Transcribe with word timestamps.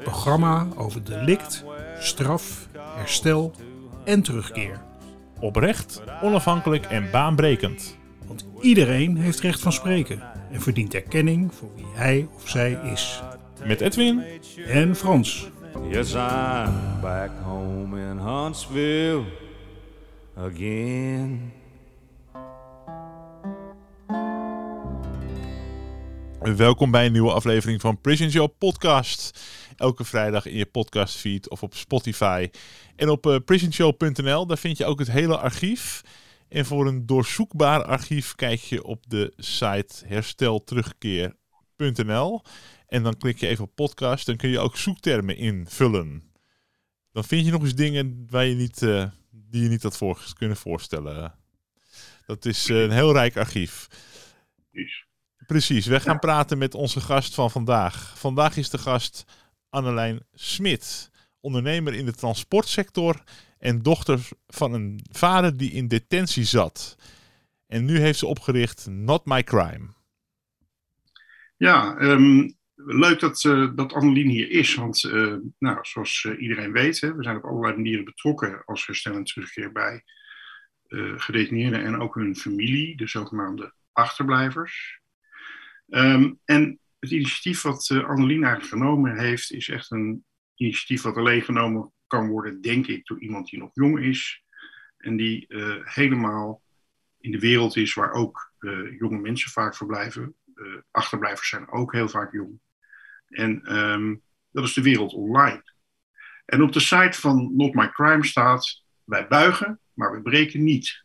het 0.00 0.10
programma 0.10 0.66
over 0.76 1.04
delict, 1.04 1.64
straf, 1.98 2.68
herstel 2.96 3.52
en 4.04 4.22
terugkeer. 4.22 4.80
Oprecht, 5.40 6.02
onafhankelijk 6.22 6.86
en 6.86 7.10
baanbrekend. 7.10 7.96
Want 8.26 8.46
iedereen 8.60 9.16
heeft 9.16 9.40
recht 9.40 9.60
van 9.60 9.72
spreken 9.72 10.22
en 10.50 10.60
verdient 10.60 10.94
erkenning 10.94 11.54
voor 11.54 11.68
wie 11.76 11.86
hij 11.92 12.28
of 12.34 12.48
zij 12.48 12.78
is. 12.92 13.22
Met 13.64 13.80
Edwin 13.80 14.22
En 14.66 14.96
Frans. 14.96 15.48
Yes, 15.90 16.12
I'm 16.12 17.00
back 17.00 17.30
home 17.42 18.00
in 18.00 18.18
Huntsville 18.18 19.24
again. 20.36 21.52
welkom 26.56 26.90
bij 26.90 27.06
een 27.06 27.12
nieuwe 27.12 27.32
aflevering 27.32 27.80
van 27.80 28.00
Prison 28.00 28.30
Show 28.30 28.48
Podcast. 28.58 29.40
Elke 29.80 30.04
vrijdag 30.04 30.46
in 30.46 30.56
je 30.56 30.66
podcastfeed 30.66 31.50
of 31.50 31.62
op 31.62 31.74
Spotify. 31.74 32.50
En 32.96 33.08
op 33.08 33.26
eh, 33.26 33.36
prisonshow.nl, 33.44 34.46
daar 34.46 34.58
vind 34.58 34.76
je 34.76 34.84
ook 34.84 34.98
het 34.98 35.10
hele 35.10 35.38
archief. 35.38 36.02
En 36.48 36.66
voor 36.66 36.86
een 36.86 37.06
doorzoekbaar 37.06 37.84
archief 37.84 38.34
kijk 38.34 38.60
je 38.60 38.84
op 38.84 39.04
de 39.08 39.32
site 39.36 40.06
herstelterugkeer.nl. 40.06 42.42
En 42.86 43.02
dan 43.02 43.16
klik 43.16 43.40
je 43.40 43.46
even 43.46 43.64
op 43.64 43.74
podcast, 43.74 44.26
dan 44.26 44.36
kun 44.36 44.50
je 44.50 44.58
ook 44.58 44.76
zoektermen 44.76 45.36
invullen. 45.36 46.32
Dan 47.12 47.24
vind 47.24 47.44
je 47.44 47.52
nog 47.52 47.62
eens 47.62 47.74
dingen 47.74 48.26
waar 48.30 48.44
je 48.44 48.54
niet, 48.54 48.82
eh, 48.82 49.06
die 49.30 49.62
je 49.62 49.68
niet 49.68 49.82
had 49.82 49.96
voor, 49.96 50.24
kunnen 50.38 50.56
voorstellen. 50.56 51.34
Dat 52.26 52.44
is 52.44 52.68
eh, 52.68 52.82
een 52.82 52.90
heel 52.90 53.12
rijk 53.12 53.36
archief. 53.36 53.88
Precies, 55.46 55.86
we 55.86 56.00
gaan 56.00 56.18
praten 56.18 56.58
met 56.58 56.74
onze 56.74 57.00
gast 57.00 57.34
van 57.34 57.50
vandaag. 57.50 58.18
Vandaag 58.18 58.56
is 58.56 58.70
de 58.70 58.78
gast 58.78 59.24
Annelijn 59.70 60.26
Smit, 60.34 61.10
ondernemer 61.40 61.94
in 61.94 62.04
de 62.04 62.12
transportsector 62.12 63.22
en 63.58 63.82
dochter 63.82 64.28
van 64.46 64.72
een 64.72 65.00
vader 65.10 65.56
die 65.56 65.70
in 65.70 65.88
detentie 65.88 66.44
zat. 66.44 66.96
En 67.66 67.84
nu 67.84 67.98
heeft 67.98 68.18
ze 68.18 68.26
opgericht 68.26 68.86
Not 68.90 69.24
My 69.24 69.42
Crime. 69.42 69.88
Ja, 71.56 71.96
ehm, 71.96 72.48
leuk 72.74 73.20
dat, 73.20 73.44
uh, 73.44 73.70
dat 73.74 73.92
Annelien 73.92 74.28
hier 74.28 74.50
is. 74.50 74.74
Want 74.74 75.02
uh, 75.02 75.36
nou, 75.58 75.78
zoals 75.82 76.24
uh, 76.24 76.42
iedereen 76.42 76.72
weet, 76.72 77.00
hè, 77.00 77.14
we 77.14 77.22
zijn 77.22 77.36
op 77.36 77.44
allerlei 77.44 77.74
manieren 77.74 78.04
betrokken 78.04 78.62
als 78.64 78.86
herstel 78.86 79.14
en 79.14 79.24
terugkeer 79.24 79.72
bij 79.72 80.04
gedetineerden 81.16 81.84
en 81.84 82.00
ook 82.00 82.14
hun 82.14 82.36
familie, 82.36 82.96
de 82.96 83.06
zogenaamde 83.06 83.74
achterblijvers. 83.92 85.00
Um, 85.88 86.40
en 86.44 86.80
het 87.00 87.10
initiatief 87.10 87.62
wat 87.62 87.90
Annelien 87.90 88.44
eigenlijk 88.44 88.72
genomen 88.72 89.18
heeft, 89.18 89.52
is 89.52 89.68
echt 89.68 89.90
een 89.90 90.24
initiatief 90.54 91.02
wat 91.02 91.16
alleen 91.16 91.42
genomen 91.42 91.92
kan 92.06 92.28
worden, 92.28 92.60
denk 92.60 92.86
ik, 92.86 93.06
door 93.06 93.20
iemand 93.20 93.48
die 93.48 93.58
nog 93.58 93.70
jong 93.72 94.00
is. 94.00 94.42
En 94.96 95.16
die 95.16 95.44
uh, 95.48 95.76
helemaal 95.84 96.62
in 97.18 97.30
de 97.30 97.38
wereld 97.38 97.76
is 97.76 97.94
waar 97.94 98.12
ook 98.12 98.52
uh, 98.58 98.98
jonge 98.98 99.18
mensen 99.18 99.50
vaak 99.50 99.76
verblijven. 99.76 100.34
achterblijvers 100.90 101.48
zijn 101.48 101.70
ook 101.70 101.92
heel 101.92 102.08
vaak 102.08 102.32
jong. 102.32 102.60
En 103.28 103.76
um, 103.76 104.22
dat 104.50 104.64
is 104.64 104.74
de 104.74 104.82
wereld 104.82 105.12
online. 105.12 105.62
En 106.44 106.62
op 106.62 106.72
de 106.72 106.80
site 106.80 107.20
van 107.20 107.56
Not 107.56 107.74
My 107.74 107.88
Crime 107.88 108.26
staat: 108.26 108.84
wij 109.04 109.28
buigen, 109.28 109.80
maar 109.92 110.12
we 110.12 110.22
breken 110.22 110.64
niet. 110.64 111.04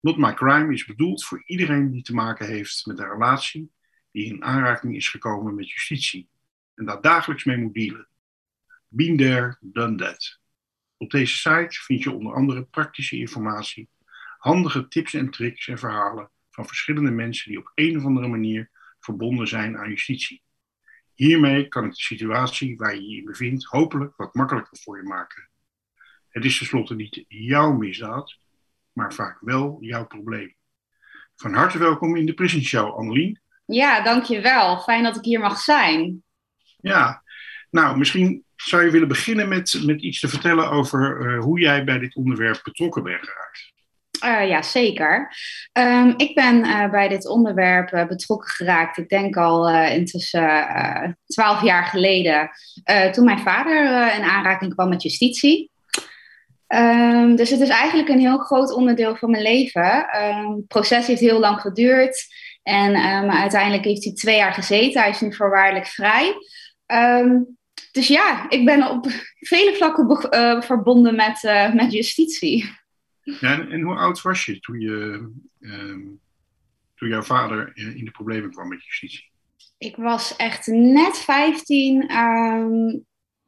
Not 0.00 0.16
My 0.16 0.34
Crime 0.34 0.72
is 0.72 0.86
bedoeld 0.86 1.24
voor 1.24 1.42
iedereen 1.44 1.90
die 1.90 2.02
te 2.02 2.14
maken 2.14 2.46
heeft 2.46 2.86
met 2.86 2.98
een 2.98 3.10
relatie 3.10 3.72
die 4.10 4.24
in 4.24 4.44
aanraking 4.44 4.96
is 4.96 5.08
gekomen 5.08 5.54
met 5.54 5.70
justitie 5.70 6.28
en 6.74 6.84
daar 6.84 7.00
dagelijks 7.00 7.44
mee 7.44 7.56
moet 7.56 7.74
dealen. 7.74 8.08
Been 8.88 9.16
there, 9.16 9.56
done 9.60 9.96
that. 9.96 10.40
Op 10.96 11.10
deze 11.10 11.36
site 11.36 11.80
vind 11.82 12.02
je 12.02 12.10
onder 12.10 12.32
andere 12.32 12.64
praktische 12.64 13.16
informatie, 13.16 13.88
handige 14.38 14.88
tips 14.88 15.14
en 15.14 15.30
tricks 15.30 15.68
en 15.68 15.78
verhalen 15.78 16.30
van 16.50 16.66
verschillende 16.66 17.10
mensen 17.10 17.50
die 17.50 17.58
op 17.58 17.72
een 17.74 17.96
of 17.96 18.04
andere 18.04 18.28
manier 18.28 18.70
verbonden 19.00 19.48
zijn 19.48 19.76
aan 19.76 19.88
justitie. 19.88 20.42
Hiermee 21.14 21.68
kan 21.68 21.84
ik 21.84 21.90
de 21.90 22.00
situatie 22.00 22.76
waar 22.76 22.94
je 22.94 23.08
je 23.08 23.16
in 23.16 23.24
bevindt 23.24 23.64
hopelijk 23.64 24.16
wat 24.16 24.34
makkelijker 24.34 24.78
voor 24.78 24.96
je 24.96 25.08
maken. 25.08 25.48
Het 26.28 26.44
is 26.44 26.58
tenslotte 26.58 26.94
niet 26.94 27.24
jouw 27.28 27.72
misdaad, 27.72 28.38
maar 28.92 29.14
vaak 29.14 29.40
wel 29.40 29.76
jouw 29.80 30.06
probleem. 30.06 30.56
Van 31.36 31.54
harte 31.54 31.78
welkom 31.78 32.16
in 32.16 32.26
de 32.26 32.34
Prison 32.34 32.62
Show, 32.62 32.94
Annelien. 32.94 33.40
Ja, 33.70 34.02
dankjewel. 34.02 34.78
Fijn 34.78 35.02
dat 35.02 35.16
ik 35.16 35.24
hier 35.24 35.40
mag 35.40 35.58
zijn. 35.58 36.22
Ja, 36.80 37.22
nou, 37.70 37.98
misschien 37.98 38.44
zou 38.56 38.84
je 38.84 38.90
willen 38.90 39.08
beginnen 39.08 39.48
met, 39.48 39.80
met 39.84 40.02
iets 40.02 40.20
te 40.20 40.28
vertellen 40.28 40.70
over 40.70 41.20
uh, 41.20 41.40
hoe 41.42 41.60
jij 41.60 41.84
bij 41.84 41.98
dit 41.98 42.16
onderwerp 42.16 42.60
betrokken 42.64 43.02
bent 43.02 43.20
geraakt. 43.20 43.72
Uh, 44.24 44.48
ja, 44.48 44.62
zeker. 44.62 45.32
Um, 45.72 46.14
ik 46.16 46.34
ben 46.34 46.64
uh, 46.64 46.90
bij 46.90 47.08
dit 47.08 47.28
onderwerp 47.28 48.06
betrokken 48.08 48.48
geraakt, 48.48 48.98
ik 48.98 49.08
denk 49.08 49.36
al 49.36 49.70
intussen 49.70 51.18
twaalf 51.26 51.62
jaar 51.62 51.84
geleden, 51.84 52.50
toen 53.12 53.24
mijn 53.24 53.38
vader 53.38 54.14
in 54.14 54.22
aanraking 54.22 54.74
kwam 54.74 54.88
met 54.88 55.02
justitie. 55.02 55.70
Um, 56.74 57.36
dus 57.36 57.50
het 57.50 57.60
is 57.60 57.68
eigenlijk 57.68 58.08
een 58.08 58.18
heel 58.18 58.38
groot 58.38 58.72
onderdeel 58.72 59.16
van 59.16 59.30
mijn 59.30 59.42
leven. 59.42 60.16
Um, 60.22 60.54
het 60.56 60.66
proces 60.66 61.06
heeft 61.06 61.20
heel 61.20 61.40
lang 61.40 61.60
geduurd. 61.60 62.26
En 62.68 62.96
um, 62.96 63.30
uiteindelijk 63.30 63.84
heeft 63.84 64.04
hij 64.04 64.12
twee 64.12 64.36
jaar 64.36 64.52
gezeten. 64.52 65.00
Hij 65.00 65.10
is 65.10 65.20
nu 65.20 65.34
voorwaardelijk 65.34 65.86
vrij. 65.86 66.34
Um, 66.86 67.58
dus 67.92 68.08
ja, 68.08 68.50
ik 68.50 68.64
ben 68.64 68.90
op 68.90 69.06
vele 69.38 69.74
vlakken 69.74 70.28
uh, 70.34 70.62
verbonden 70.62 71.16
met, 71.16 71.42
uh, 71.42 71.74
met 71.74 71.92
justitie. 71.92 72.70
Ja, 73.22 73.52
en, 73.52 73.70
en, 73.70 73.80
hoe 73.80 73.94
oud 73.94 74.22
was 74.22 74.44
je 74.44 74.60
toen, 74.60 74.80
je, 74.80 75.30
um, 75.60 76.20
toen 76.94 77.08
jouw 77.08 77.22
vader 77.22 77.70
in 77.74 78.04
de 78.04 78.10
problemen 78.10 78.50
kwam 78.50 78.68
met 78.68 78.84
justitie? 78.84 79.30
Ik 79.78 79.96
was 79.96 80.36
echt 80.36 80.66
net 80.66 81.18
15 81.18 82.00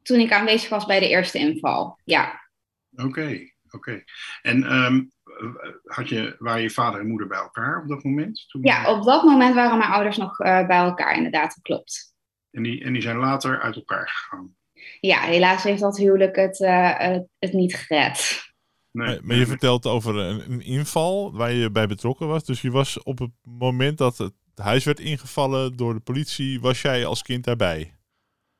toen 0.01 0.19
ik 0.19 0.31
aanwezig 0.31 0.69
was 0.69 0.85
bij 0.85 0.99
de 0.99 1.09
eerste 1.09 1.37
inval. 1.37 1.99
Ja. 2.03 2.49
Oké, 2.91 3.03
okay, 3.03 3.53
oké. 3.65 3.75
Okay. 3.75 4.03
En 4.41 4.75
um, 4.75 5.11
had 5.83 6.09
je, 6.09 6.35
waren 6.39 6.61
je 6.61 6.69
vader 6.69 6.99
en 6.99 7.07
moeder 7.07 7.27
bij 7.27 7.37
elkaar 7.37 7.81
op 7.81 7.87
dat 7.87 8.03
moment? 8.03 8.45
Toen... 8.47 8.61
Ja, 8.63 8.97
op 8.97 9.03
dat 9.03 9.23
moment 9.23 9.55
waren 9.55 9.77
mijn 9.77 9.91
ouders 9.91 10.17
nog 10.17 10.39
uh, 10.39 10.67
bij 10.67 10.77
elkaar, 10.77 11.15
inderdaad, 11.15 11.49
dat 11.49 11.61
klopt. 11.61 12.13
En 12.51 12.63
die, 12.63 12.83
en 12.83 12.93
die 12.93 13.01
zijn 13.01 13.17
later 13.17 13.59
uit 13.59 13.75
elkaar 13.75 14.09
gegaan? 14.09 14.55
Ja, 14.99 15.19
helaas 15.19 15.63
heeft 15.63 15.81
dat 15.81 15.97
huwelijk 15.97 16.35
het, 16.35 16.59
uh, 16.59 16.97
het, 16.97 17.27
het, 17.39 17.53
niet 17.53 17.75
gered. 17.75 18.49
Nee, 18.91 19.19
maar 19.21 19.35
je 19.35 19.45
vertelt 19.45 19.85
over 19.85 20.17
een, 20.17 20.51
een, 20.51 20.61
inval 20.61 21.33
waar 21.33 21.51
je 21.51 21.71
bij 21.71 21.87
betrokken 21.87 22.27
was. 22.27 22.43
Dus 22.43 22.61
je 22.61 22.71
was 22.71 23.03
op 23.03 23.19
het 23.19 23.31
moment 23.43 23.97
dat 23.97 24.17
het 24.17 24.33
huis 24.55 24.83
werd 24.83 24.99
ingevallen 24.99 25.77
door 25.77 25.93
de 25.93 25.99
politie, 25.99 26.61
was 26.61 26.81
jij 26.81 27.05
als 27.05 27.21
kind 27.21 27.43
daarbij? 27.43 27.95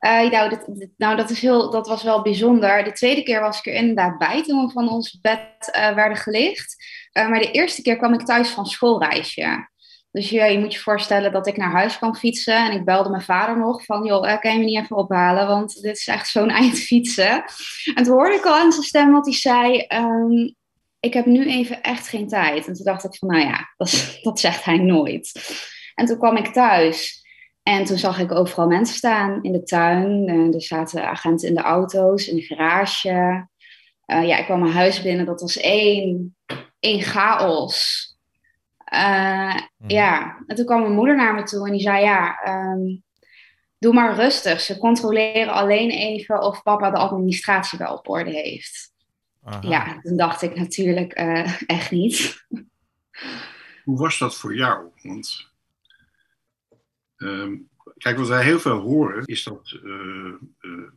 Uh, 0.06 0.32
nou, 0.32 0.50
dat, 0.50 0.68
nou 0.98 1.16
dat, 1.16 1.30
is 1.30 1.42
heel, 1.42 1.70
dat 1.70 1.88
was 1.88 2.04
wel 2.04 2.22
bijzonder. 2.22 2.84
De 2.84 2.92
tweede 2.92 3.24
keer 3.24 3.42
was 3.42 3.60
ik 3.60 3.66
er 3.66 3.74
inderdaad 3.74 4.18
bij 4.18 4.44
toen 4.44 4.66
we 4.66 4.72
van 4.72 4.90
ons 4.90 5.20
bed 5.22 5.72
uh, 5.76 5.94
werden 5.94 6.18
gelicht. 6.18 6.76
Uh, 7.14 7.30
maar 7.30 7.40
de 7.40 7.52
eerste 7.52 7.82
keer 7.82 7.98
kwam 7.98 8.14
ik 8.14 8.26
thuis 8.26 8.50
van 8.50 8.66
schoolreisje. 8.66 9.70
Dus 10.12 10.30
ja, 10.30 10.46
je 10.46 10.60
moet 10.60 10.74
je 10.74 10.80
voorstellen 10.80 11.32
dat 11.32 11.48
ik 11.48 11.58
naar 11.58 11.72
huis 11.72 11.98
kwam 11.98 12.16
fietsen. 12.16 12.56
En 12.56 12.72
ik 12.72 12.86
belde 12.86 13.10
mijn 13.10 13.22
vader 13.22 13.58
nog 13.58 13.86
van, 13.86 14.06
joh, 14.06 14.40
kan 14.40 14.54
je 14.54 14.60
me 14.60 14.66
niet 14.66 14.84
even 14.84 14.96
ophalen? 14.96 15.48
Want 15.48 15.82
dit 15.82 15.98
is 15.98 16.08
echt 16.08 16.28
zo'n 16.28 16.50
eind 16.62 16.80
fietsen. 16.80 17.44
En 17.96 18.04
toen 18.04 18.14
hoorde 18.14 18.36
ik 18.36 18.46
al 18.46 18.56
aan 18.56 18.72
zijn 18.72 18.86
stem 18.86 19.12
wat 19.12 19.26
hij 19.26 19.36
zei... 19.36 19.86
Um, 19.94 20.56
ik 21.00 21.14
heb 21.14 21.26
nu 21.26 21.46
even 21.46 21.82
echt 21.82 22.08
geen 22.08 22.28
tijd. 22.28 22.68
En 22.68 22.74
toen 22.74 22.86
dacht 22.86 23.04
ik 23.04 23.16
van, 23.16 23.28
nou 23.28 23.42
ja, 23.42 23.74
dat, 23.78 24.08
dat 24.22 24.40
zegt 24.40 24.64
hij 24.64 24.78
nooit. 24.78 25.32
En 25.96 26.06
toen 26.06 26.18
kwam 26.18 26.38
ik 26.38 26.48
thuis... 26.48 27.21
En 27.64 27.84
toen 27.84 27.98
zag 27.98 28.20
ik 28.20 28.32
overal 28.32 28.68
mensen 28.68 28.96
staan 28.96 29.44
in 29.44 29.52
de 29.52 29.64
tuin. 29.64 30.30
Uh, 30.30 30.54
er 30.54 30.62
zaten 30.62 31.10
agenten 31.10 31.48
in 31.48 31.56
de 31.56 31.62
auto's, 31.62 32.28
in 32.28 32.36
de 32.36 32.42
garage. 32.42 33.48
Uh, 34.06 34.28
ja, 34.28 34.38
ik 34.38 34.46
kwam 34.46 34.60
mijn 34.60 34.74
huis 34.74 35.02
binnen. 35.02 35.26
Dat 35.26 35.42
was 35.42 35.58
één, 35.58 36.36
één 36.80 37.02
chaos. 37.02 38.10
Uh, 38.94 39.56
mm. 39.78 39.90
Ja, 39.90 40.44
en 40.48 40.56
toen 40.56 40.66
kwam 40.66 40.82
mijn 40.82 40.94
moeder 40.94 41.16
naar 41.16 41.34
me 41.34 41.44
toe 41.44 41.66
en 41.66 41.72
die 41.72 41.82
zei: 41.82 42.04
Ja, 42.04 42.48
um, 42.48 43.04
doe 43.78 43.94
maar 43.94 44.16
rustig. 44.16 44.62
Ze 44.62 44.78
controleren 44.78 45.54
alleen 45.54 45.90
even 45.90 46.42
of 46.42 46.64
papa 46.64 46.92
de 46.92 46.98
administratie 46.98 47.78
wel 47.78 47.94
op 47.94 48.10
orde 48.10 48.32
heeft. 48.32 48.94
Aha. 49.44 49.60
Ja, 49.62 50.00
toen 50.02 50.18
dacht 50.18 50.42
ik 50.42 50.56
natuurlijk 50.56 51.14
eh, 51.14 51.62
echt 51.66 51.92
niet. 51.92 52.46
Hoe 53.84 53.98
was 53.98 54.18
dat 54.18 54.36
voor 54.36 54.56
jou? 54.56 54.88
Want 55.02 55.51
ehm, 57.22 57.56
kijk, 57.98 58.18
wat 58.18 58.28
wij 58.28 58.44
heel 58.44 58.60
veel 58.60 58.80
horen, 58.80 59.26
is 59.26 59.44
dat, 59.44 59.80
eh, 59.84 60.34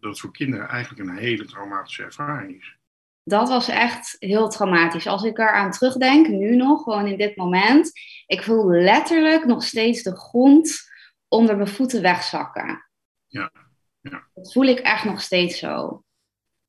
dat 0.00 0.10
het 0.10 0.20
voor 0.20 0.32
kinderen 0.32 0.68
eigenlijk 0.68 1.08
een 1.08 1.16
hele 1.16 1.44
traumatische 1.44 2.02
ervaring 2.02 2.60
is. 2.60 2.76
Dat 3.22 3.48
was 3.48 3.68
echt 3.68 4.16
heel 4.18 4.48
traumatisch. 4.48 5.06
Als 5.06 5.22
ik 5.22 5.38
eraan 5.38 5.70
terugdenk, 5.70 6.28
nu 6.28 6.56
nog, 6.56 6.82
gewoon 6.82 7.06
in 7.06 7.18
dit 7.18 7.36
moment. 7.36 7.92
Ik 8.26 8.42
voel 8.42 8.70
letterlijk 8.70 9.44
nog 9.44 9.62
steeds 9.62 10.02
de 10.02 10.16
grond 10.16 10.90
onder 11.28 11.56
mijn 11.56 11.68
voeten 11.68 12.02
wegzakken. 12.02 12.88
Ja, 13.26 13.52
ja. 14.00 14.26
Dat 14.34 14.52
voel 14.52 14.64
ik 14.64 14.78
echt 14.78 15.04
nog 15.04 15.20
steeds 15.20 15.58
zo. 15.58 16.04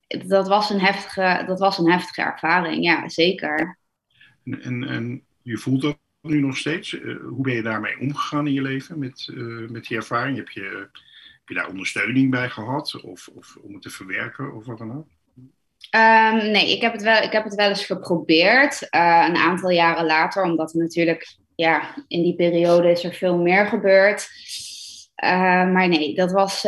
Dat 0.07 0.47
was 0.47 0.69
een 0.69 0.79
heftige, 0.79 1.43
dat 1.47 1.59
was 1.59 1.77
een 1.77 1.91
heftige 1.91 2.21
ervaring, 2.21 2.83
ja, 2.83 3.09
zeker. 3.09 3.79
En, 4.43 4.61
en, 4.61 4.83
en 4.83 5.25
je 5.41 5.57
voelt 5.57 5.81
dat 5.81 5.97
nu 6.25 6.39
nog 6.41 6.57
steeds. 6.57 6.99
Eh, 6.99 7.15
hoe 7.17 7.41
ben 7.43 7.53
je 7.53 7.61
daarmee 7.61 7.99
omgegaan 7.99 8.47
in 8.47 8.53
je 8.53 8.61
leven 8.61 8.99
met, 8.99 9.27
eh, 9.33 9.69
met 9.69 9.85
die 9.85 9.97
ervaring? 9.97 10.37
Heb 10.37 10.49
je, 10.49 10.61
heb 11.39 11.47
je 11.47 11.53
daar 11.53 11.69
ondersteuning 11.69 12.31
bij 12.31 12.49
gehad? 12.49 13.01
Of, 13.01 13.27
of 13.33 13.57
om 13.61 13.73
het 13.73 13.81
te 13.81 13.89
verwerken 13.89 14.53
of 14.55 14.65
wat 14.65 14.77
dan 14.77 14.95
ook? 14.97 15.07
Ehm, 15.89 16.35
nee, 16.51 16.71
ik 16.75 16.81
heb, 16.81 16.91
het 16.93 17.01
wel, 17.03 17.21
ik 17.23 17.31
heb 17.31 17.43
het 17.43 17.55
wel 17.55 17.69
eens 17.69 17.85
geprobeerd. 17.85 18.89
eh, 18.89 19.25
een 19.29 19.35
aantal 19.35 19.69
jaren 19.69 20.05
later, 20.05 20.43
omdat 20.43 20.73
er 20.73 20.79
natuurlijk, 20.79 21.37
ja, 21.55 21.95
in 22.07 22.23
die 22.23 22.35
periode 22.35 22.91
is 22.91 23.03
er 23.03 23.13
veel 23.13 23.37
meer 23.37 23.65
gebeurd. 23.65 24.29
Eh, 25.15 25.71
maar 25.71 25.87
nee, 25.87 26.15
dat 26.15 26.31
was, 26.31 26.61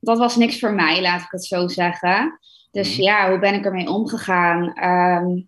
dat 0.00 0.18
was 0.18 0.36
niks 0.36 0.58
voor 0.58 0.72
mij, 0.74 1.00
laat 1.02 1.20
ik 1.20 1.30
het 1.30 1.44
zo 1.44 1.68
zeggen. 1.68 2.38
Dus 2.70 2.92
Mhm. 2.92 3.02
ja, 3.02 3.28
hoe 3.30 3.38
ben 3.38 3.54
ik 3.54 3.64
ermee 3.64 3.86
omgegaan? 3.88 4.72
Ehm, 4.74 5.40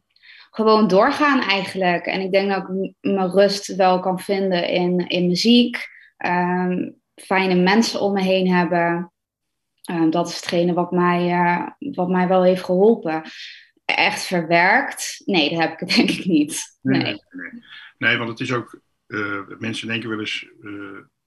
gewoon 0.56 0.88
doorgaan 0.88 1.41
eigenlijk. 1.41 2.06
En 2.06 2.20
ik 2.20 2.32
denk 2.32 2.50
dat 2.50 2.69
ik 2.69 2.93
mijn 3.00 3.31
rust 3.31 3.75
wel 3.76 4.00
kan 4.00 4.19
vinden 4.20 4.69
in, 4.69 4.99
in 5.08 5.26
muziek. 5.26 5.87
Ehm, 6.17 6.91
fijne 7.14 7.55
mensen 7.55 8.00
om 8.00 8.12
me 8.12 8.23
heen 8.23 8.49
hebben. 8.53 9.12
Ehm, 9.82 10.11
dat 10.11 10.29
is 10.29 10.35
hetgene 10.35 10.73
wat 10.73 10.91
mij, 10.91 11.31
eh, 11.31 11.67
wat 11.94 12.08
mij 12.08 12.29
wel 12.29 12.43
heeft 12.43 12.64
geholpen. 12.64 13.23
Echt 13.85 14.23
verwerkt? 14.25 15.23
Nee, 15.25 15.50
dat 15.50 15.58
heb 15.58 15.81
ik 15.81 15.88
denk 15.97 16.11
ik 16.11 16.25
niet. 16.25 16.79
Nee. 16.82 17.03
nee. 17.03 17.20
Nee, 17.99 18.17
want 18.17 18.31
het 18.31 18.41
is 18.41 18.53
ook. 18.53 18.81
eh, 19.06 19.41
mensen 19.58 19.88
denken 19.88 20.08
wel 20.08 20.20
eens 20.20 20.49
eh, 20.62 20.70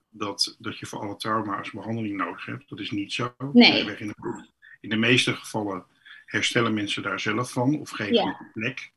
dat, 0.09 0.55
dat 0.59 0.77
je 0.79 0.85
voor 0.85 0.99
alle 0.99 1.15
trauma's 1.15 1.71
behandeling 1.71 2.17
nodig 2.17 2.45
hebt. 2.45 2.69
Dat 2.69 2.79
is 2.79 2.91
niet 2.91 3.13
zo. 3.13 3.33
Nee. 3.53 3.79
In 3.97 4.07
de, 4.07 4.47
in 4.79 4.89
de 4.89 4.95
meeste 4.95 5.33
gevallen 5.33 5.85
herstellen 6.25 6.73
mensen 6.73 7.03
daar 7.03 7.19
zelf 7.19 7.51
van 7.51 7.79
of 7.79 7.89
geven 7.89 8.13
Ja. 8.13 8.23
een 8.39 8.51
plek. 8.53 8.91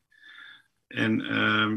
En 0.93 1.21
ehm, 1.21 1.77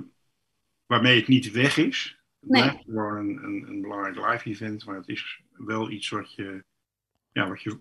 waarmee 0.85 1.19
het 1.19 1.27
niet 1.27 1.51
weg 1.51 1.77
is. 1.77 2.19
Het 2.39 2.49
Nee. 2.49 2.61
blijft 2.61 2.83
gewoon 2.83 3.17
een, 3.17 3.43
een, 3.43 3.65
een 3.67 3.81
belangrijk 3.81 4.15
live 4.15 4.49
event, 4.49 4.85
maar 4.85 4.95
het 4.95 5.07
is 5.07 5.41
wel 5.51 5.89
iets 5.91 6.09
wat 6.09 6.33
je. 6.33 6.63
Ja, 7.31 7.47
wat 7.47 7.61
je, 7.61 7.79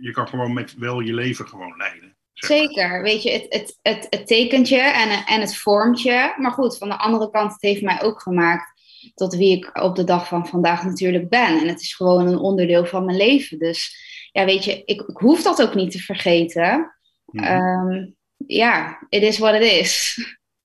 je 0.00 0.10
kan 0.10 0.28
gewoon 0.28 0.52
met 0.52 0.74
wel 0.74 1.00
je 1.00 1.14
leven 1.14 1.48
gewoon 1.48 1.76
leiden. 1.76 2.16
zeg 2.32 2.50
maar. 2.50 2.58
Zeker, 2.58 3.02
weet 3.02 3.22
je, 3.22 3.30
het, 3.30 3.46
het, 3.48 3.78
het, 3.82 4.06
het 4.10 4.26
tekent 4.26 4.68
je 4.68 4.80
en, 4.80 5.26
en 5.26 5.40
het 5.40 5.56
vormt 5.56 6.02
je. 6.02 6.34
Maar 6.38 6.50
goed, 6.50 6.78
van 6.78 6.88
de 6.88 6.98
andere 6.98 7.30
kant, 7.30 7.52
het 7.52 7.62
heeft 7.62 7.82
mij 7.82 8.02
ook 8.02 8.22
gemaakt 8.22 8.80
tot 9.14 9.34
wie 9.36 9.56
ik 9.56 9.82
op 9.82 9.96
de 9.96 10.04
dag 10.04 10.28
van 10.28 10.46
vandaag 10.46 10.84
natuurlijk 10.84 11.28
ben. 11.28 11.60
En 11.60 11.68
het 11.68 11.80
is 11.80 11.94
gewoon 11.94 12.26
een 12.26 12.38
onderdeel 12.38 12.84
van 12.84 13.04
mijn 13.04 13.16
leven. 13.16 13.58
Dus 13.58 13.96
ja, 14.32 14.44
weet 14.44 14.64
je, 14.64 14.82
ik, 14.84 15.00
ik 15.00 15.16
hoef 15.16 15.42
dat 15.42 15.62
ook 15.62 15.74
niet 15.74 15.90
te 15.90 15.98
vergeten. 15.98 16.94
Mhm. 17.26 17.44
Ehm, 17.44 18.06
ja, 18.46 19.06
it 19.08 19.22
is 19.22 19.38
what 19.38 19.54
it 19.54 19.62
is. 19.62 20.18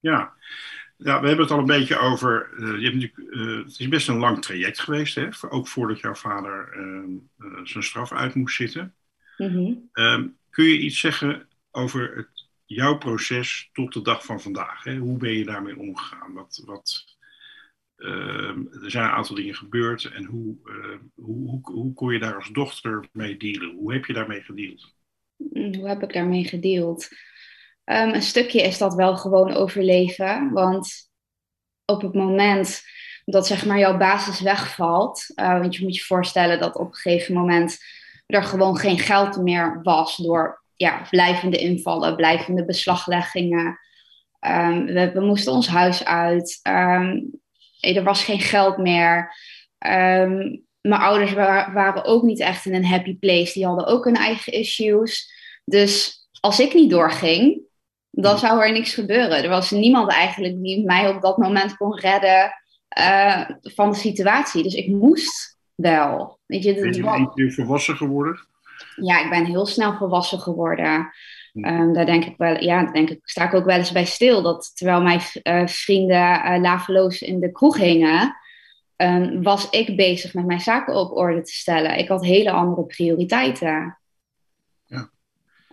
Ja. 0.07 0.33
ja, 0.98 1.21
we 1.21 1.27
hebben 1.27 1.45
het 1.45 1.51
al 1.51 1.59
een 1.59 1.65
beetje 1.65 1.98
over. 1.98 2.50
eh, 2.57 2.80
je 2.80 2.89
hebt 2.89 2.95
natuurlijk, 2.95 3.33
eh, 3.36 3.65
het 3.65 3.80
is 3.80 3.88
best 3.88 4.07
een 4.07 4.18
lang 4.18 4.42
traject 4.42 4.80
geweest, 4.80 5.15
hè? 5.15 5.33
voor- 5.33 5.50
ook 5.50 5.68
voordat 5.68 6.00
jouw 6.00 6.13
vader 6.15 6.69
ehm, 6.74 7.12
eh, 7.38 7.63
zijn 7.65 7.83
straf 7.83 8.12
uit 8.12 8.36
moest 8.36 8.56
zitten. 8.56 8.95
Mhm. 9.38 9.74
Ehm, 9.92 10.27
kun 10.50 10.65
je 10.65 10.80
iets 10.80 11.00
zeggen 11.00 11.48
over 11.71 12.15
het, 12.15 12.48
jouw 12.65 12.98
proces 12.98 13.69
tot 13.74 13.94
de 13.94 14.01
dag 14.01 14.25
van 14.25 14.42
vandaag? 14.42 14.83
Hè? 14.83 14.98
Hoe 14.98 15.18
ben 15.18 15.33
je 15.33 15.45
daarmee 15.45 15.77
omgegaan? 15.77 16.33
Wat, 16.33 16.62
wat, 16.65 17.06
ehm, 17.98 18.59
er 18.83 18.92
zijn 18.92 19.04
een 19.06 19.12
aantal 19.15 19.36
dingen 19.36 19.56
gebeurd 19.56 20.06
en 20.06 20.25
hoe, 20.25 20.56
hoe, 21.15 21.48
hoe, 21.50 21.59
hoe 21.63 21.94
kon 21.94 22.13
je 22.13 22.19
daar 22.19 22.36
als 22.36 22.50
dochter 22.50 23.06
mee 23.12 23.38
dealen? 23.38 23.75
Hoe 23.75 23.94
heb 23.94 24.06
je 24.06 24.13
daarmee 24.13 24.42
gedeeld? 24.42 24.95
Mm, 25.38 25.75
Hoe 25.75 25.88
heb 25.88 26.04
ik 26.04 26.13
daarmee 26.13 26.45
gedeeld? 26.45 27.09
Ehm, 27.87 28.09
een 28.13 28.21
stukje 28.21 28.61
is 28.61 28.77
dat 28.77 28.93
wel 28.93 29.17
gewoon 29.17 29.53
overleven. 29.53 30.51
Want 30.51 31.09
op 31.85 32.01
het 32.01 32.13
moment 32.13 32.81
dat 33.25 33.47
zeg 33.47 33.65
maar, 33.65 33.79
jouw 33.79 33.97
basis 33.97 34.39
wegvalt. 34.39 35.31
eh, 35.35 35.59
want 35.59 35.75
je 35.75 35.83
moet 35.83 35.95
je 35.95 36.03
voorstellen 36.03 36.59
dat 36.59 36.75
op 36.75 36.87
een 36.87 36.95
gegeven 36.95 37.33
moment 37.33 37.77
er 38.25 38.43
gewoon 38.43 38.77
geen 38.77 38.99
geld 38.99 39.37
meer 39.41 39.79
was 39.83 40.17
door 40.17 40.63
ja, 40.75 41.01
blijvende 41.09 41.57
invallen, 41.57 42.15
blijvende 42.15 42.65
beslagleggingen. 42.65 43.79
Ehm, 44.39 44.85
we, 44.85 45.19
moesten 45.19 45.53
ons 45.53 45.67
huis 45.67 46.05
uit. 46.05 46.59
Ehm, 46.61 47.19
er 47.79 48.03
was 48.03 48.23
geen 48.23 48.39
geld 48.39 48.77
meer. 48.77 49.35
Mijn 50.81 51.01
ouders 51.01 51.33
wa- 51.33 51.73
waren 51.73 52.03
ook 52.05 52.23
niet 52.23 52.39
echt 52.39 52.65
in 52.65 52.73
een 52.73 52.85
happy 52.85 53.17
place. 53.17 53.53
Die 53.53 53.65
hadden 53.65 53.85
ook 53.85 54.03
hun 54.05 54.15
eigen 54.15 54.53
issues. 54.53 55.31
Dus 55.65 56.17
als 56.39 56.59
ik 56.59 56.73
niet 56.73 56.89
doorging, 56.89 57.66
dan 58.21 58.37
zou 58.37 58.63
er 58.63 58.71
niks 58.71 58.93
gebeuren. 58.93 59.43
Er 59.43 59.49
was 59.49 59.71
niemand 59.71 60.11
eigenlijk 60.11 60.63
die 60.63 60.85
mij 60.85 61.09
op 61.09 61.21
dat 61.21 61.37
moment 61.37 61.77
kon 61.77 61.99
redden 61.99 62.53
eh, 62.87 63.49
van 63.61 63.89
de 63.89 63.97
situatie. 63.97 64.63
Dus 64.63 64.73
ik 64.73 64.87
moest 64.87 65.57
wel. 65.75 66.39
Weet 66.45 66.63
je, 66.63 66.73
Ben 66.73 67.19
je 67.19 67.29
keer 67.33 67.53
volwassen 67.53 67.95
geworden? 67.95 68.47
ja, 68.95 69.23
ik 69.23 69.29
ben 69.29 69.45
heel 69.45 69.65
snel 69.65 69.93
volwassen 69.93 70.39
geworden. 70.39 71.11
Ehm, 71.53 71.93
daar 71.93 72.05
denk 72.05 72.25
ik 72.25 72.33
wel, 72.37 72.63
ja, 72.63 72.91
denk 72.91 73.09
ik, 73.09 73.19
sta 73.23 73.45
ik 73.45 73.53
ook 73.53 73.65
wel 73.65 73.77
eens 73.77 73.91
bij 73.91 74.05
stil. 74.05 74.41
Dat 74.41 74.71
terwijl 74.75 75.01
mijn 75.01 75.21
eh, 75.43 75.67
vrienden 75.67 76.43
eh, 76.43 76.61
laveloos 76.61 77.21
in 77.21 77.39
de 77.39 77.51
kroeg 77.51 77.77
hingen, 77.77 78.35
ehm, 78.95 79.41
was 79.41 79.69
ik 79.69 79.95
bezig 79.95 80.33
met 80.33 80.45
mijn 80.45 80.59
zaken 80.59 80.95
op 80.95 81.17
orde 81.17 81.41
te 81.41 81.53
stellen. 81.53 81.97
Ik 81.97 82.07
had 82.07 82.25
hele 82.25 82.51
andere 82.51 82.85
prioriteiten. 82.85 83.97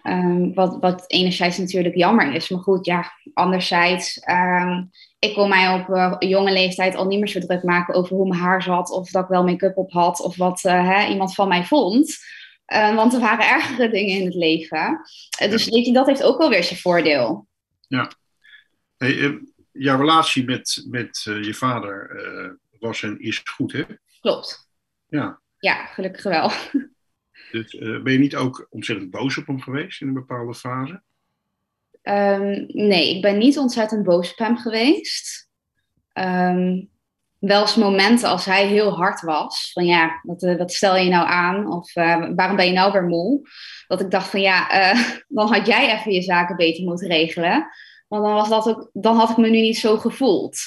Ja. 0.05 0.11
Ehm, 0.11 0.53
wat, 0.53 0.77
wat 0.81 1.05
enerzijds 1.06 1.59
natuurlijk 1.59 1.95
jammer 1.95 2.35
is, 2.35 2.49
maar 2.49 2.61
goed, 2.61 2.87
ja, 2.87 3.12
anderzijds, 3.33 4.19
ehm, 4.19 4.83
ik 5.19 5.35
kon 5.35 5.49
mij 5.49 5.75
op 5.81 5.88
eh, 5.88 6.14
jonge 6.19 6.52
leeftijd 6.52 6.95
al 6.95 7.07
niet 7.07 7.19
meer 7.19 7.28
zo 7.28 7.40
druk 7.40 7.62
maken 7.62 7.95
over 7.95 8.17
hoe 8.17 8.28
mijn 8.28 8.40
haar 8.40 8.62
zat, 8.62 8.90
of 8.90 9.11
dat 9.11 9.23
ik 9.23 9.28
wel 9.28 9.45
make-up 9.45 9.76
op 9.76 9.93
had, 9.93 10.21
of 10.21 10.37
wat 10.37 10.64
eh, 10.64 10.88
hè, 10.88 11.07
iemand 11.07 11.35
van 11.35 11.49
mij 11.49 11.64
vond. 11.64 12.19
Eh, 12.64 12.95
want 12.95 13.14
er 13.14 13.21
waren 13.21 13.49
ergere 13.49 13.90
dingen 13.90 14.19
in 14.19 14.25
het 14.25 14.35
leven. 14.35 15.00
Eh, 15.38 15.50
dus 15.50 15.69
weet 15.69 15.87
je, 15.87 15.93
dat 15.93 16.07
heeft 16.07 16.23
ook 16.23 16.38
wel 16.38 16.49
weer 16.49 16.64
zijn 16.64 16.81
voordeel. 16.81 17.49
Hey, 18.97 19.19
eh, 19.19 19.33
jouw 19.73 19.99
relatie 19.99 20.45
met, 20.45 20.85
met 20.88 21.21
je 21.23 21.55
vader 21.55 22.11
was 22.78 23.02
en 23.02 23.21
is 23.21 23.38
goed, 23.45 23.73
hè? 23.73 23.83
Klopt. 24.21 24.69
Ja. 25.09 25.40
Ja, 25.59 25.85
gelukkig 25.85 26.23
wel. 26.23 26.50
Dus, 27.54 27.78
ben 28.02 28.12
je 28.12 28.18
niet 28.18 28.37
ook 28.37 28.66
ontzettend 28.70 29.11
boos 29.11 29.38
op 29.38 29.46
hem 29.46 29.61
geweest 29.61 30.00
in 30.00 30.08
een 30.08 30.14
bepaalde 30.14 30.54
fase? 30.54 31.02
Ehm, 32.02 32.64
nee, 32.66 33.16
ik 33.16 33.23
ben 33.23 33.38
niet 33.38 33.58
ontzettend 33.58 34.02
boos 34.02 34.32
op 34.32 34.38
hem 34.38 34.56
geweest. 34.56 35.49
Ehm, 36.12 36.82
wel 37.38 37.61
eens 37.61 37.76
momenten 37.76 38.28
als 38.28 38.44
hij 38.44 38.66
heel 38.66 38.96
hard 38.96 39.20
was. 39.20 39.70
Van 39.73 39.84
ja, 39.84 40.20
wat, 40.23 40.42
eh, 40.42 40.56
wat 40.56 40.73
stel 40.73 40.96
je 40.96 41.11
nou 41.11 41.26
aan? 41.26 41.73
Of 41.73 41.94
eh, 41.96 42.28
waarom 42.34 42.56
ben 42.56 42.66
je 42.66 42.73
nou 42.73 42.92
weer 42.92 43.04
moe? 43.04 43.49
Dat 43.87 44.00
ik 44.00 44.11
dacht 44.11 44.28
van 44.28 44.40
ja, 44.40 44.68
dan 45.28 45.52
had 45.52 45.66
jij 45.66 45.99
even 45.99 46.12
je 46.12 46.23
zaken 46.23 46.56
beter 46.56 46.84
moeten 46.84 47.08
regelen. 47.08 47.66
Want 48.08 48.25
dan, 48.25 48.34
was 48.34 48.49
dat 48.49 48.68
ook, 48.68 48.90
dan 48.92 49.16
had 49.16 49.30
ik 49.30 49.37
me 49.37 49.49
nu 49.49 49.61
niet 49.61 49.78
zo 49.78 49.96
gevoeld. 49.96 50.58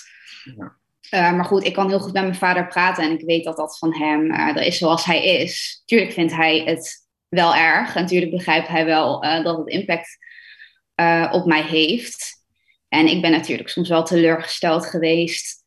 Ja. 0.57 0.75
Eh, 1.09 1.33
maar 1.33 1.45
goed, 1.45 1.65
ik 1.65 1.73
kan 1.73 1.89
heel 1.89 1.99
goed 1.99 2.13
met 2.13 2.21
mijn 2.21 2.35
vader 2.35 2.67
praten 2.67 3.03
en 3.03 3.11
ik 3.11 3.25
weet 3.25 3.43
dat 3.43 3.57
dat 3.57 3.77
van 3.77 3.93
hem 3.95 4.31
eh, 4.31 4.47
er 4.47 4.61
is 4.61 4.77
zoals 4.77 5.05
hij 5.05 5.25
is. 5.25 5.81
Tuurlijk 5.85 6.11
vindt 6.11 6.33
hij 6.33 6.59
het 6.65 7.07
wel 7.27 7.55
erg 7.55 7.95
en 7.95 8.01
natuurlijk 8.01 8.31
begrijpt 8.31 8.67
hij 8.67 8.85
wel 8.85 9.23
eh, 9.23 9.43
dat 9.43 9.57
het 9.57 9.67
impact 9.67 10.25
op 11.31 11.45
mij 11.45 11.61
heeft. 11.61 12.45
En 12.89 13.07
ik 13.07 13.21
ben 13.21 13.31
natuurlijk 13.31 13.69
soms 13.69 13.89
wel 13.89 14.03
teleurgesteld 14.03 14.85
geweest 14.85 15.63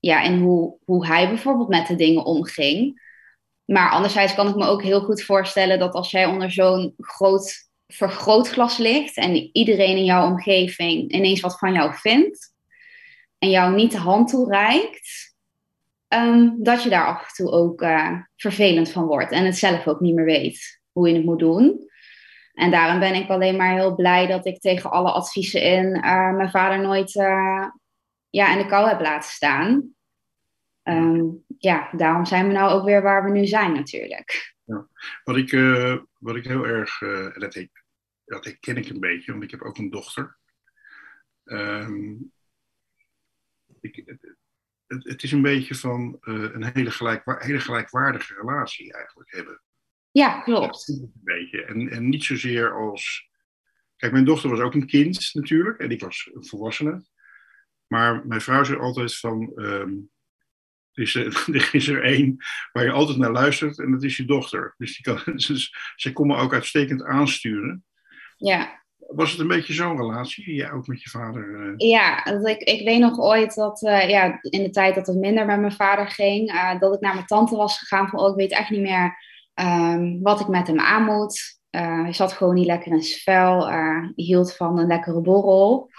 ja, 0.00 0.22
in 0.22 0.40
hoe, 0.40 0.78
hoe 0.84 1.06
hij 1.06 1.28
bijvoorbeeld 1.28 1.68
met 1.68 1.86
de 1.86 1.94
dingen 1.94 2.24
omging. 2.24 3.04
Maar 3.64 3.90
anderzijds 3.90 4.34
kan 4.34 4.48
ik 4.48 4.54
me 4.54 4.66
ook 4.66 4.82
heel 4.82 5.00
goed 5.00 5.22
voorstellen 5.22 5.78
dat 5.78 5.94
als 5.94 6.10
jij 6.10 6.26
onder 6.26 6.50
zo'n 6.50 6.94
groot 6.96 7.68
vergrootglas 7.86 8.78
ligt 8.78 9.16
en 9.16 9.56
iedereen 9.56 9.96
in 9.96 10.04
jouw 10.04 10.26
omgeving 10.26 11.12
ineens 11.12 11.40
wat 11.40 11.58
van 11.58 11.72
jou 11.72 11.94
vindt 11.94 12.54
en 13.38 13.50
jou 13.50 13.74
niet 13.74 13.90
de 13.90 13.98
hand 13.98 14.28
toereikt, 14.28 15.34
ehm, 16.08 16.50
dat 16.58 16.82
je 16.82 16.88
daar 16.88 17.06
af 17.06 17.20
en 17.20 17.34
toe 17.34 17.50
ook 17.50 17.82
eh, 17.82 18.20
vervelend 18.36 18.90
van 18.90 19.04
wordt 19.04 19.32
en 19.32 19.44
het 19.44 19.56
zelf 19.56 19.86
ook 19.86 20.00
niet 20.00 20.14
meer 20.14 20.24
weet 20.24 20.80
hoe 20.92 21.08
je 21.08 21.14
het 21.14 21.24
moet 21.24 21.38
doen. 21.38 21.90
En 22.52 22.70
daarom 22.70 23.00
ben 23.00 23.14
ik 23.14 23.28
alleen 23.28 23.56
maar 23.56 23.74
heel 23.74 23.94
blij 23.94 24.26
dat 24.26 24.46
ik 24.46 24.60
tegen 24.60 24.90
alle 24.90 25.10
adviezen 25.10 25.62
in 25.62 25.94
eh, 25.94 26.34
mijn 26.34 26.50
vader 26.50 26.80
nooit 26.80 27.16
eh, 27.16 27.66
ja, 28.30 28.52
in 28.52 28.58
de 28.58 28.66
kou 28.66 28.88
heb 28.88 29.00
laten 29.00 29.30
staan. 29.30 29.94
Ehm, 30.82 31.24
ja, 31.58 31.88
daarom 31.92 32.24
zijn 32.24 32.46
we 32.46 32.52
nou 32.52 32.72
ook 32.72 32.84
weer 32.84 33.02
waar 33.02 33.24
we 33.24 33.30
nu 33.30 33.46
zijn 33.46 33.72
natuurlijk. 33.72 34.54
Ja. 34.64 34.88
Wat, 35.24 35.36
ik, 35.36 35.50
wat 36.18 36.36
ik 36.36 36.44
heel 36.44 36.66
erg, 36.66 37.00
uh, 37.00 37.34
dat, 37.34 37.54
ik, 37.54 37.84
dat 38.24 38.44
herken 38.44 38.76
ik 38.76 38.88
een 38.88 39.00
beetje, 39.00 39.32
want 39.32 39.44
ik 39.44 39.50
heb 39.50 39.62
ook 39.62 39.78
een 39.78 39.90
dochter. 39.90 40.38
Um, 41.44 42.32
ik, 43.94 44.02
het, 44.86 45.04
het, 45.04 45.22
is 45.22 45.32
een 45.32 45.42
beetje 45.42 45.74
van 45.74 46.18
uh, 46.20 46.52
een 46.52 46.72
hele, 46.72 46.90
gelijk, 46.90 47.42
hele 47.42 47.60
gelijkwaardige 47.60 48.34
relatie 48.34 48.92
eigenlijk 48.92 49.32
hebben. 49.32 49.62
Ja, 50.10 50.40
klopt. 50.40 50.88
Een 50.88 51.12
beetje. 51.14 51.64
En, 51.64 51.88
en 51.88 52.08
niet 52.08 52.24
zozeer 52.24 52.72
als. 52.72 53.28
Kijk, 53.96 54.12
mijn 54.12 54.24
dochter 54.24 54.50
was 54.50 54.60
ook 54.60 54.74
een 54.74 54.86
kind 54.86 55.30
natuurlijk, 55.32 55.78
en 55.78 55.90
ik 55.90 56.00
was 56.00 56.30
een 56.32 56.46
volwassene. 56.46 57.04
Maar 57.86 58.26
mijn 58.26 58.40
vrouw 58.40 58.64
zei 58.64 58.78
altijd 58.78 59.16
van. 59.16 59.52
Um, 59.56 60.10
er 60.96 61.02
is, 61.02 61.14
er 61.46 61.74
is 61.74 61.88
er 61.88 62.02
één 62.02 62.36
waar 62.72 62.84
je 62.84 62.90
altijd 62.90 63.18
naar 63.18 63.32
luistert 63.32 63.78
en 63.78 63.90
dat 63.90 64.02
is 64.02 64.16
je 64.16 64.24
dochter. 64.24 64.74
Dus, 64.76 64.96
die 64.96 65.14
kan, 65.14 65.34
dus 65.46 65.74
zij 65.96 66.12
kon 66.12 66.26
me 66.26 66.36
ook 66.36 66.54
uitstekend 66.54 67.02
aansturen. 67.02 67.84
Ja. 68.36 68.84
Was 69.06 69.30
het 69.30 69.40
een 69.40 69.48
beetje 69.48 69.72
zo'n 69.72 69.96
relatie, 69.96 70.54
jij 70.54 70.72
ook 70.72 70.86
met 70.86 71.02
je 71.02 71.10
vader? 71.10 71.48
Uh... 71.48 71.72
Ja, 71.76 72.22
dat 72.22 72.46
ik, 72.46 72.60
ik 72.60 72.84
weet 72.84 72.98
nog 72.98 73.18
ooit 73.18 73.54
dat 73.54 73.82
uh, 73.82 74.08
ja, 74.08 74.38
in 74.40 74.62
de 74.62 74.70
tijd 74.70 74.94
dat 74.94 75.06
het 75.06 75.16
minder 75.16 75.46
met 75.46 75.60
mijn 75.60 75.72
vader 75.72 76.10
ging, 76.10 76.52
uh, 76.52 76.80
dat 76.80 76.94
ik 76.94 77.00
naar 77.00 77.14
mijn 77.14 77.26
tante 77.26 77.56
was 77.56 77.78
gegaan 77.78 78.08
van, 78.08 78.18
oh, 78.18 78.30
ik 78.30 78.36
weet 78.36 78.52
echt 78.52 78.70
niet 78.70 78.80
meer 78.80 79.18
um, 79.54 80.22
wat 80.22 80.40
ik 80.40 80.48
met 80.48 80.66
hem 80.66 80.80
aan 80.80 81.04
moet. 81.04 81.58
hij 81.70 82.12
zat 82.12 82.32
gewoon 82.32 82.54
niet 82.54 82.66
lekker 82.66 82.92
in 82.92 83.02
zijn 83.02 83.20
vel, 83.20 83.68
hij 83.68 84.12
hield 84.14 84.56
van 84.56 84.78
een 84.78 84.86
lekkere 84.86 85.20
borrel. 85.20 85.90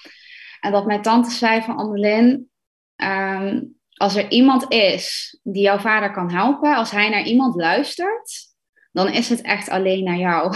En 0.60 0.72
dat 0.72 0.86
mijn 0.86 1.02
tante 1.02 1.30
zei 1.30 1.62
van, 1.62 1.76
Annelien, 1.76 2.50
um, 2.96 3.78
als 3.98 4.16
er 4.16 4.32
iemand 4.32 4.72
is 4.72 5.40
die 5.44 5.64
jouw 5.64 5.78
vader 5.78 6.12
kan 6.12 6.32
helpen, 6.32 6.76
als 6.76 6.92
hij 6.92 7.10
naar 7.10 7.24
iemand 7.24 7.56
luistert, 7.56 8.56
dan 8.92 9.08
is 9.08 9.30
het 9.30 9.42
echt 9.42 9.70
alleen 9.70 10.04
naar 10.04 10.18
jou. 10.18 10.56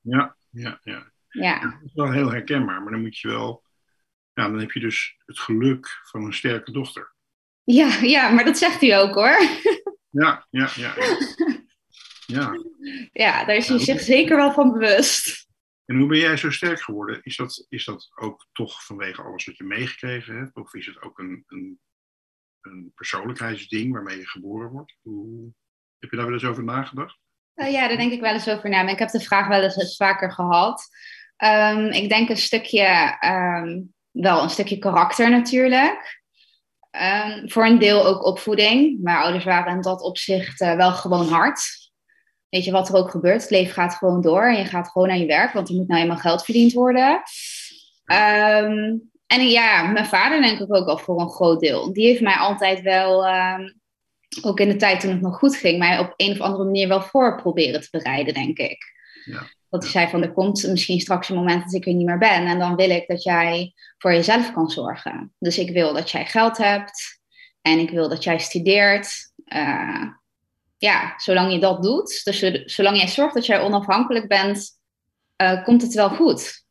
Ja, 0.00 0.36
ja, 0.50 0.78
ja. 0.82 1.09
Ja. 1.30 1.60
Dat 1.60 1.80
is 1.84 1.94
wel 1.94 2.12
heel 2.12 2.30
herkenbaar, 2.30 2.82
maar 2.82 2.92
dan 2.92 3.00
moet 3.00 3.18
je 3.18 3.28
wel, 3.28 3.62
ja, 4.32 4.48
dan 4.48 4.58
heb 4.58 4.70
je 4.70 4.80
dus 4.80 5.16
het 5.26 5.38
geluk 5.38 6.00
van 6.02 6.24
een 6.24 6.34
sterke 6.34 6.72
dochter. 6.72 7.14
Ja, 7.62 7.98
ja, 8.02 8.30
maar 8.30 8.44
dat 8.44 8.58
zegt 8.58 8.82
u 8.82 8.90
ook 8.90 9.14
hoor. 9.14 9.38
Ja, 10.10 10.46
ja, 10.50 10.68
ja. 10.74 10.94
Ja, 12.26 12.52
ja. 13.12 13.44
daar 13.44 13.56
is 13.56 13.68
hij 13.68 13.78
zich 13.78 14.00
zeker 14.00 14.36
wel 14.36 14.52
van 14.52 14.72
bewust. 14.72 15.48
En 15.84 15.96
hoe 15.98 16.08
ben 16.08 16.18
jij 16.18 16.36
zo 16.36 16.50
sterk 16.50 16.80
geworden? 16.80 17.22
Is 17.22 17.36
dat, 17.36 17.66
is 17.68 17.84
dat 17.84 18.10
ook 18.14 18.46
toch 18.52 18.84
vanwege 18.84 19.22
alles 19.22 19.46
wat 19.46 19.56
je 19.56 19.64
meegekregen 19.64 20.36
hebt? 20.36 20.56
Of 20.56 20.74
is 20.74 20.86
het 20.86 21.02
ook 21.02 21.18
een, 21.18 21.44
een 21.46 21.80
een 22.60 22.92
persoonlijkheidsding 22.94 23.92
waarmee 23.92 24.18
je 24.18 24.28
geboren 24.28 24.70
wordt? 24.70 24.96
Hoe, 25.02 25.52
heb 25.98 26.10
je 26.10 26.16
daar 26.16 26.24
wel 26.24 26.34
eens 26.34 26.44
over 26.44 26.64
nagedacht? 26.64 27.18
Uh, 27.54 27.72
ja, 27.72 27.88
daar 27.88 27.96
denk 27.96 28.12
ik 28.12 28.20
wel 28.20 28.32
eens 28.32 28.48
over 28.48 28.70
na. 28.70 28.82
Maar 28.82 28.92
ik 28.92 28.98
heb 28.98 29.08
de 29.08 29.20
vraag 29.20 29.48
wel 29.48 29.62
eens 29.62 29.96
vaker 29.96 30.32
gehad. 30.32 30.88
Um, 31.44 31.86
ik 31.86 32.08
denk 32.08 32.28
een 32.28 32.36
stukje, 32.36 33.16
um, 33.24 33.94
wel 34.10 34.42
een 34.42 34.50
stukje 34.50 34.78
karakter 34.78 35.30
natuurlijk. 35.30 36.20
Um, 36.90 37.50
voor 37.50 37.66
een 37.66 37.78
deel 37.78 38.06
ook 38.06 38.24
opvoeding. 38.24 39.02
Mijn 39.02 39.16
ouders 39.16 39.44
waren 39.44 39.74
in 39.74 39.80
dat 39.80 40.02
opzicht 40.02 40.60
uh, 40.60 40.76
wel 40.76 40.92
gewoon 40.92 41.26
hard. 41.28 41.60
Weet 42.48 42.64
je 42.64 42.70
wat 42.70 42.88
er 42.88 42.94
ook 42.94 43.10
gebeurt? 43.10 43.42
Het 43.42 43.50
leven 43.50 43.72
gaat 43.72 43.94
gewoon 43.94 44.20
door 44.20 44.42
en 44.42 44.56
je 44.56 44.64
gaat 44.64 44.88
gewoon 44.88 45.08
naar 45.08 45.16
je 45.16 45.26
werk, 45.26 45.52
want 45.52 45.68
er 45.68 45.74
moet 45.74 45.88
nou 45.88 46.02
eenmaal 46.02 46.16
geld 46.16 46.44
verdiend 46.44 46.72
worden. 46.72 47.22
En 49.26 49.48
ja, 49.48 49.82
mijn 49.82 50.06
vader 50.06 50.42
denk 50.42 50.60
ik 50.60 50.74
ook 50.74 50.88
al 50.88 50.98
voor 50.98 51.20
een 51.20 51.30
groot 51.30 51.60
deel. 51.60 51.92
Die 51.92 52.06
heeft 52.06 52.20
mij 52.20 52.34
altijd 52.34 52.80
wel, 52.80 53.26
ook 54.42 54.60
in 54.60 54.68
de 54.68 54.76
tijd 54.76 55.00
toen 55.00 55.10
het 55.10 55.20
nog 55.20 55.38
goed 55.38 55.56
ging, 55.56 55.78
mij 55.78 55.98
op 55.98 56.12
een 56.16 56.30
of 56.30 56.40
andere 56.40 56.64
manier 56.64 56.88
wel 56.88 57.02
voor 57.02 57.36
proberen 57.36 57.80
te 57.80 57.88
bereiden, 57.90 58.34
denk 58.34 58.58
ik. 58.58 58.78
Ja. 59.24 59.42
Dat 59.70 59.82
hij 59.82 59.90
zei 59.90 60.08
van, 60.08 60.22
er 60.22 60.32
komt 60.32 60.66
misschien 60.66 61.00
straks 61.00 61.28
een 61.28 61.36
moment 61.36 61.64
dat 61.64 61.72
ik 61.72 61.86
er 61.86 61.94
niet 61.94 62.06
meer 62.06 62.18
ben. 62.18 62.46
En 62.46 62.58
dan 62.58 62.76
wil 62.76 62.90
ik 62.90 63.08
dat 63.08 63.22
jij 63.22 63.74
voor 63.98 64.12
jezelf 64.12 64.52
kan 64.52 64.70
zorgen. 64.70 65.32
Dus 65.38 65.58
ik 65.58 65.70
wil 65.70 65.92
dat 65.92 66.10
jij 66.10 66.26
geld 66.26 66.56
hebt. 66.56 67.20
En 67.62 67.78
ik 67.78 67.90
wil 67.90 68.08
dat 68.08 68.24
jij 68.24 68.38
studeert. 68.38 69.32
Uh, 69.46 70.06
ja, 70.76 71.14
zolang 71.16 71.52
je 71.52 71.58
dat 71.58 71.82
doet. 71.82 72.24
Dus 72.24 72.38
zolang 72.74 72.96
jij 72.96 73.08
zorgt 73.08 73.34
dat 73.34 73.46
jij 73.46 73.60
onafhankelijk 73.60 74.28
bent, 74.28 74.80
uh, 75.42 75.64
komt 75.64 75.82
het 75.82 75.94
wel 75.94 76.10
goed. 76.10 76.64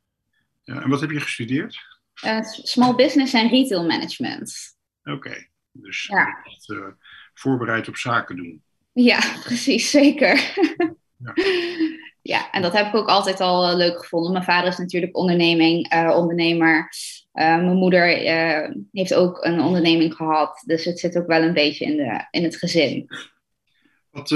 Ja, 0.64 0.82
en 0.82 0.90
wat 0.90 1.02
heb 1.02 1.12
je 1.12 1.20
gestudeerd? 1.20 1.80
Uh, 2.26 2.42
small 2.44 2.96
business 2.96 3.34
en 3.34 3.50
retail 3.50 3.86
management. 3.86 4.78
Oké, 5.04 5.12
okay. 5.12 5.50
dus 5.72 6.06
ja. 6.06 6.38
voorbereid 7.34 7.88
op 7.88 7.96
zaken 7.96 8.36
doen. 8.36 8.64
Ja, 8.94 9.20
precies, 9.44 9.90
zeker. 9.90 10.54
ja. 11.18 11.34
ja, 12.30 12.52
en 12.52 12.62
dat 12.62 12.74
heb 12.74 12.88
ik 12.88 12.96
ook 12.96 13.08
altijd 13.08 13.40
al 13.40 13.70
uh, 13.70 13.78
leuk 13.78 14.00
gevonden. 14.00 14.32
Mijn 14.32 14.44
vader 14.44 14.70
is 14.70 14.78
natuurlijk 14.78 15.18
onderneming, 15.18 15.94
ondernemer. 16.14 16.90
mijn 17.32 17.76
moeder 17.76 18.06
heeft 18.92 19.14
ook 19.14 19.46
een 19.46 19.60
onderneming 19.60 20.14
gehad. 20.14 20.64
Dus 20.66 20.86
het 20.86 21.00
zit 21.00 21.18
ook 21.18 21.28
wel 21.28 21.44
een 21.44 21.54
beetje 21.54 21.86
in, 21.86 21.98
de, 21.98 22.28
in 22.32 22.44
het 22.44 22.58
gezin. 22.58 23.08
Wat, 24.10 24.30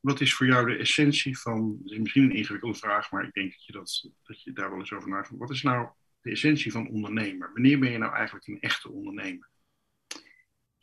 wat 0.00 0.20
is 0.20 0.34
voor 0.34 0.46
jou 0.46 0.66
de 0.66 0.76
essentie 0.76 1.38
van, 1.38 1.78
is 1.84 1.98
misschien 1.98 2.22
een 2.22 2.36
ingewikkelde 2.36 2.78
vraag, 2.78 3.10
maar 3.10 3.24
ik 3.24 3.32
denk 3.32 3.50
dat 3.50 3.64
je, 3.64 3.72
dat, 3.72 4.10
dat 4.22 4.42
je 4.42 4.52
daar 4.52 4.70
wel 4.70 4.78
eens 4.78 4.92
over 4.92 5.08
nadenkt. 5.08 5.38
Wat 5.38 5.50
is 5.50 5.62
nou 5.62 5.88
de 6.20 6.30
essentie 6.30 6.72
van 6.72 6.88
ondernemer? 6.88 7.50
Wanneer 7.52 7.78
ben 7.78 7.90
je 7.90 7.98
nou 7.98 8.14
eigenlijk 8.14 8.46
een 8.46 8.60
echte 8.60 8.92
ondernemer? 8.92 9.48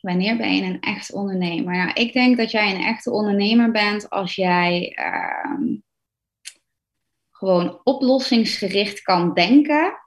Wanneer 0.00 0.36
ben 0.36 0.56
je 0.56 0.62
een 0.62 0.80
echte 0.80 1.14
ondernemer? 1.14 1.74
Nou, 1.76 1.92
ik 1.92 2.12
denk 2.12 2.36
dat 2.36 2.50
jij 2.50 2.74
een 2.74 2.84
echte 2.84 3.10
ondernemer 3.10 3.70
bent 3.70 4.10
als 4.10 4.34
jij 4.34 4.96
uh, 4.98 5.76
gewoon 7.36 7.80
oplossingsgericht 7.82 9.02
kan 9.02 9.34
denken 9.34 9.98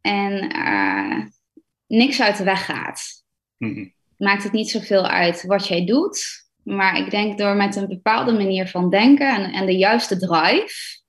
en 0.00 0.56
uh, 0.56 1.26
niks 1.86 2.20
uit 2.20 2.36
de 2.36 2.44
weg 2.44 2.64
gaat. 2.64 3.24
Mm-hmm. 3.56 3.94
Maakt 4.16 4.42
het 4.42 4.52
niet 4.52 4.70
zoveel 4.70 5.06
uit 5.06 5.42
wat 5.42 5.66
jij 5.66 5.86
doet, 5.86 6.48
maar 6.62 6.98
ik 6.98 7.10
denk 7.10 7.38
door 7.38 7.56
met 7.56 7.76
een 7.76 7.88
bepaalde 7.88 8.32
manier 8.32 8.68
van 8.68 8.90
denken 8.90 9.34
en, 9.34 9.52
en 9.52 9.66
de 9.66 9.76
juiste 9.76 10.18
drive, 10.18 11.02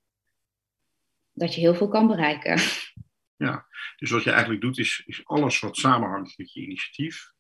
dat 1.32 1.56
je 1.56 1.62
heel 1.62 1.76
veel 1.76 1.88
kan 1.88 2.08
bereiken. 2.08 2.60
Ja, 3.36 3.68
dus 3.96 4.12
wat 4.12 4.24
je 4.24 4.32
eigenlijk 4.32 4.62
doet 4.62 4.78
is, 4.78 5.04
is 5.06 5.26
alles 5.26 5.60
wat 5.60 5.78
samenhangt 5.78 6.38
met 6.38 6.54
je 6.54 6.62
initiatief. 6.62 7.32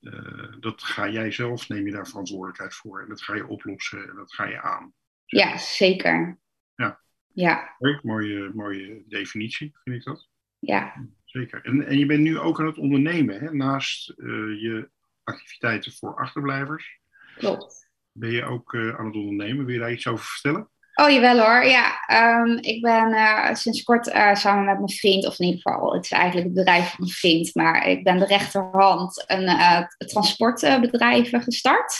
Uh, 0.00 0.52
dat 0.60 0.82
ga 0.82 1.08
jij 1.08 1.30
zelf, 1.30 1.68
neem 1.68 1.86
je 1.86 1.92
daar 1.92 2.08
verantwoordelijkheid 2.08 2.74
voor. 2.74 3.02
En 3.02 3.08
dat 3.08 3.22
ga 3.22 3.34
je 3.34 3.46
oplossen 3.46 4.08
en 4.08 4.16
dat 4.16 4.34
ga 4.34 4.44
je 4.44 4.60
aan. 4.60 4.94
Ja, 5.38 5.58
zeker. 5.58 6.38
Ja. 6.74 7.00
Ja. 7.32 7.74
Leuk, 7.78 8.02
mooie, 8.02 8.50
mooie 8.54 9.02
definitie, 9.08 9.72
vind 9.84 9.96
ik 9.96 10.04
dat. 10.04 10.28
Ja. 10.58 11.06
Zeker. 11.24 11.64
En, 11.64 11.86
en 11.86 11.98
je 11.98 12.06
bent 12.06 12.20
nu 12.20 12.38
ook 12.38 12.60
aan 12.60 12.66
het 12.66 12.78
ondernemen, 12.78 13.40
hè? 13.40 13.54
naast 13.54 14.12
uh, 14.16 14.60
je 14.60 14.90
activiteiten 15.24 15.92
voor 15.92 16.16
achterblijvers. 16.16 17.00
Klopt. 17.36 17.90
Ben 18.12 18.30
je 18.30 18.44
ook 18.44 18.72
uh, 18.72 18.98
aan 18.98 19.06
het 19.06 19.14
ondernemen? 19.14 19.64
Wil 19.64 19.74
je 19.74 19.80
daar 19.80 19.92
iets 19.92 20.06
over 20.06 20.24
vertellen? 20.24 20.70
Oh, 20.94 21.10
jawel 21.10 21.38
hoor. 21.38 21.64
Ja, 21.64 22.04
um, 22.42 22.58
ik 22.58 22.82
ben 22.82 23.08
uh, 23.08 23.54
sinds 23.54 23.82
kort 23.82 24.06
uh, 24.06 24.34
samen 24.34 24.64
met 24.64 24.76
mijn 24.76 24.88
vriend, 24.88 25.26
of 25.26 25.38
in 25.38 25.46
ieder 25.46 25.60
geval, 25.60 25.94
het 25.94 26.04
is 26.04 26.10
eigenlijk 26.10 26.46
het 26.46 26.54
bedrijf 26.54 26.88
van 26.88 26.96
mijn 26.98 27.12
vriend, 27.12 27.54
maar 27.54 27.88
ik 27.88 28.04
ben 28.04 28.18
de 28.18 28.26
rechterhand 28.26 29.24
een 29.26 29.42
uh, 29.42 29.86
transportbedrijf 29.86 31.30
gestart. 31.30 31.94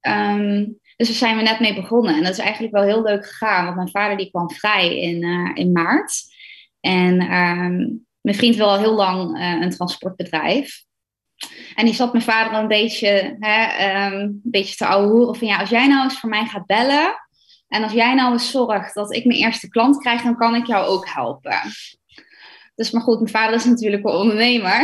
Um, 0.00 0.80
dus 0.96 1.08
daar 1.08 1.16
zijn 1.16 1.36
we 1.36 1.42
net 1.42 1.60
mee 1.60 1.74
begonnen. 1.74 2.14
En 2.14 2.22
dat 2.22 2.32
is 2.32 2.38
eigenlijk 2.38 2.74
wel 2.74 2.82
heel 2.82 3.02
leuk 3.02 3.26
gegaan, 3.26 3.64
want 3.64 3.76
mijn 3.76 3.88
vader 3.88 4.16
die 4.16 4.30
kwam 4.30 4.50
vrij 4.50 4.98
in, 4.98 5.22
in 5.54 5.72
maart. 5.72 6.22
En 6.80 7.20
um, 7.20 8.06
mijn 8.20 8.36
vriend 8.36 8.56
wil 8.56 8.68
al 8.68 8.78
heel 8.78 8.94
lang 8.94 9.38
een 9.62 9.70
transportbedrijf. 9.70 10.84
En 11.74 11.84
die 11.84 11.94
zat 11.94 12.12
mijn 12.12 12.24
vader 12.24 12.58
een 12.58 12.68
beetje, 12.68 13.36
hè, 13.38 13.86
een 14.06 14.40
beetje 14.42 14.76
te 14.76 14.86
ouwe 14.86 15.08
hoeren 15.08 15.36
van 15.36 15.46
ja, 15.46 15.58
als 15.58 15.70
jij 15.70 15.86
nou 15.86 16.04
eens 16.04 16.20
voor 16.20 16.28
mij 16.28 16.46
gaat 16.46 16.66
bellen, 16.66 17.14
en 17.68 17.82
als 17.82 17.92
jij 17.92 18.14
nou 18.14 18.32
eens 18.32 18.50
zorgt 18.50 18.94
dat 18.94 19.14
ik 19.14 19.24
mijn 19.24 19.38
eerste 19.38 19.68
klant 19.68 19.98
krijg, 19.98 20.22
dan 20.22 20.36
kan 20.36 20.54
ik 20.54 20.66
jou 20.66 20.86
ook 20.86 21.08
helpen. 21.08 21.60
Dus 22.74 22.90
maar 22.90 23.02
goed, 23.02 23.18
mijn 23.20 23.30
vader 23.30 23.54
is 23.54 23.64
natuurlijk 23.64 24.04
een 24.04 24.14
ondernemer. 24.14 24.80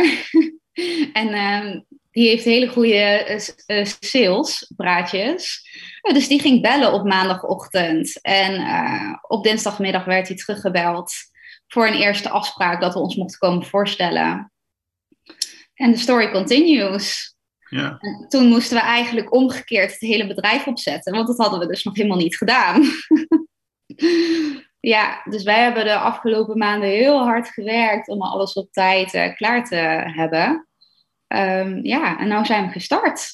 en 1.13 1.27
uh, 1.27 1.81
die 2.13 2.27
heeft 2.27 2.43
hele 2.43 2.67
goede 2.67 3.41
uh, 3.67 3.85
salespraatjes. 3.99 5.67
Uh, 6.01 6.13
dus 6.13 6.27
die 6.27 6.39
ging 6.39 6.61
bellen 6.61 6.93
op 6.93 7.03
maandagochtend. 7.03 8.21
En 8.21 8.61
uh, 8.61 9.13
op 9.21 9.43
dinsdagmiddag 9.43 10.05
werd 10.05 10.27
hij 10.27 10.37
teruggebeld 10.37 11.13
voor 11.67 11.87
een 11.87 12.01
eerste 12.01 12.29
afspraak 12.29 12.81
dat 12.81 12.93
we 12.93 12.99
ons 12.99 13.15
mochten 13.15 13.39
komen 13.39 13.65
voorstellen. 13.65 14.51
En 15.73 15.91
de 15.91 15.97
story 15.97 16.31
continues. 16.31 17.35
Ja, 17.69 17.97
En 17.99 18.25
toen 18.29 18.47
moesten 18.47 18.77
we 18.77 18.83
eigenlijk 18.83 19.33
omgekeerd 19.33 19.91
het 19.91 19.99
hele 19.99 20.27
bedrijf 20.27 20.67
opzetten, 20.67 21.13
want 21.13 21.27
dat 21.27 21.37
hadden 21.37 21.59
we 21.59 21.67
dus 21.67 21.83
nog 21.83 21.95
helemaal 21.95 22.17
niet 22.17 22.37
gedaan. 22.37 22.83
ja, 24.93 25.21
dus 25.29 25.43
wij 25.43 25.63
hebben 25.63 25.85
de 25.85 25.97
afgelopen 25.97 26.57
maanden 26.57 26.89
heel 26.89 27.23
hard 27.23 27.47
gewerkt 27.47 28.07
om 28.07 28.21
alles 28.21 28.53
op 28.53 28.71
tijd 28.71 29.13
eh, 29.13 29.35
klaar 29.35 29.65
te 29.65 29.75
hebben. 30.15 30.67
Ehm, 31.33 31.79
ja, 31.83 32.19
en 32.19 32.27
nu 32.27 32.45
zijn 32.45 32.65
we 32.65 32.71
gestart. 32.71 33.31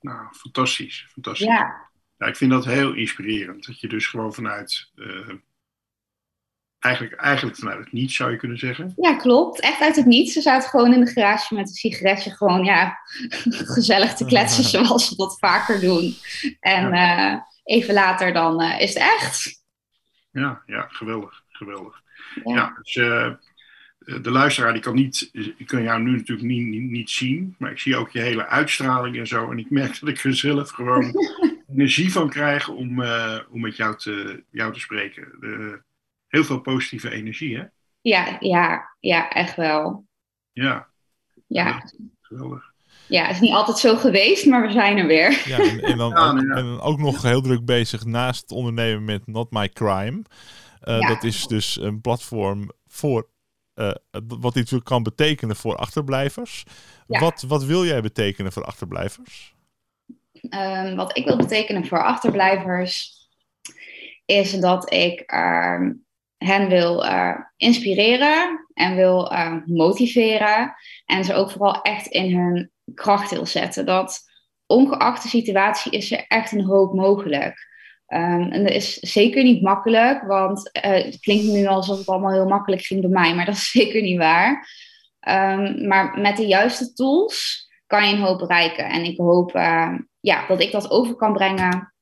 nou, 0.00 0.26
fantastisch. 0.32 1.06
fantastisch. 1.12 1.46
Ja, 1.46 1.90
Ja, 2.16 2.26
ik 2.26 2.36
vind 2.36 2.50
dat 2.50 2.64
heel 2.64 2.94
inspirerend. 2.94 3.66
Dat 3.66 3.80
je 3.80 3.88
dus 3.88 4.06
gewoon 4.06 4.34
vanuit, 4.34 4.90
eh, 4.94 5.34
eigenlijk, 6.78 7.14
eigenlijk 7.20 7.56
vanuit 7.58 7.78
het 7.78 7.92
niets 7.92 8.16
zou 8.16 8.30
je 8.30 8.36
kunnen 8.36 8.58
zeggen. 8.58 8.92
ja, 8.96 9.16
klopt. 9.16 9.60
Echt 9.60 9.80
uit 9.80 9.96
het 9.96 10.06
niets. 10.06 10.32
Ze 10.32 10.40
zaten 10.40 10.68
gewoon 10.68 10.92
in 10.92 11.04
de 11.04 11.10
garage 11.10 11.54
met 11.54 11.68
een 11.68 11.74
sigaretje 11.74 12.30
gewoon, 12.30 12.64
ja, 12.64 12.98
gezellig 13.74 14.14
te 14.14 14.24
kletsen 14.24 14.64
zoals 14.74 15.08
ze 15.08 15.16
dat 15.16 15.38
vaker 15.38 15.80
doen. 15.80 16.14
En 16.60 16.92
eh, 16.92 17.40
even 17.64 17.94
later 17.94 18.32
dan 18.32 18.60
eh, 18.60 18.80
is 18.80 18.94
het 18.94 19.02
echt. 19.02 19.62
Ja, 20.30 20.62
ja 20.66 20.86
geweldig, 20.88 21.42
geweldig. 21.48 22.02
Ja. 22.44 22.54
Ja, 22.54 22.78
dus 22.82 22.94
de 24.22 24.30
luisteraar 24.30 24.72
die 24.72 24.82
kan, 24.82 24.94
niet, 24.94 25.30
ik 25.56 25.66
kan 25.66 25.82
jou 25.82 26.02
nu 26.02 26.10
natuurlijk 26.10 26.48
niet, 26.48 26.66
niet, 26.66 26.90
niet 26.90 27.10
zien, 27.10 27.54
maar 27.58 27.70
ik 27.70 27.78
zie 27.78 27.96
ook 27.96 28.10
je 28.10 28.20
hele 28.20 28.46
uitstraling 28.46 29.16
en 29.18 29.26
zo. 29.26 29.50
En 29.50 29.58
ik 29.58 29.70
merk 29.70 30.00
dat 30.00 30.08
ik 30.08 30.24
er 30.24 30.34
zelf 30.36 30.70
gewoon 30.70 31.12
energie 31.72 32.12
van 32.12 32.28
krijg 32.28 32.68
om, 32.68 33.02
eh, 33.02 33.38
om 33.50 33.60
met 33.60 33.76
jou 33.76 33.96
te, 33.96 34.44
jou 34.50 34.72
te 34.72 34.80
spreken. 34.80 35.28
De- 35.40 35.82
heel 36.28 36.44
veel 36.44 36.60
positieve 36.60 37.10
energie, 37.10 37.56
hè? 37.56 37.64
Ja, 38.00 38.36
ja, 38.40 38.94
ja, 39.00 39.28
echt 39.30 39.56
wel. 39.56 40.06
Ja, 40.52 40.88
Ja, 41.46 41.82
geweldig. 42.20 42.72
ja, 43.06 43.22
het 43.24 43.34
is 43.34 43.40
niet 43.40 43.52
altijd 43.52 43.78
zo 43.78 43.96
geweest, 43.96 44.46
maar 44.46 44.66
we 44.66 44.72
zijn 44.72 44.98
er 44.98 45.06
weer. 45.06 45.42
Ja, 45.46 45.58
en, 45.58 45.80
en 45.80 45.96
dan, 45.98 46.10
Ja, 46.16 46.30
ook, 46.30 46.40
ja. 46.40 46.54
en 46.54 46.64
dan 46.64 46.80
ook 46.80 46.98
nog 46.98 47.22
heel 47.22 47.40
druk 47.42 47.64
bezig 47.64 48.04
naast 48.04 48.40
het 48.40 48.50
ondernemen 48.50 49.04
met 49.04 49.26
Not 49.26 49.50
My 49.50 49.68
Crime. 49.68 50.22
Eh, 50.80 51.00
Ja. 51.00 51.08
Dat 51.08 51.24
is 51.24 51.46
dus 51.46 51.80
een 51.80 52.00
platform 52.00 52.70
voor 52.86 53.28
eh, 53.74 53.92
wat 54.26 54.56
iets 54.56 54.74
kan 54.82 55.02
betekenen 55.02 55.56
voor 55.56 55.76
achterblijvers. 55.76 56.64
Ja. 57.06 57.20
Wat, 57.20 57.44
wat 57.48 57.64
wil 57.64 57.84
jij 57.84 58.02
betekenen 58.02 58.52
voor 58.52 58.64
achterblijvers? 58.64 59.54
Ehm, 60.48 60.96
wat 60.96 61.16
ik 61.16 61.24
wil 61.24 61.36
betekenen 61.36 61.86
voor 61.86 62.04
achterblijvers 62.04 63.18
is 64.24 64.52
dat 64.52 64.92
ik 64.92 65.20
ehm, 65.20 65.92
hen 66.36 66.68
wil 66.68 67.04
eh, 67.04 67.36
inspireren 67.56 68.66
en 68.74 68.94
wil 68.94 69.30
eh, 69.30 69.56
motiveren 69.64 70.74
en 71.04 71.24
ze 71.24 71.34
ook 71.34 71.50
vooral 71.50 71.82
echt 71.82 72.06
in 72.06 72.36
hun 72.36 72.70
kracht 72.94 73.30
wil 73.30 73.46
zetten. 73.46 73.86
Dat 73.86 74.20
ongeacht 74.66 75.22
de 75.22 75.28
situatie 75.28 75.92
is 75.92 76.12
er 76.12 76.24
echt 76.28 76.52
een 76.52 76.64
hoop 76.64 76.94
mogelijk. 76.94 77.68
Ehm, 78.10 78.42
en 78.42 78.62
dat 78.62 78.72
is 78.72 78.94
zeker 78.94 79.42
niet 79.42 79.62
makkelijk, 79.62 80.22
want 80.22 80.72
eh, 80.72 81.04
het 81.04 81.20
klinkt 81.20 81.44
nu 81.44 81.66
alsof 81.66 81.98
het 81.98 82.06
allemaal 82.06 82.32
heel 82.32 82.48
makkelijk 82.48 82.82
ging 82.82 83.00
bij 83.00 83.10
mij, 83.10 83.34
maar 83.34 83.44
dat 83.50 83.54
is 83.54 83.70
zeker 83.70 84.02
niet 84.02 84.18
waar. 84.18 84.68
Ehm, 85.20 85.86
maar 85.86 86.18
met 86.18 86.36
de 86.36 86.46
juiste 86.46 86.92
tools 86.92 87.68
kan 87.86 88.08
je 88.08 88.14
een 88.14 88.22
hoop 88.22 88.38
bereiken. 88.38 88.84
En 88.84 89.04
ik 89.04 89.18
hoop 89.18 89.54
eh, 89.54 89.94
ja, 90.20 90.46
dat 90.46 90.60
ik 90.60 90.72
dat 90.72 90.90
over 90.90 91.14
kan 91.14 91.32
brengen 91.32 91.94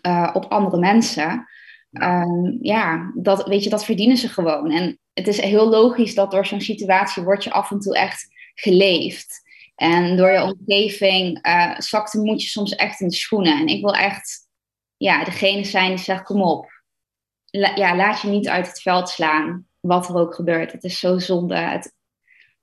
eh, 0.00 0.30
op 0.32 0.44
andere 0.44 0.78
mensen. 0.78 1.46
Ehm, 1.92 2.56
ja, 2.60 3.12
dat, 3.14 3.46
weet 3.46 3.64
je, 3.64 3.70
dat 3.70 3.84
verdienen 3.84 4.16
ze 4.16 4.28
gewoon. 4.28 4.70
En 4.70 4.98
het 5.12 5.28
is 5.28 5.40
heel 5.40 5.68
logisch 5.68 6.14
dat 6.14 6.30
door 6.30 6.46
zo'n 6.46 6.60
situatie 6.60 7.22
word 7.22 7.44
je 7.44 7.50
af 7.50 7.70
en 7.70 7.78
toe 7.78 7.96
echt 7.96 8.26
geleefd. 8.54 9.40
En 9.74 10.16
door 10.16 10.30
je 10.30 10.42
omgeving 10.42 11.38
eh 11.42 11.74
zakt 11.78 12.12
de 12.12 12.18
moed 12.18 12.42
je 12.42 12.48
soms 12.48 12.74
echt 12.74 13.00
in 13.00 13.08
de 13.08 13.14
schoenen. 13.14 13.58
En 13.58 13.66
ik 13.66 13.80
wil 13.80 13.94
echt 13.94 14.41
ja, 15.02 15.24
degene 15.24 15.64
zijn 15.64 15.88
die 15.88 16.04
zegt, 16.04 16.22
kom 16.22 16.42
op. 16.42 16.82
La- 17.50 17.74
ja, 17.74 17.96
laat 17.96 18.20
je 18.20 18.28
niet 18.28 18.48
uit 18.48 18.66
het 18.66 18.82
veld 18.82 19.08
slaan, 19.08 19.66
wat 19.80 20.08
er 20.08 20.14
ook 20.14 20.34
gebeurt. 20.34 20.72
Het 20.72 20.84
is 20.84 20.98
zo 20.98 21.18
zonde. 21.18 21.56
Het, 21.56 21.94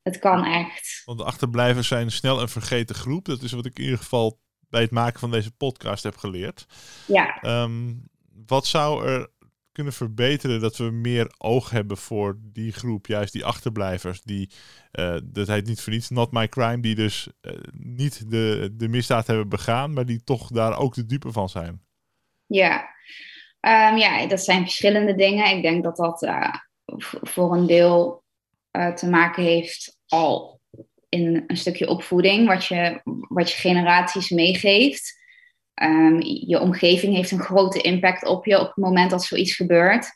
het 0.02 0.20
kan 0.20 0.46
echt. 0.46 1.02
Want 1.06 1.18
de 1.18 1.24
achterblijvers 1.24 1.88
zijn 1.88 2.12
snel 2.12 2.42
een 2.42 2.50
vergeten 2.50 2.96
groep. 2.96 3.26
Dat 3.26 3.42
is 3.42 3.52
wat 3.52 3.66
ik 3.66 3.78
in 3.78 3.84
ieder 3.84 4.00
geval 4.00 4.40
bij 4.70 4.82
het 4.82 4.92
maken 4.92 5.20
van 5.20 5.32
deze 5.32 5.52
podcast 5.52 6.04
heb 6.04 6.18
geleerd. 6.18 6.66
Ja, 7.08 7.42
Ehm, 7.42 7.94
wat 8.46 8.66
zou 8.66 9.08
er 9.08 9.30
kunnen 9.72 9.94
verbeteren 9.94 10.62
dat 10.62 10.78
we 10.78 10.92
meer 10.92 11.34
oog 11.38 11.70
hebben 11.70 11.98
voor 11.98 12.38
die 12.42 12.72
groep, 12.72 13.06
juist 13.08 13.34
die 13.34 13.46
achterblijvers, 13.46 14.22
die, 14.22 14.50
eh, 14.92 15.18
dat 15.24 15.48
heet 15.48 15.68
niet 15.68 15.82
voor 15.82 15.94
niets, 15.94 16.10
not 16.10 16.32
my 16.32 16.48
crime, 16.50 16.80
die 16.80 16.96
dus 16.96 17.28
eh, 17.42 17.54
niet 17.72 18.32
de, 18.32 18.70
de 18.74 18.88
misdaad 18.88 19.28
hebben 19.28 19.50
begaan, 19.50 19.94
maar 19.94 20.06
die 20.06 20.24
toch 20.24 20.48
daar 20.48 20.78
ook 20.78 20.94
de 20.94 21.06
dupe 21.06 21.32
van 21.32 21.50
zijn. 21.50 21.88
Ja. 22.50 22.90
Ehm, 23.60 23.98
ja, 23.98 24.28
dat 24.28 24.42
zijn 24.42 24.62
verschillende 24.62 25.16
dingen. 25.16 25.56
Ik 25.56 25.62
denk 25.62 25.84
dat 25.84 25.96
dat 25.96 26.24
eh, 26.24 26.54
voor 27.22 27.54
een 27.54 27.66
deel 27.66 28.24
eh, 28.72 28.94
te 28.94 29.10
maken 29.10 29.44
heeft 29.44 29.98
al 30.08 30.62
in 31.10 31.44
een 31.48 31.58
stukje 31.58 31.88
opvoeding, 31.88 32.48
wat 32.48 32.66
je, 32.66 33.02
wat 33.28 33.52
je 33.52 33.58
generaties 33.58 34.30
meegeeft. 34.30 35.18
Ehm, 35.74 36.20
je 36.22 36.60
omgeving 36.60 37.16
heeft 37.16 37.32
een 37.32 37.40
grote 37.40 37.82
impact 37.82 38.26
op 38.26 38.46
je 38.46 38.60
op 38.60 38.68
het 38.68 38.78
moment 38.78 39.12
dat 39.12 39.24
zoiets 39.24 39.56
gebeurt. 39.56 40.08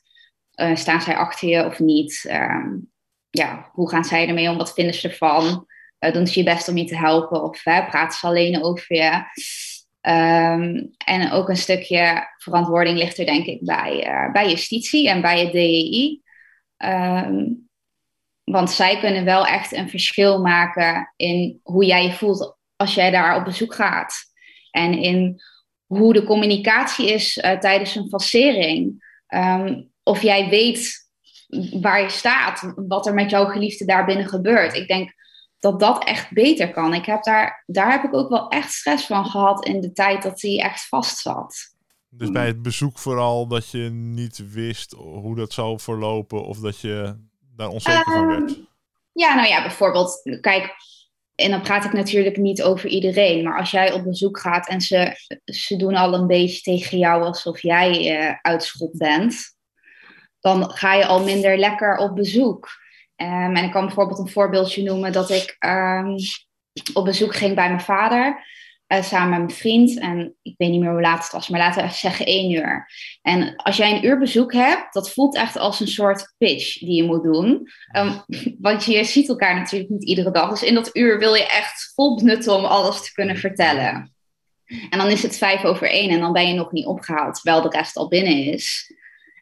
Eh, 0.52 0.76
staan 0.76 1.02
zij 1.02 1.15
achter 1.15 1.48
je 1.50 1.65
of 1.65 1.80
niet? 1.80 2.26
Ehm, 2.28 2.69
ja, 3.30 3.69
hoe 3.72 3.89
gaan 3.89 4.06
zij 4.06 4.28
ermee 4.28 4.50
om? 4.50 4.58
Wat 4.58 4.74
vinden 4.74 4.93
ze 4.93 5.10
ervan? 5.10 5.67
Doen 6.12 6.28
ze 6.28 6.39
je 6.39 6.46
best 6.46 6.67
om 6.67 6.78
je 6.78 6.86
te 6.86 6.98
helpen? 6.98 7.43
Of 7.43 7.63
praten 7.63 8.19
ze 8.19 8.28
alleen 8.28 8.63
over 8.63 8.96
je? 8.96 9.24
Ehm, 10.04 10.84
en 11.06 11.32
ook 11.32 11.50
een 11.50 11.58
stukje 11.58 12.34
verantwoording 12.38 12.98
ligt 12.98 13.18
er 13.18 13.26
denk 13.26 13.46
ik 13.46 13.66
bij, 13.66 14.04
eh, 14.04 14.32
bij 14.32 14.50
justitie 14.50 15.10
en 15.10 15.22
bij 15.22 15.39
het 15.39 15.52
DEI. 15.52 16.22
Ehm, 16.78 17.46
want 18.44 18.72
zij 18.72 19.00
kunnen 19.00 19.26
wel 19.26 19.46
echt 19.46 19.74
een 19.74 19.89
verschil 19.89 20.42
maken 20.42 21.13
in 21.16 21.60
hoe 21.63 21.86
jij 21.86 22.04
je 22.04 22.12
voelt 22.12 22.58
als 22.76 22.94
jij 22.94 23.12
daar 23.12 23.38
op 23.38 23.44
bezoek 23.44 23.74
gaat. 23.74 24.16
En 24.72 24.98
in 24.98 25.42
hoe 25.86 26.13
de 26.13 26.24
communicatie 26.24 27.13
is 27.13 27.38
eh, 27.38 27.60
tijdens 27.60 27.96
een 27.96 28.10
facering. 28.10 29.04
Ehm, 29.28 29.82
of 30.04 30.22
jij 30.22 30.50
weet 30.50 31.10
waar 31.82 32.02
je 32.02 32.10
staat, 32.10 32.74
wat 32.76 33.08
er 33.08 33.13
met 33.13 33.30
jouw 33.30 33.46
geliefde 33.46 33.86
daarbinnen 33.86 34.28
gebeurt. 34.28 34.74
Ik 34.74 34.88
denk 34.88 35.13
dat 35.63 35.80
dat 35.80 36.04
echt 36.04 36.32
beter 36.32 36.71
kan. 36.71 36.93
Ik 36.93 37.06
heb 37.06 37.23
daar, 37.23 37.63
daar 37.65 37.91
heb 37.91 38.04
ik 38.04 38.13
ook 38.13 38.30
wel 38.30 38.47
echt 38.47 38.71
stress 38.71 39.06
van 39.06 39.26
gehad 39.26 39.65
in 39.65 39.82
de 39.82 39.91
tijd 39.91 40.23
dat 40.23 40.41
hij 40.41 40.60
echt 40.60 40.88
vast 40.88 41.17
zat. 41.17 41.56
Dus 42.10 42.32
bij 42.32 42.45
het 42.45 42.62
bezoek 42.62 42.99
vooral 42.99 43.47
dat 43.47 43.69
je 43.69 43.89
niet 43.89 44.52
wist 44.52 44.91
hoe 44.91 45.36
dat 45.36 45.54
zou 45.54 45.80
verlopen 45.80 46.45
of 46.45 46.60
dat 46.60 46.80
je 46.80 47.15
daar 47.56 47.67
onzeker 47.67 48.04
van 48.04 48.28
werd. 48.28 48.52
Ehm, 48.52 48.62
Ja, 49.13 49.36
nou 49.36 49.47
ja, 49.47 49.62
bijvoorbeeld, 49.62 50.38
kijk, 50.41 50.76
en 51.36 51.52
dan 51.52 51.62
praat 51.62 51.86
ik 51.86 51.93
natuurlijk 51.93 52.38
niet 52.38 52.63
over 52.63 52.89
iedereen, 52.89 53.43
maar 53.43 53.60
als 53.60 53.71
jij 53.71 53.93
op 53.93 54.04
bezoek 54.04 54.39
gaat 54.39 54.67
en 54.67 54.82
ze, 54.82 55.15
ze 55.45 55.76
doen 55.76 55.95
al 55.95 56.13
een 56.13 56.28
beetje 56.28 56.62
tegen 56.62 56.97
jou 56.97 57.23
alsof 57.23 57.62
jij 57.62 58.17
eh 58.17 58.36
uitschot 58.41 58.97
bent, 58.97 59.56
dan 60.39 60.69
ga 60.71 60.93
je 60.93 61.06
al 61.06 61.23
minder 61.23 61.58
lekker 61.58 61.97
op 61.97 62.15
bezoek. 62.15 62.69
Ehm, 63.15 63.56
en 63.56 63.63
ik 63.63 63.71
kan 63.71 63.86
bijvoorbeeld 63.86 64.19
een 64.19 64.30
voorbeeldje 64.30 64.84
noemen 64.84 65.12
dat 65.12 65.30
ik 65.30 65.56
ehm, 65.60 66.15
op 66.93 67.06
bezoek 67.06 67.36
ging 67.36 67.56
bij 67.56 67.67
mijn 67.67 67.82
vader. 67.82 68.52
eh, 68.88 69.04
samen 69.04 69.30
met 69.30 69.39
mijn 69.39 69.60
vriend. 69.60 69.99
En 69.99 70.36
ik 70.41 70.54
weet 70.58 70.69
niet 70.69 70.80
meer 70.80 70.91
hoe 70.91 71.02
laat 71.02 71.23
het 71.23 71.32
was, 71.32 71.47
maar 71.49 71.60
laten 71.60 71.82
we 71.82 71.88
even 71.88 71.99
zeggen 71.99 72.26
één 72.26 72.52
uur. 72.52 72.89
En 73.21 73.56
als 73.56 73.78
jij 73.78 73.91
een 73.91 74.06
uur 74.06 74.19
bezoek 74.19 74.54
hebt, 74.54 74.93
dat 74.93 75.12
voelt 75.13 75.36
echt 75.36 75.58
als 75.58 75.80
een 75.80 75.88
soort 75.88 76.34
pitch 76.38 76.80
die 76.80 76.95
je 76.95 77.04
moet 77.04 77.23
doen. 77.23 77.67
Ehm, 77.91 78.19
want 78.60 78.86
je 78.86 79.04
ziet 79.04 79.30
elkaar 79.30 79.56
natuurlijk 79.56 79.89
niet 79.89 80.04
iedere 80.04 80.32
dag. 80.32 80.49
Dus 80.49 80.63
in 80.63 80.73
dat 80.73 80.89
uur 80.95 81.19
wil 81.19 81.34
je 81.34 81.47
echt 81.47 81.91
vol 81.95 82.15
benutten 82.15 82.56
om 82.56 82.65
alles 82.65 83.04
te 83.04 83.13
kunnen 83.13 83.38
vertellen. 83.38 84.13
En 84.89 84.97
dan 84.97 85.08
is 85.08 85.23
het 85.23 85.38
vijf 85.38 85.63
over 85.63 85.89
één 85.89 86.10
en 86.10 86.19
dan 86.19 86.34
ben 86.34 86.47
je 86.47 86.54
nog 86.54 86.71
niet 86.71 86.86
opgehaald, 86.86 87.36
terwijl 87.36 87.62
de 87.62 87.78
rest 87.78 87.95
al 87.97 88.08
binnen 88.08 88.45
is. 88.45 88.93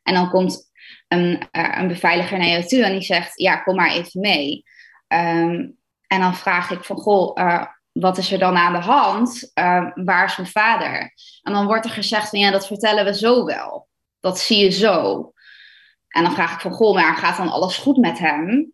En 0.03 0.13
dan 0.13 0.29
komt 0.29 0.70
een, 1.11 1.47
eh, 1.51 1.77
een 1.77 1.87
beveiliger 1.87 2.37
naar 2.37 2.47
jou 2.47 2.63
toe 2.63 2.83
en 2.83 2.91
die 2.91 3.01
zegt, 3.01 3.39
ja, 3.39 3.57
kom 3.57 3.75
maar 3.75 3.91
even 3.91 4.19
mee. 4.19 4.63
Ehm, 5.07 5.69
en 6.07 6.19
dan 6.19 6.35
vraag 6.35 6.71
ik 6.71 6.83
van, 6.83 6.97
goh, 6.97 7.31
eh, 7.33 7.65
wat 7.91 8.17
is 8.17 8.31
er 8.31 8.39
dan 8.39 8.57
aan 8.57 8.73
de 8.73 8.79
hand? 8.79 9.51
Eh, 9.53 9.85
waar 9.93 10.25
is 10.25 10.37
mijn 10.37 10.49
vader? 10.49 11.13
En 11.41 11.53
dan 11.53 11.65
wordt 11.65 11.85
er 11.85 11.91
gezegd 11.91 12.29
van, 12.29 12.39
ja, 12.39 12.51
dat 12.51 12.67
vertellen 12.67 13.05
we 13.05 13.15
zo 13.15 13.45
wel. 13.45 13.87
Dat 14.19 14.39
zie 14.39 14.63
je 14.63 14.69
zo. 14.69 15.31
En 16.07 16.23
dan 16.23 16.33
vraag 16.33 16.53
ik 16.53 16.59
van, 16.59 16.71
goh, 16.71 16.93
maar 16.93 17.15
gaat 17.17 17.37
dan 17.37 17.51
alles 17.51 17.77
goed 17.77 17.97
met 17.97 18.19
hem? 18.19 18.73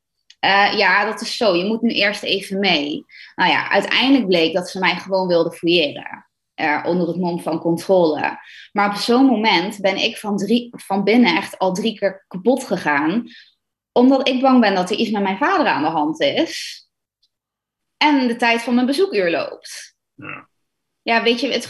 Ja, 0.76 1.06
dat 1.06 1.22
is 1.22 1.38
zo. 1.38 1.56
Je 1.56 1.66
moet 1.66 1.82
nu 1.82 1.90
eerst 1.90 2.24
even 2.24 2.60
mee. 2.60 3.06
Nou 3.36 3.52
ja, 3.52 3.70
uiteindelijk 3.70 4.28
bleek 4.28 4.54
dat 4.54 4.70
ze 4.70 4.80
mij 4.80 4.96
gewoon 4.96 5.28
wilden 5.28 5.54
fouilleren. 5.54 6.27
Onder 6.86 7.08
het 7.08 7.18
mom 7.18 7.42
van 7.42 7.60
controle. 7.60 8.40
Maar 8.72 8.90
op 8.90 8.96
zo'n 8.96 9.26
moment 9.26 9.80
ben 9.80 9.98
ik 9.98 10.18
van, 10.18 10.38
drie, 10.38 10.70
van 10.72 11.04
binnen 11.04 11.36
echt 11.36 11.58
al 11.58 11.74
drie 11.74 11.98
keer 12.00 12.26
kapot 12.28 12.64
gegaan. 12.64 13.24
Omdat 13.92 14.28
ik 14.28 14.42
bang 14.42 14.62
ben 14.62 14.76
dat 14.76 14.90
er 14.90 14.98
iets 14.98 15.12
met 15.12 15.22
mijn 15.22 15.38
vader 15.38 15.68
aan 15.68 15.84
de 15.84 15.90
hand 15.90 16.22
is. 16.22 16.86
en 17.98 18.28
de 18.28 18.36
tijd 18.36 18.62
van 18.62 18.74
mijn 18.74 18.86
bezoekuur 18.86 19.32
loopt. 19.32 19.96
Ja. 20.14 20.50
Ja, 21.02 21.24
weet 21.24 21.40
je, 21.40 21.52
het 21.52 21.66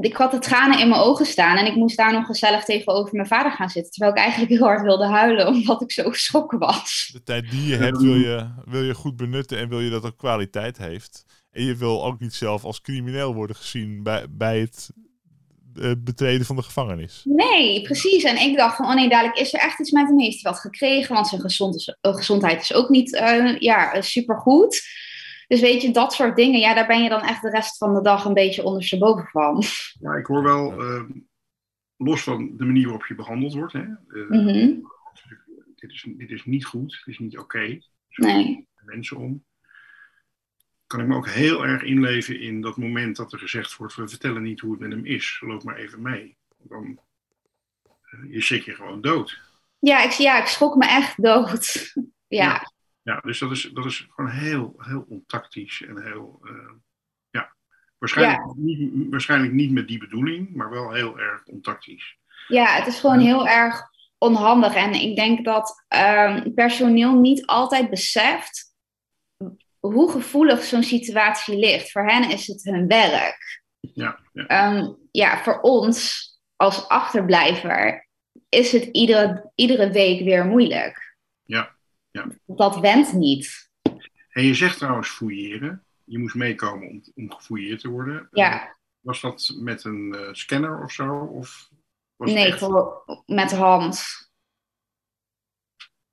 ik 0.00 0.16
had 0.16 0.30
de 0.30 0.38
tranen 0.38 0.78
in 0.78 0.88
mijn 0.88 1.00
ogen 1.00 1.26
staan 1.26 1.56
en 1.56 1.66
ik 1.66 1.74
moest 1.74 1.96
daar 1.96 2.12
nog 2.12 2.26
gezellig 2.26 2.64
tegenover 2.64 3.14
mijn 3.14 3.26
vader 3.26 3.52
gaan 3.52 3.68
zitten. 3.68 3.92
Terwijl 3.92 4.12
ik 4.12 4.18
eigenlijk 4.18 4.50
heel 4.50 4.66
hard 4.66 4.82
wilde 4.82 5.06
huilen 5.06 5.46
omdat 5.54 5.82
ik 5.82 5.92
zo 5.92 6.10
geschrokken 6.10 6.58
was. 6.58 7.10
De 7.12 7.22
tijd 7.22 7.50
die 7.50 7.66
je 7.66 7.76
hebt 7.76 8.00
wil 8.00 8.14
je, 8.14 8.50
wil 8.64 8.82
je 8.82 8.94
goed 8.94 9.16
benutten 9.16 9.58
en 9.58 9.68
wil 9.68 9.80
je 9.80 9.90
dat 9.90 10.04
ook 10.04 10.18
kwaliteit 10.18 10.78
heeft. 10.78 11.24
En 11.50 11.64
je 11.64 11.76
wil 11.76 12.04
ook 12.04 12.20
niet 12.20 12.34
zelf 12.34 12.64
als 12.64 12.80
crimineel 12.80 13.34
worden 13.34 13.56
gezien 13.56 14.02
bij, 14.02 14.26
bij 14.30 14.60
het 14.60 14.90
eh, 15.74 15.92
betreden 15.98 16.46
van 16.46 16.56
de 16.56 16.62
gevangenis. 16.62 17.22
Nee, 17.24 17.82
precies. 17.82 18.22
En 18.22 18.36
ik 18.36 18.56
dacht 18.56 18.76
van, 18.76 18.86
oh 18.86 18.94
nee, 18.94 19.08
dadelijk 19.08 19.38
is 19.38 19.54
er 19.54 19.60
echt 19.60 19.80
iets 19.80 19.90
met 19.90 20.06
hem. 20.08 20.20
Heeft 20.20 20.42
hij 20.42 20.52
wat 20.52 20.60
gekregen? 20.60 21.14
Want 21.14 21.28
zijn 21.28 21.40
gezond 21.40 21.74
is- 21.74 21.96
eh, 22.00 22.14
gezondheid 22.14 22.60
is 22.62 22.72
ook 22.74 22.88
niet 22.88 23.14
eh, 23.14 23.58
ja, 23.58 24.00
supergoed. 24.02 24.82
Dus 25.48 25.60
weet 25.60 25.82
je, 25.82 25.90
dat 25.90 26.12
soort 26.12 26.36
dingen, 26.36 26.60
ja, 26.60 26.74
daar 26.74 26.86
ben 26.86 27.02
je 27.02 27.08
dan 27.08 27.22
echt 27.22 27.42
de 27.42 27.50
rest 27.50 27.76
van 27.76 27.94
de 27.94 28.02
dag 28.02 28.24
een 28.24 28.34
beetje 28.34 28.64
ondersteboven 28.64 29.26
van. 29.26 29.62
Ja, 30.00 30.12
ik 30.14 30.26
hoor 30.26 30.42
wel, 30.42 30.74
los 31.96 32.22
van 32.22 32.56
de 32.56 32.64
manier 32.64 32.84
waarop 32.84 33.06
je 33.06 33.14
behandeld 33.14 33.54
wordt, 33.54 33.72
hè, 33.72 33.80
eh, 33.80 34.28
Mhm. 34.28 34.74
dit, 35.74 35.90
is, 35.92 36.06
dit 36.16 36.30
is 36.30 36.44
niet 36.44 36.64
goed, 36.64 37.02
dit 37.04 37.14
is 37.14 37.18
niet 37.18 37.38
oké. 37.38 37.78
Nee. 38.14 38.68
mensen 38.84 39.16
om. 39.16 39.44
Kan 40.90 41.00
ik 41.00 41.06
me 41.06 41.16
ook 41.16 41.28
heel 41.28 41.66
erg 41.66 41.82
inleven 41.82 42.40
in 42.40 42.60
dat 42.60 42.76
moment 42.76 43.16
dat 43.16 43.32
er 43.32 43.38
gezegd 43.38 43.76
wordt: 43.76 43.94
we 43.94 44.08
vertellen 44.08 44.42
niet 44.42 44.60
hoe 44.60 44.70
het 44.70 44.80
met 44.80 44.90
hem 44.90 45.04
is, 45.04 45.40
loop 45.40 45.62
maar 45.62 45.76
even 45.76 46.02
mee. 46.02 46.36
Dan 46.58 47.00
eh, 48.02 48.32
je 48.32 48.40
schrik 48.40 48.64
je 48.64 48.74
gewoon 48.74 49.00
dood. 49.00 49.40
Ja 49.78 50.02
ik, 50.02 50.10
ja, 50.10 50.40
ik 50.40 50.46
schrok 50.46 50.74
me 50.74 50.86
echt 50.86 51.22
dood. 51.22 51.92
Ja, 52.28 52.72
Ja, 53.02 53.20
dus 53.20 53.38
dat 53.38 53.50
is, 53.50 53.62
dat 53.62 53.84
is 53.84 54.06
gewoon 54.10 54.30
heel, 54.30 54.74
heel 54.78 55.04
ontactisch 55.08 55.82
en 55.82 56.02
heel. 56.02 56.40
eh, 56.42 56.72
ja, 57.30 57.54
waarschijnlijk, 57.98 58.56
niet, 58.56 59.10
waarschijnlijk 59.10 59.52
niet 59.52 59.70
met 59.70 59.88
die 59.88 59.98
bedoeling, 59.98 60.54
maar 60.54 60.70
wel 60.70 60.92
heel 60.92 61.18
erg 61.18 61.44
ontactisch. 61.44 62.18
ja 62.48 62.74
het 62.74 62.86
is 62.86 63.00
gewoon 63.00 63.18
heel 63.18 63.48
erg 63.48 63.82
onhandig. 64.18 64.74
En 64.74 64.92
ik 64.92 65.16
denk 65.16 65.44
dat 65.44 65.84
ehm, 65.88 66.52
personeel 66.54 67.14
niet 67.20 67.46
altijd 67.46 67.90
beseft 67.90 68.69
hoe 69.80 70.10
gevoelig 70.10 70.62
zo'n 70.64 70.82
situatie 70.82 71.58
ligt. 71.58 71.90
Voor 71.90 72.04
hen 72.10 72.30
is 72.30 72.46
het 72.46 72.62
hun 72.64 72.86
werk. 72.86 73.62
Ja, 73.80 74.18
ja. 74.32 74.46
Ehm, 74.46 74.92
ja, 75.10 75.42
voor 75.42 75.60
ons 75.60 76.28
als 76.56 76.88
achterblijver 76.88 78.08
is 78.48 78.72
het 78.72 78.84
iedere, 78.84 79.50
iedere 79.54 79.90
week 79.90 80.20
weer 80.24 80.44
moeilijk. 80.44 81.16
Ja, 81.42 81.76
ja. 82.10 82.26
Dat 82.46 82.78
went 82.80 83.12
niet. 83.12 83.70
En 84.30 84.44
je 84.44 84.54
zegt 84.54 84.78
trouwens 84.78 85.08
fouilleren. 85.08 85.84
Je 86.04 86.18
moest 86.18 86.34
meekomen 86.34 86.88
om, 86.88 87.02
om 87.14 87.32
gefouilleerd 87.32 87.80
te 87.80 87.88
worden. 87.88 88.16
Eh, 88.20 88.28
Ja, 88.30 88.76
Was 89.00 89.20
dat 89.20 89.52
met 89.60 89.84
een 89.84 90.14
eh, 90.14 90.32
scanner 90.32 90.82
of 90.82 90.92
zo? 90.92 91.14
Of 91.18 91.68
was 92.16 92.30
het 92.30 92.38
nee, 92.38 92.46
echt- 92.52 93.26
met 93.26 93.48
de 93.50 93.56
hand. 93.56 94.04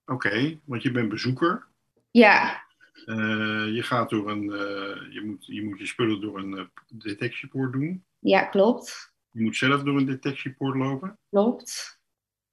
Oké, 0.06 0.60
want 0.65 0.84
je 0.84 0.91
bent 0.91 1.10
bezoeker. 1.10 1.67
Ja, 2.12 2.65
Eh, 3.07 3.73
je 3.73 3.83
gaat 3.83 4.09
door 4.09 4.31
een, 4.31 4.51
eh, 4.51 5.13
je, 5.13 5.21
moet, 5.25 5.45
je 5.45 5.63
moet 5.63 5.79
je 5.79 5.85
spullen 5.85 6.21
door 6.21 6.39
een 6.39 6.57
eh, 6.57 6.65
detectiepoort 6.87 7.73
doen. 7.73 8.05
ja, 8.19 8.45
klopt. 8.45 9.13
Je 9.31 9.41
moet 9.41 9.55
zelf 9.55 9.83
door 9.83 9.97
een 9.97 10.05
detectiepoort 10.05 10.75
lopen. 10.75 11.19
Klopt. 11.29 11.99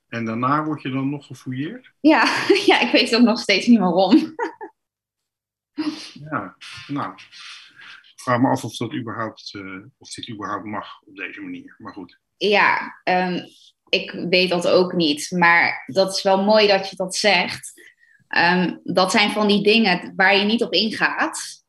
En 0.08 0.24
daarna 0.24 0.64
word 0.64 0.82
je 0.82 0.90
dan 0.90 1.10
nog 1.10 1.26
gefouilleerd. 1.26 1.92
Ja, 2.00 2.24
ja, 2.66 2.80
ik 2.80 2.92
weet 2.92 3.14
ook 3.14 3.22
nog 3.22 3.38
steeds 3.38 3.66
niet 3.66 3.78
waarom. 3.78 4.34
Ja, 6.12 6.56
nou. 6.86 7.14
Ik 7.14 8.20
vraag 8.20 8.40
me 8.40 8.48
af 8.48 8.64
of, 8.64 8.76
dat 8.76 8.94
überhaupt, 8.94 9.58
of 9.98 10.10
dit 10.10 10.30
überhaupt 10.30 10.64
mag 10.64 11.02
op 11.02 11.16
deze 11.16 11.40
manier. 11.40 11.74
Maar 11.78 11.92
goed. 11.92 12.18
Ja, 12.36 13.00
ehm, 13.04 13.40
ik 13.88 14.10
weet 14.10 14.48
dat 14.48 14.68
ook 14.68 14.92
niet. 14.92 15.30
Maar 15.30 15.84
dat 15.86 16.16
is 16.16 16.22
wel 16.22 16.44
mooi 16.44 16.66
dat 16.66 16.90
je 16.90 16.96
dat 16.96 17.16
zegt. 17.16 17.72
Ehm, 18.34 18.76
dat 18.84 19.10
zijn 19.10 19.30
van 19.30 19.48
die 19.48 19.62
dingen 19.62 20.12
waar 20.16 20.36
je 20.36 20.44
niet 20.44 20.62
op 20.62 20.72
ingaat. 20.72 21.62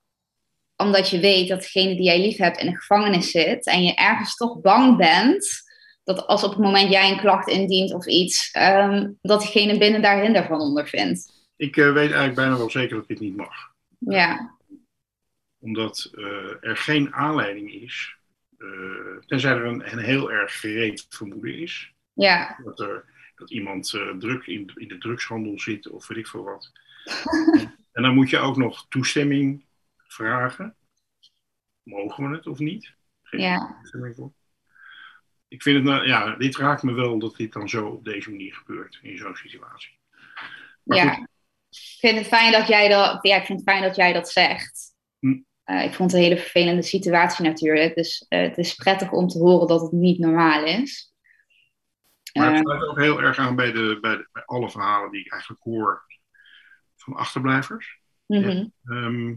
Omdat 0.76 1.10
je 1.10 1.20
weet 1.20 1.48
dat 1.48 1.62
degene 1.62 1.96
die 1.96 2.04
jij 2.04 2.22
lief 2.22 2.38
hebt 2.38 2.58
in 2.58 2.66
de 2.70 2.76
gevangenis 2.78 3.32
zit. 3.32 3.66
En 3.66 3.84
je 3.84 3.94
ergens 3.94 4.36
toch 4.36 4.62
bang 4.62 4.98
bent. 4.98 5.64
Dat 6.04 6.28
als 6.28 6.44
op 6.44 6.50
het 6.50 6.60
moment 6.60 6.92
jij 6.92 7.12
een 7.12 7.20
klacht 7.20 7.48
indient 7.48 7.94
of 7.94 8.06
iets. 8.08 8.52
ehm, 8.52 9.12
dat 9.22 9.40
diegene 9.42 9.78
binnen 9.78 10.02
daar 10.02 10.22
hinder 10.22 10.46
van 10.46 10.60
ondervindt. 10.60 11.34
Ik 11.56 11.78
eh, 11.78 11.86
weet 11.86 11.96
eigenlijk 12.06 12.36
bijna 12.36 12.58
wel 12.58 12.70
zeker 12.70 12.96
dat 12.96 13.08
dit 13.08 13.20
niet 13.20 13.36
mag. 13.36 13.56
Ja, 14.00 14.56
Omdat 15.60 16.10
eh, 16.14 16.70
er 16.70 16.78
geen 16.78 17.14
aanleiding 17.14 17.72
is. 17.74 18.16
eh, 18.58 18.68
tenzij 19.26 19.52
er 19.52 19.66
een, 19.66 19.92
een 19.92 20.00
heel 20.04 20.32
erg 20.32 20.60
gereed 20.60 21.06
vermoeden 21.10 21.58
is. 21.60 21.92
ja, 22.14 22.60
dat, 22.64 22.80
er, 22.80 23.06
dat 23.36 23.52
iemand 23.52 23.94
eh, 23.94 24.10
druk 24.10 24.46
in, 24.46 24.72
in 24.76 24.88
de 24.88 24.98
drugshandel 24.98 25.60
zit 25.60 25.90
of 25.90 26.08
weet 26.08 26.18
ik 26.18 26.28
veel 26.28 26.44
wat. 26.44 26.72
en 27.92 28.02
dan 28.04 28.14
moet 28.14 28.30
je 28.30 28.38
ook 28.38 28.58
nog 28.58 28.86
toestemming 28.90 29.66
vragen. 29.98 30.76
Mogen 31.84 32.30
we 32.30 32.36
het 32.36 32.48
of 32.48 32.60
niet? 32.60 32.94
Geen 33.24 33.42
ja. 33.42 33.78
toestemming 33.82 34.16
voor. 34.16 34.34
Ik 35.48 35.62
vind 35.62 35.76
het, 35.76 35.86
nou, 35.86 36.08
ja, 36.08 36.36
dit 36.36 36.58
raakt 36.58 36.84
me 36.84 36.94
wel 36.94 37.20
dat 37.20 37.36
dit 37.36 37.54
dan 37.54 37.70
zo 37.70 37.88
op 37.88 38.06
deze 38.06 38.30
manier 38.30 38.54
gebeurt 38.54 39.00
in 39.02 39.18
zo'n 39.18 39.36
situatie. 39.36 40.00
Maar 40.84 40.98
ja. 40.98 41.14
goed, 41.14 41.28
Ik 41.70 41.98
vind 42.00 42.18
het 42.18 42.28
fijn 42.28 42.52
dat 42.52 42.68
jij 42.68 42.90
dat, 42.90 43.18
ja, 43.22 43.36
ik 43.36 43.46
vind 43.46 43.60
het 43.60 43.70
fijn 43.70 43.84
dat 43.84 43.96
jij 43.96 44.14
dat 44.14 44.30
zegt. 44.30 44.94
Hm. 45.20 45.40
Eh, 45.64 45.84
ik 45.84 45.94
vond 45.94 46.12
het 46.12 46.20
een 46.20 46.28
hele 46.28 46.42
vervelende 46.42 46.82
situatie 46.82 47.46
natuurlijk. 47.46 47.96
Dus 47.96 48.26
eh, 48.28 48.42
het 48.42 48.58
is 48.58 48.76
prettig 48.76 49.12
om 49.12 49.28
te 49.28 49.38
horen 49.38 49.68
dat 49.68 49.82
het 49.82 49.92
niet 49.92 50.20
normaal 50.20 50.66
is. 50.66 51.15
Maar 52.36 52.46
het 52.48 52.56
Eh, 52.56 52.62
sluit 52.62 52.84
ook 52.84 52.98
heel 53.00 53.22
erg 53.22 53.38
aan 53.38 53.56
bij, 53.56 53.72
de, 53.72 53.98
bij, 54.02 54.18
de, 54.18 54.30
bij 54.32 54.46
alle 54.46 54.70
verhalen 54.72 55.12
die 55.12 55.26
ik 55.26 55.32
eigenlijk 55.32 55.62
hoor 55.64 56.06
van 56.96 57.14
achterblijvers. 57.14 58.00
mhm. 58.28 58.68
Ehm, 58.86 59.30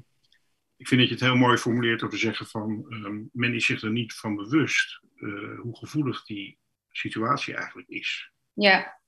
ik 0.76 0.88
vind 0.88 1.00
dat 1.00 1.08
je 1.08 1.14
het 1.14 1.24
heel 1.24 1.36
mooi 1.36 1.56
formuleert 1.56 2.00
door 2.00 2.10
te 2.10 2.16
zeggen 2.16 2.46
van 2.46 2.86
ehm, 2.88 3.22
men 3.32 3.54
is 3.54 3.66
zich 3.66 3.82
er 3.82 3.90
niet 3.90 4.14
van 4.14 4.36
bewust 4.36 5.00
eh, 5.16 5.58
hoe 5.60 5.76
gevoelig 5.76 6.24
die 6.24 6.58
situatie 6.90 7.54
eigenlijk 7.54 7.88
is. 7.88 8.32
Ja, 8.52 9.00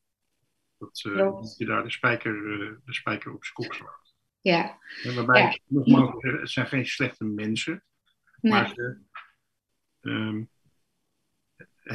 Dat, 0.78 1.02
eh, 1.04 1.14
dat 1.16 1.54
je 1.58 1.64
daar 1.66 1.82
de 1.82 1.90
spijker, 1.90 2.32
de 2.84 2.94
spijker 2.94 3.32
op 3.32 3.44
zijn 3.44 3.54
kop 3.54 3.72
slaat. 3.74 4.14
ja. 4.40 4.78
En 5.02 5.14
waarbij 5.14 5.42
Ja. 5.42 5.58
nogmaals 5.66 6.22
het 6.22 6.50
zijn 6.50 6.66
geen 6.66 6.86
slechte 6.86 7.24
mensen, 7.24 7.84
maar 8.40 8.68
ze 8.68 8.98
ehm, 10.00 10.42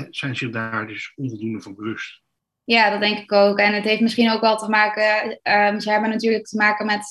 zijn 0.10 0.36
zich 0.36 0.50
daar 0.50 0.88
dus 0.88 1.14
onvoldoende 1.16 1.62
van 1.62 1.76
bewust. 1.76 2.22
ja, 2.64 2.90
dat 2.90 3.00
denk 3.00 3.18
ik 3.20 3.32
ook. 3.32 3.58
En 3.60 3.74
het 3.74 3.84
heeft 3.84 4.02
misschien 4.02 4.32
ook 4.32 4.42
wel 4.42 4.58
te 4.58 4.70
maken, 4.70 5.40
ehm, 5.42 5.80
ze 5.80 5.92
hebben 5.92 6.10
natuurlijk 6.10 6.46
te 6.46 6.58
maken 6.58 6.86
met 6.86 7.04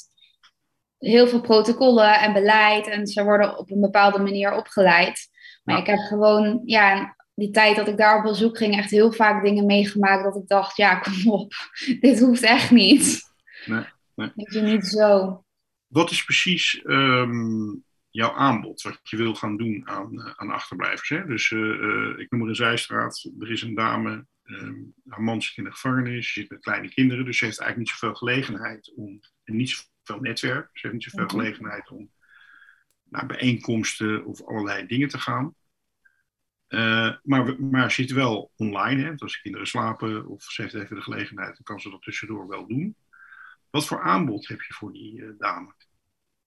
heel 0.98 1.26
veel 1.28 1.40
protocollen 1.40 2.20
en 2.20 2.32
beleid. 2.32 2.86
En 2.86 3.06
ze 3.06 3.24
worden 3.24 3.58
op 3.58 3.70
een 3.70 3.80
bepaalde 3.80 4.18
manier 4.18 4.52
opgeleid. 4.56 5.28
Maar 5.62 5.74
Ja. 5.74 5.80
ik 5.80 5.86
heb 5.86 5.98
gewoon, 5.98 6.60
ja, 6.64 7.16
die 7.34 7.50
tijd 7.50 7.76
dat 7.76 7.88
ik 7.88 7.96
daar 7.96 8.16
op 8.18 8.22
bezoek 8.22 8.56
ging, 8.58 8.76
echt 8.76 8.90
heel 8.90 9.12
vaak 9.12 9.44
dingen 9.44 9.66
meegemaakt 9.66 10.24
dat 10.24 10.36
ik 10.36 10.48
dacht, 10.48 10.76
ja, 10.76 10.94
kom 11.00 11.30
op, 11.30 11.52
dit 12.00 12.20
hoeft 12.20 12.42
echt 12.42 12.70
niet. 12.70 13.20
Nee, 13.66 13.84
nee. 14.14 14.30
Weet 14.34 14.52
je, 14.52 14.60
niet 14.60 14.86
zo. 14.86 15.38
Wat 15.86 16.10
is 16.10 16.24
precies 16.24 16.82
ehm, 16.84 17.70
jouw 18.14 18.33
aanbod, 18.33 18.83
wat 18.83 19.00
je 19.03 19.16
wil 19.16 19.35
gaan 19.35 19.57
doen 19.57 19.88
aan, 19.88 20.20
eh, 20.20 20.33
aan 20.37 20.50
achterblijvers? 20.50 21.09
Hè? 21.09 21.27
Dus 21.27 21.50
eh, 21.50 21.59
eh, 21.61 22.18
ik 22.18 22.31
noem 22.31 22.42
er 22.42 22.48
een 22.48 22.55
zijstraat, 22.55 23.31
er 23.38 23.50
is 23.50 23.62
een 23.62 23.74
dame, 23.74 24.27
ehm, 24.42 24.74
haar 25.09 25.22
man 25.22 25.42
zit 25.42 25.57
in 25.57 25.64
de 25.64 25.72
gevangenis, 25.72 26.33
ze 26.33 26.40
zit 26.40 26.50
met 26.50 26.61
kleine 26.61 26.88
kinderen, 26.88 27.24
dus 27.24 27.38
ze 27.38 27.44
heeft 27.44 27.59
eigenlijk 27.59 27.90
niet 27.90 27.98
zoveel 28.00 28.16
gelegenheid 28.16 28.92
om, 28.96 29.20
en 29.44 29.57
niet 29.57 29.88
zoveel 30.03 30.22
netwerk, 30.22 30.68
ze 30.72 30.81
heeft 30.87 30.92
niet 30.92 31.03
zoveel 31.03 31.27
Mhm. 31.27 31.37
gelegenheid 31.37 31.90
om 31.90 32.11
naar 33.05 33.27
bijeenkomsten 33.27 34.24
of 34.24 34.42
allerlei 34.42 34.87
dingen 34.87 35.09
te 35.09 35.18
gaan. 35.18 35.55
Maar, 37.22 37.61
maar 37.62 37.90
ze 37.90 38.03
zit 38.03 38.11
wel 38.12 38.53
online, 38.57 39.00
hè? 39.03 39.09
want 39.09 39.22
als 39.22 39.33
de 39.33 39.40
kinderen 39.40 39.66
slapen 39.66 40.27
of 40.27 40.42
ze 40.42 40.62
heeft 40.62 40.74
even 40.74 40.96
de 40.96 41.03
gelegenheid, 41.03 41.55
dan 41.55 41.62
kan 41.62 41.81
ze 41.81 41.90
dat 41.90 42.03
tussendoor 42.03 42.48
wel 42.48 42.66
doen. 42.66 42.96
Wat 43.70 43.87
voor 43.87 44.03
aanbod 44.03 44.48
heb 44.48 44.61
je 44.62 44.74
voor 44.74 44.92
die 44.92 45.37
dame? 45.38 45.74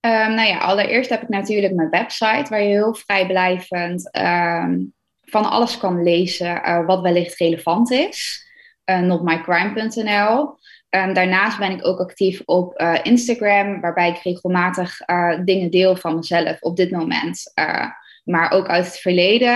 Ehm, 0.08 0.34
nou 0.34 0.48
ja, 0.48 0.58
allereerst 0.58 1.10
heb 1.10 1.22
ik 1.22 1.30
natuurlijk 1.30 1.74
mijn 1.74 1.90
website, 1.90 2.46
waar 2.50 2.62
je 2.62 2.68
heel 2.68 2.96
vrijblijvend 2.96 4.12
ehm, 4.12 4.80
van 5.22 5.50
alles 5.50 5.78
kan 5.78 6.04
lezen 6.04 6.64
eh, 6.64 6.86
wat 6.86 7.02
wellicht 7.02 7.38
relevant 7.38 7.92
is. 7.92 8.46
Uh, 8.86 9.00
notmycrime.nl. 9.00 10.58
Ehm, 10.90 11.14
daarnaast 11.14 11.58
ben 11.58 11.72
ik 11.72 11.86
ook 11.86 12.00
actief 12.00 12.42
op 12.46 12.74
eh, 12.74 12.94
Instagram, 13.04 13.82
waarbij 13.82 14.10
ik 14.10 14.18
regelmatig 14.18 15.00
eh, 15.00 15.40
dingen 15.46 15.72
deel 15.72 15.96
van 15.96 16.16
mezelf 16.16 16.62
op 16.62 16.76
dit 16.76 16.92
moment. 16.92 17.52
Eh, 17.54 17.86
maar 18.24 18.52
ook 18.52 18.68
uit 18.68 18.86
het 18.86 18.98
verleden, 18.98 19.56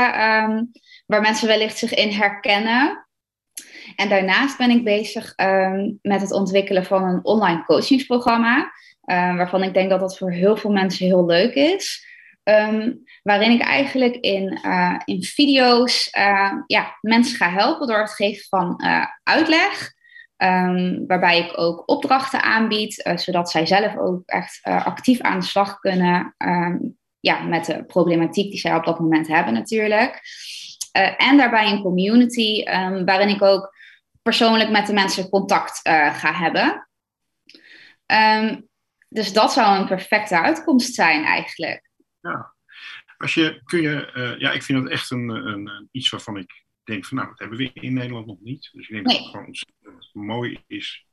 waar 1.05 1.21
mensen 1.21 1.47
wellicht 1.47 1.77
zich 1.77 1.93
in 1.93 2.09
herkennen. 2.09 3.07
En 3.95 4.09
daarnaast 4.09 4.57
ben 4.57 4.69
ik 4.69 4.83
bezig 4.83 5.33
met 6.01 6.21
het 6.21 6.31
ontwikkelen 6.31 6.85
van 6.85 7.03
een 7.03 7.25
online 7.25 7.65
coachingsprogramma. 7.65 8.71
Eh, 9.01 9.35
waarvan 9.35 9.63
ik 9.63 9.73
denk 9.73 9.89
dat 9.89 9.99
dat 9.99 10.17
voor 10.17 10.31
heel 10.31 10.57
veel 10.57 10.71
mensen 10.71 11.05
heel 11.05 11.25
leuk 11.25 11.53
is. 11.53 12.05
Ehm, 12.43 12.93
waarin 13.23 13.51
ik 13.51 13.61
eigenlijk 13.61 14.15
in, 14.15 14.59
eh, 14.61 14.99
in 15.05 15.23
video's 15.23 16.09
eh, 16.09 16.53
ja, 16.67 16.97
mensen 17.01 17.37
ga 17.37 17.49
helpen 17.49 17.87
door 17.87 17.99
het 17.99 18.11
geven 18.11 18.45
van 18.49 18.83
uitleg. 19.23 19.93
Ehm, 20.37 21.05
waarbij 21.07 21.39
ik 21.39 21.59
ook 21.59 21.83
opdrachten 21.85 22.43
aanbied, 22.43 23.11
zodat 23.15 23.51
zij 23.51 23.65
zelf 23.65 23.97
ook 23.97 24.21
echt 24.25 24.59
actief 24.63 25.21
aan 25.21 25.39
de 25.39 25.45
slag 25.45 25.79
kunnen 25.79 26.33
ehm, 26.37 26.77
ja, 27.19 27.41
met 27.41 27.65
de 27.65 27.85
problematiek 27.85 28.51
die 28.51 28.59
zij 28.59 28.75
op 28.75 28.85
dat 28.85 28.99
moment 28.99 29.27
hebben 29.27 29.53
natuurlijk. 29.53 30.21
en 31.17 31.37
daarbij 31.37 31.71
een 31.71 31.81
community 31.81 32.63
waarin 33.05 33.29
ik 33.29 33.41
ook 33.41 33.75
persoonlijk 34.21 34.69
met 34.69 34.87
de 34.87 34.93
mensen 34.93 35.29
contact 35.29 35.79
ga 36.13 36.33
hebben. 36.33 36.87
Dus 39.13 39.33
dat 39.33 39.53
zou 39.53 39.79
een 39.79 39.87
perfecte 39.87 40.41
uitkomst 40.41 40.93
zijn 40.93 41.23
eigenlijk. 41.23 41.89
Ja. 42.21 42.55
Als 43.17 43.33
je, 43.33 43.61
kun 43.63 43.81
je, 43.81 44.11
uh, 44.15 44.39
ja, 44.39 44.51
ik 44.51 44.63
vind 44.63 44.83
dat 44.83 44.91
echt 44.91 45.09
een, 45.09 45.29
een, 45.29 45.67
een, 45.67 45.87
iets 45.91 46.09
waarvan 46.09 46.37
ik 46.37 46.63
denk 46.83 47.05
van, 47.05 47.17
nou, 47.17 47.29
dat 47.29 47.39
hebben 47.39 47.57
we 47.57 47.71
in 47.73 47.93
Nederland 47.93 48.25
nog 48.25 48.39
niet. 48.39 48.69
Dus 48.71 48.87
ik 48.87 48.93
denk 48.93 49.05
nee. 49.05 49.15
dat 49.15 49.23
het 49.23 49.31
gewoon 49.31 49.47
ontzettend 49.47 50.13
mooi 50.13 50.63
is 50.67 51.05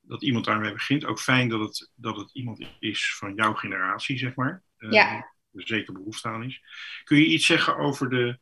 dat 0.00 0.22
iemand 0.22 0.44
daarmee 0.44 0.72
begint. 0.72 1.04
Ook 1.04 1.20
fijn 1.20 1.48
dat 1.48 1.60
het, 1.60 1.90
dat 1.94 2.16
het 2.16 2.30
iemand 2.32 2.66
is 2.78 3.16
van 3.16 3.34
jouw 3.34 3.54
generatie, 3.54 4.18
zeg 4.18 4.34
maar. 4.34 4.62
Uh, 4.78 4.92
ja. 4.92 5.32
Er 5.52 5.66
zeker 5.66 5.92
behoefte 5.92 6.28
aan 6.28 6.44
is. 6.44 6.60
Kun 7.04 7.16
je 7.16 7.26
iets 7.26 7.46
zeggen 7.46 7.76
over 7.76 8.10
de, 8.10 8.38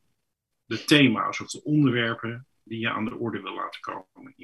de 0.64 0.84
thema's 0.84 1.40
of 1.40 1.50
de 1.50 1.62
onderwerpen 1.64 2.46
die 2.64 2.78
je 2.78 2.90
aan 2.90 3.04
de 3.04 3.16
orde 3.16 3.40
wil 3.40 3.54
laten 3.54 3.80
komen? 3.80 4.34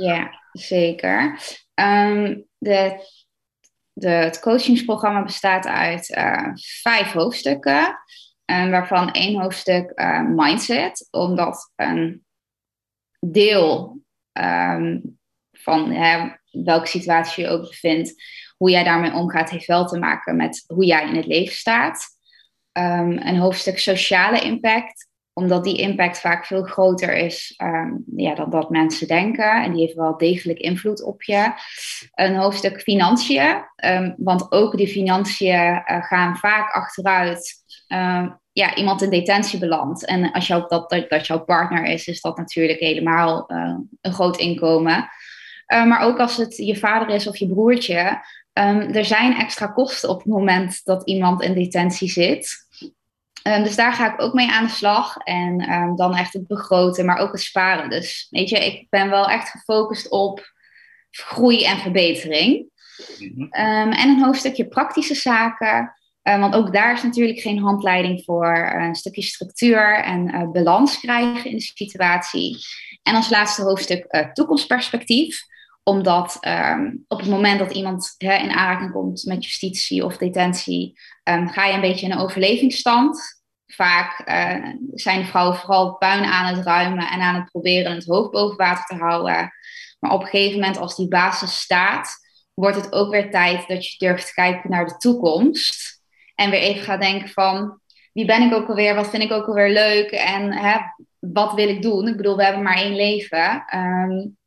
Ja, 0.00 0.42
zeker. 0.52 1.40
Um, 1.74 2.46
de 2.58 3.06
de, 3.98 4.08
het 4.08 4.40
coachingsprogramma 4.40 5.22
bestaat 5.22 5.66
uit 5.66 6.08
uh, 6.08 6.48
vijf 6.82 7.12
hoofdstukken, 7.12 7.98
waarvan 8.44 9.10
één 9.10 9.40
hoofdstuk 9.40 9.92
uh, 9.94 10.22
mindset, 10.22 11.08
omdat 11.10 11.72
een 11.76 12.24
deel 13.20 14.00
um, 14.32 15.18
van 15.52 15.92
welke 16.50 16.86
situatie 16.86 17.44
je 17.44 17.50
ook 17.50 17.68
bevindt, 17.68 18.22
hoe 18.56 18.70
jij 18.70 18.84
daarmee 18.84 19.12
omgaat, 19.12 19.50
heeft 19.50 19.66
wel 19.66 19.86
te 19.86 19.98
maken 19.98 20.36
met 20.36 20.64
hoe 20.66 20.84
jij 20.84 21.08
in 21.08 21.16
het 21.16 21.26
leven 21.26 21.54
staat. 21.54 22.06
Um, 22.72 23.18
een 23.18 23.38
hoofdstuk 23.38 23.78
sociale 23.78 24.40
impact, 24.40 25.07
omdat 25.38 25.64
die 25.64 25.76
impact 25.76 26.20
vaak 26.20 26.46
veel 26.46 26.62
groter 26.62 27.16
is 27.16 27.54
um, 27.62 28.04
ja, 28.16 28.34
dan 28.34 28.50
dat 28.50 28.70
mensen 28.70 29.06
denken. 29.06 29.62
En 29.62 29.72
die 29.72 29.80
heeft 29.80 29.94
wel 29.94 30.16
degelijk 30.16 30.58
invloed 30.58 31.02
op 31.02 31.22
je. 31.22 31.52
Een 32.14 32.36
hoofdstuk 32.36 32.80
financiën. 32.80 33.64
Um, 33.84 34.14
want 34.16 34.52
ook 34.52 34.76
die 34.76 34.88
financiën 34.88 35.54
uh, 35.54 36.02
gaan 36.02 36.36
vaak 36.36 36.72
achteruit. 36.72 37.54
Um, 37.88 38.40
ja, 38.52 38.74
iemand 38.74 39.02
in 39.02 39.10
detentie 39.10 39.58
belandt. 39.58 40.06
En 40.06 40.32
als 40.32 40.46
jou 40.46 40.64
dat, 40.68 40.90
dat, 40.90 41.10
dat 41.10 41.26
jouw 41.26 41.44
partner 41.44 41.84
is, 41.84 42.06
is 42.06 42.20
dat 42.20 42.36
natuurlijk 42.36 42.80
helemaal 42.80 43.52
uh, 43.52 43.74
een 44.00 44.12
groot 44.12 44.36
inkomen. 44.36 45.08
Maar 45.66 46.00
ook 46.00 46.18
als 46.18 46.36
het 46.36 46.56
je 46.56 46.76
vader 46.76 47.14
is 47.14 47.26
of 47.26 47.36
je 47.36 47.48
broertje. 47.48 48.24
er 48.92 49.04
zijn 49.04 49.36
extra 49.36 49.66
kosten 49.66 50.08
op 50.08 50.18
het 50.18 50.26
moment 50.26 50.84
dat 50.84 51.08
iemand 51.08 51.42
in 51.42 51.54
detentie 51.54 52.08
zit. 52.08 52.67
Um, 53.42 53.62
dus 53.62 53.76
daar 53.76 53.92
ga 53.92 54.12
ik 54.12 54.22
ook 54.22 54.32
mee 54.32 54.50
aan 54.50 54.64
de 54.64 54.70
slag. 54.70 55.16
En 55.16 55.72
um, 55.72 55.96
dan 55.96 56.14
echt 56.14 56.32
het 56.32 56.46
begroten, 56.46 57.04
maar 57.04 57.18
ook 57.18 57.32
het 57.32 57.40
sparen. 57.40 57.90
Dus 57.90 58.26
weet 58.30 58.48
je, 58.48 58.66
ik 58.66 58.86
ben 58.90 59.10
wel 59.10 59.28
echt 59.28 59.48
gefocust 59.48 60.10
op 60.10 60.52
groei 61.10 61.64
en 61.64 61.78
verbetering. 61.78 62.70
Um, 63.38 63.92
en 63.92 64.08
een 64.08 64.22
hoofdstukje 64.22 64.68
praktische 64.68 65.14
zaken. 65.14 65.94
want 66.22 66.54
ook 66.54 66.72
daar 66.72 66.92
is 66.92 67.02
natuurlijk 67.02 67.40
geen 67.40 67.58
handleiding 67.58 68.22
voor. 68.24 68.72
Een 68.74 68.94
stukje 68.94 69.22
structuur 69.22 69.94
en 69.94 70.34
uh, 70.34 70.50
balans 70.50 71.00
krijgen 71.00 71.50
in 71.50 71.56
de 71.56 71.62
situatie. 71.62 72.58
En 73.02 73.14
als 73.14 73.30
laatste 73.30 73.62
hoofdstuk 73.62 74.06
uh, 74.10 74.32
toekomstperspectief 74.32 75.46
omdat 75.88 76.38
um, 76.40 77.04
op 77.08 77.18
het 77.18 77.28
moment 77.28 77.58
dat 77.58 77.72
iemand 77.72 78.14
in 78.18 78.50
aanraking 78.50 78.92
komt 78.92 79.24
met 79.24 79.44
justitie 79.44 80.04
of 80.04 80.16
detentie, 80.16 81.00
um, 81.24 81.48
ga 81.48 81.66
je 81.66 81.74
een 81.74 81.80
beetje 81.80 82.06
in 82.06 82.12
een 82.12 82.18
overlevingsstand. 82.18 83.42
Vaak 83.66 84.28
uh, 84.28 84.72
zijn 84.92 85.26
vrouwen 85.26 85.56
vooral 85.56 85.96
puin 85.96 86.24
aan 86.24 86.54
het 86.54 86.64
ruimen 86.64 87.08
en 87.10 87.20
aan 87.20 87.34
het 87.34 87.50
proberen 87.50 87.94
het 87.94 88.06
hoofd 88.06 88.30
boven 88.30 88.56
water 88.56 88.84
te 88.84 89.04
houden. 89.04 89.50
Maar 89.98 90.12
op 90.12 90.20
een 90.20 90.26
gegeven 90.26 90.60
moment, 90.60 90.78
als 90.78 90.96
die 90.96 91.08
basis 91.08 91.60
staat, 91.60 92.14
wordt 92.54 92.76
het 92.76 92.92
ook 92.92 93.10
weer 93.10 93.30
tijd 93.30 93.68
dat 93.68 93.86
je 93.86 94.06
durft 94.06 94.32
kijken 94.32 94.70
naar 94.70 94.86
de 94.86 94.96
toekomst. 94.96 96.02
En 96.34 96.50
weer 96.50 96.60
even 96.60 96.82
gaat 96.82 97.00
denken 97.00 97.28
van, 97.28 97.80
wie 98.12 98.24
ben 98.24 98.42
ik 98.42 98.54
ook 98.54 98.68
alweer, 98.68 98.94
wat 98.94 99.10
vind 99.10 99.22
ik 99.22 99.32
ook 99.32 99.46
alweer 99.46 99.70
leuk 99.70 100.10
en 100.10 100.52
hè, 100.52 100.76
wat 101.18 101.52
wil 101.54 101.68
ik 101.68 101.82
doen? 101.82 102.08
Ik 102.08 102.16
bedoel, 102.16 102.36
we 102.36 102.44
hebben 102.44 102.62
maar 102.62 102.76
één 102.76 102.96
leven. 102.96 103.64
Um, 103.74 104.37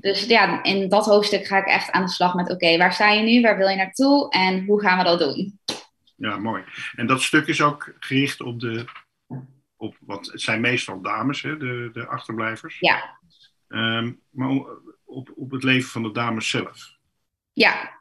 dus 0.00 0.24
ja, 0.24 0.62
in 0.62 0.88
dat 0.88 1.06
hoofdstuk 1.06 1.46
ga 1.46 1.58
ik 1.58 1.66
echt 1.66 1.90
aan 1.90 2.04
de 2.04 2.10
slag 2.10 2.34
met: 2.34 2.50
oké, 2.50 2.76
waar 2.76 2.92
sta 2.92 3.10
je 3.10 3.22
nu? 3.22 3.40
Waar 3.40 3.56
wil 3.56 3.68
je 3.68 3.76
naartoe? 3.76 4.30
En 4.30 4.64
hoe 4.64 4.80
gaan 4.80 4.98
we 4.98 5.04
dat 5.04 5.18
doen? 5.18 5.60
Ja, 6.16 6.36
mooi. 6.36 6.64
En 6.94 7.06
dat 7.06 7.22
stuk 7.22 7.46
is 7.46 7.62
ook 7.62 7.94
gericht 7.98 8.40
op 8.40 8.60
de. 8.60 8.84
Op, 9.76 9.96
want 10.00 10.32
het 10.32 10.40
zijn 10.40 10.60
meestal 10.60 11.00
dames, 11.00 11.42
hè, 11.42 11.56
de, 11.56 11.90
de 11.92 12.06
achterblijvers. 12.06 12.78
Ja. 12.80 13.18
Um, 13.68 14.20
maar 14.30 14.48
op, 15.04 15.32
op 15.34 15.50
het 15.50 15.62
leven 15.62 15.90
van 15.90 16.02
de 16.02 16.12
dames 16.12 16.50
zelf. 16.50 16.96
Ja. 17.52 18.00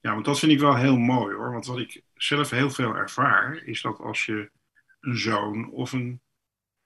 Ja, 0.00 0.12
want 0.12 0.24
dat 0.24 0.38
vind 0.38 0.52
ik 0.52 0.60
wel 0.60 0.76
heel 0.76 0.96
mooi 0.96 1.34
hoor. 1.34 1.52
Want 1.52 1.66
wat 1.66 1.78
ik 1.78 2.02
zelf 2.14 2.50
heel 2.50 2.70
veel 2.70 2.94
ervaar, 2.94 3.62
is 3.64 3.82
dat 3.82 3.98
als 3.98 4.26
je 4.26 4.50
een 5.00 5.18
zoon 5.18 5.70
of 5.70 5.92
een 5.92 6.20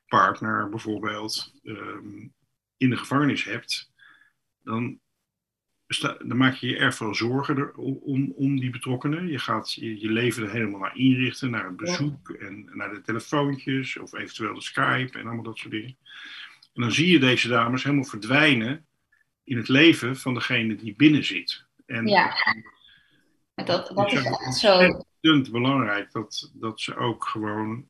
partner 0.06 0.68
bijvoorbeeld 0.68 1.52
um, 1.62 2.34
in 2.76 2.90
de 2.90 2.96
gevangenis 2.96 3.44
hebt, 3.44 3.89
dan, 4.62 5.00
dan 6.18 6.36
maak 6.36 6.54
je 6.54 6.66
je 6.66 6.76
erg 6.76 6.94
veel 6.94 7.14
zorgen 7.14 7.76
om, 7.76 8.32
om 8.36 8.60
die 8.60 8.70
betrokkenen. 8.70 9.28
Je 9.28 9.38
gaat 9.38 9.72
je, 9.72 10.00
je 10.00 10.08
leven 10.08 10.42
er 10.42 10.50
helemaal 10.50 10.80
naar 10.80 10.96
inrichten, 10.96 11.50
naar 11.50 11.64
het 11.64 11.76
bezoek 11.76 12.30
en 12.30 12.70
naar 12.72 12.90
de 12.90 13.00
telefoontjes 13.00 13.98
of 13.98 14.12
eventueel 14.12 14.54
de 14.54 14.62
Skype 14.62 15.18
en 15.18 15.26
allemaal 15.26 15.42
dat 15.42 15.58
soort 15.58 15.72
dingen. 15.72 15.96
En 16.72 16.82
dan 16.82 16.92
zie 16.92 17.12
je 17.12 17.18
deze 17.18 17.48
dames 17.48 17.82
helemaal 17.82 18.04
verdwijnen 18.04 18.86
in 19.44 19.56
het 19.56 19.68
leven 19.68 20.16
van 20.16 20.34
degene 20.34 20.76
die 20.76 20.94
binnen 20.96 21.24
zit. 21.24 21.66
En 21.86 22.06
ja, 22.06 22.34
dat, 23.54 23.90
dat 23.94 24.12
is 24.12 24.24
echt 24.24 24.54
zo. 24.54 25.02
Het 25.20 25.50
belangrijk 25.50 26.12
dat, 26.12 26.52
dat 26.54 26.80
ze 26.80 26.96
ook 26.96 27.24
gewoon 27.24 27.88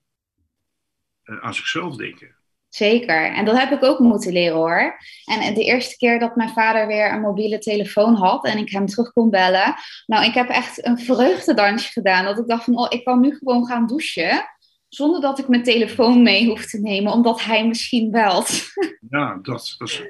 uh, 1.25 1.39
aan 1.39 1.55
zichzelf 1.55 1.97
denken. 1.97 2.37
Zeker. 2.71 3.33
En 3.33 3.45
dat 3.45 3.59
heb 3.59 3.71
ik 3.71 3.85
ook 3.85 3.99
moeten 3.99 4.33
leren 4.33 4.57
hoor. 4.57 4.97
En 5.25 5.55
de 5.55 5.65
eerste 5.65 5.97
keer 5.97 6.19
dat 6.19 6.37
mijn 6.37 6.49
vader 6.49 6.87
weer 6.87 7.13
een 7.13 7.21
mobiele 7.21 7.59
telefoon 7.59 8.15
had 8.15 8.47
en 8.47 8.59
ik 8.59 8.71
hem 8.71 8.87
terug 8.87 9.13
kon 9.13 9.31
bellen. 9.31 9.75
Nou, 10.07 10.25
ik 10.25 10.35
heb 10.35 10.49
echt 10.49 10.87
een 10.87 10.99
vreugdedansje 10.99 11.93
gedaan. 11.93 12.25
Dat 12.25 12.39
ik 12.39 12.47
dacht 12.47 12.65
van, 12.65 12.79
oh, 12.79 12.87
ik 12.89 13.05
kan 13.05 13.21
nu 13.21 13.37
gewoon 13.37 13.67
gaan 13.67 13.87
douchen. 13.87 14.45
Zonder 14.89 15.21
dat 15.21 15.39
ik 15.39 15.49
mijn 15.49 15.63
telefoon 15.63 16.23
mee 16.23 16.49
hoef 16.49 16.67
te 16.67 16.81
nemen, 16.81 17.13
omdat 17.13 17.43
hij 17.43 17.67
misschien 17.67 18.11
belt. 18.11 18.51
Ja, 19.11 19.39
dat, 19.43 19.75
dat 19.79 19.89
is... 19.89 20.03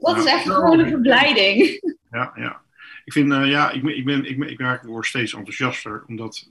dat 0.00 0.16
is 0.16 0.24
echt 0.24 0.42
gewoon 0.42 0.78
een 0.78 0.88
verblijding. 0.88 1.80
Ja, 2.10 2.32
ja. 2.34 2.60
Ik 3.04 3.12
vind, 3.12 3.32
uh, 3.32 3.48
ja, 3.48 3.70
ik, 3.70 3.82
ik, 3.82 4.04
ben, 4.04 4.24
ik, 4.24 4.38
ben, 4.38 4.48
ik, 4.48 4.60
ik 4.60 4.80
word 4.82 5.06
steeds 5.06 5.34
enthousiaster, 5.34 6.04
omdat 6.06 6.48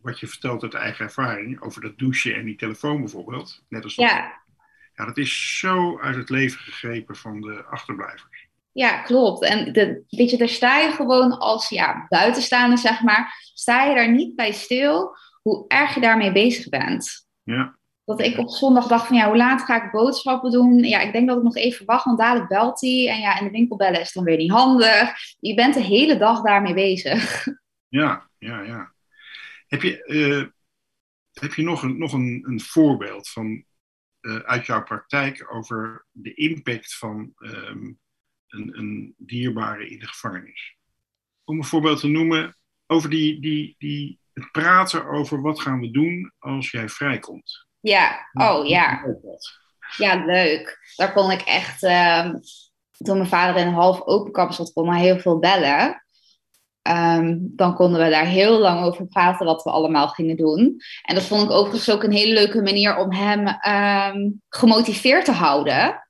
wat 0.00 0.20
je 0.20 0.26
vertelt 0.26 0.62
uit 0.62 0.74
eigen 0.74 1.04
ervaring, 1.04 1.62
over 1.62 1.82
dat 1.82 1.98
douchen 1.98 2.34
en 2.34 2.44
die 2.44 2.56
telefoon 2.56 3.00
bijvoorbeeld, 3.00 3.62
net 3.68 3.84
als 3.84 3.94
dat 3.94 4.10
ja 4.10 4.42
ja, 4.94 5.04
dat 5.04 5.16
is 5.16 5.58
zo 5.58 6.00
uit 6.00 6.16
het 6.16 6.30
leven 6.30 6.58
gegrepen 6.58 7.16
van 7.16 7.40
de 7.40 7.64
achterblijvers. 7.64 8.48
Ja, 8.72 9.02
klopt. 9.02 9.44
En 9.44 9.72
de, 9.72 10.04
weet 10.08 10.30
je, 10.30 10.36
daar 10.36 10.48
sta 10.48 10.78
je 10.78 10.90
gewoon 10.90 11.38
als 11.38 11.68
ja, 11.68 12.06
buitenstaander, 12.08 12.78
zeg 12.78 13.02
maar, 13.02 13.50
sta 13.54 13.84
je 13.84 13.94
daar 13.94 14.10
niet 14.10 14.36
bij 14.36 14.52
stil 14.52 15.16
hoe 15.42 15.64
erg 15.68 15.94
je 15.94 16.00
daarmee 16.00 16.32
bezig 16.32 16.68
bent. 16.68 17.28
Ja. 17.42 17.76
Dat 18.04 18.20
ik 18.20 18.38
op 18.38 18.50
zondag 18.50 18.86
dacht 18.86 19.06
van 19.06 19.16
ja, 19.16 19.26
hoe 19.26 19.36
laat 19.36 19.62
ga 19.62 19.84
ik 19.84 19.90
boodschappen 19.90 20.50
doen? 20.50 20.78
Ja, 20.78 21.00
ik 21.00 21.12
denk 21.12 21.28
dat 21.28 21.36
ik 21.36 21.42
nog 21.42 21.56
even 21.56 21.86
wacht, 21.86 22.04
want 22.04 22.18
dadelijk 22.18 22.48
belt 22.48 22.80
hij. 22.80 23.08
En 23.08 23.20
ja, 23.20 23.38
in 23.38 23.44
de 23.44 23.50
winkel 23.50 23.76
bellen 23.76 24.00
is 24.00 24.12
dan 24.12 24.24
weer 24.24 24.36
niet 24.36 24.50
handig. 24.50 25.12
Je 25.40 25.54
bent 25.54 25.74
de 25.74 25.80
hele 25.80 26.16
dag 26.16 26.42
daarmee 26.42 26.74
bezig. 26.74 27.46
Ja, 27.88 28.28
ja, 28.38 28.60
ja. 28.60 28.92
Heb 29.66 29.82
je, 29.82 30.04
uh, 30.06 30.46
heb 31.32 31.54
je 31.54 31.62
nog, 31.62 31.82
een, 31.82 31.98
nog 31.98 32.12
een, 32.12 32.44
een 32.46 32.60
voorbeeld 32.60 33.28
van 33.28 33.64
uh, 34.24 34.36
uit 34.36 34.66
jouw 34.66 34.82
praktijk 34.82 35.54
over 35.54 36.06
de 36.10 36.34
impact 36.34 36.94
van 36.94 37.32
um, 37.38 37.98
een, 38.48 38.78
een, 38.78 39.14
dierbare 39.16 39.88
in 39.88 39.98
de 39.98 40.06
gevangenis. 40.06 40.76
Om 41.44 41.58
een 41.58 41.64
voorbeeld 41.64 42.00
te 42.00 42.08
noemen 42.08 42.56
over 42.86 43.10
die, 43.10 43.40
die, 43.40 43.74
die, 43.78 44.18
het 44.32 44.50
praten 44.52 45.06
over 45.06 45.42
wat 45.42 45.60
gaan 45.60 45.80
we 45.80 45.90
doen 45.90 46.32
als 46.38 46.70
jij 46.70 46.88
vrijkomt. 46.88 47.66
Ja, 47.80 48.28
oh 48.32 48.66
ja. 48.66 49.04
Ja, 49.96 50.24
leuk. 50.24 50.92
Daar 50.96 51.12
kon 51.12 51.30
ik 51.30 51.40
echt, 51.40 51.82
uh, 51.82 52.34
toen 52.90 53.16
mijn 53.16 53.28
vader 53.28 53.60
in 53.60 53.66
een 53.66 53.74
half 53.74 54.00
open 54.00 54.32
kapsel 54.32 54.72
kon, 54.72 54.86
maar 54.86 54.98
heel 54.98 55.18
veel 55.18 55.38
bellen. 55.38 56.03
Ehm, 56.84 57.36
dan 57.40 57.74
konden 57.74 58.04
we 58.04 58.10
daar 58.10 58.26
heel 58.26 58.58
lang 58.58 58.84
over 58.84 59.06
praten 59.06 59.46
wat 59.46 59.62
we 59.62 59.70
allemaal 59.70 60.08
gingen 60.08 60.36
doen. 60.36 60.80
En 61.02 61.14
dat 61.14 61.24
vond 61.24 61.42
ik 61.42 61.50
overigens 61.50 61.90
ook 61.90 62.02
een 62.02 62.12
hele 62.12 62.32
leuke 62.32 62.62
manier 62.62 62.96
om 62.96 63.12
hem 63.12 63.46
ehm, 63.46 64.30
gemotiveerd 64.48 65.24
te 65.24 65.32
houden. 65.32 66.06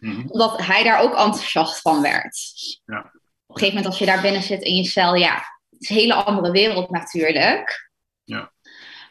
Mhm. 0.00 0.28
Omdat 0.28 0.66
hij 0.66 0.82
daar 0.82 1.00
ook 1.00 1.14
enthousiast 1.14 1.80
van 1.80 2.02
werd. 2.02 2.38
Ja. 2.84 2.98
Op 2.98 3.54
een 3.54 3.58
gegeven 3.58 3.66
moment 3.66 3.86
als 3.86 3.98
je 3.98 4.06
daar 4.06 4.20
binnen 4.20 4.42
zit 4.42 4.62
in 4.62 4.76
je 4.76 4.84
cel, 4.84 5.14
ja, 5.14 5.34
het 5.70 5.80
is 5.80 5.88
een 5.88 5.96
hele 5.96 6.14
andere 6.14 6.50
wereld 6.50 6.90
natuurlijk. 6.90 7.90
Ja. 8.24 8.52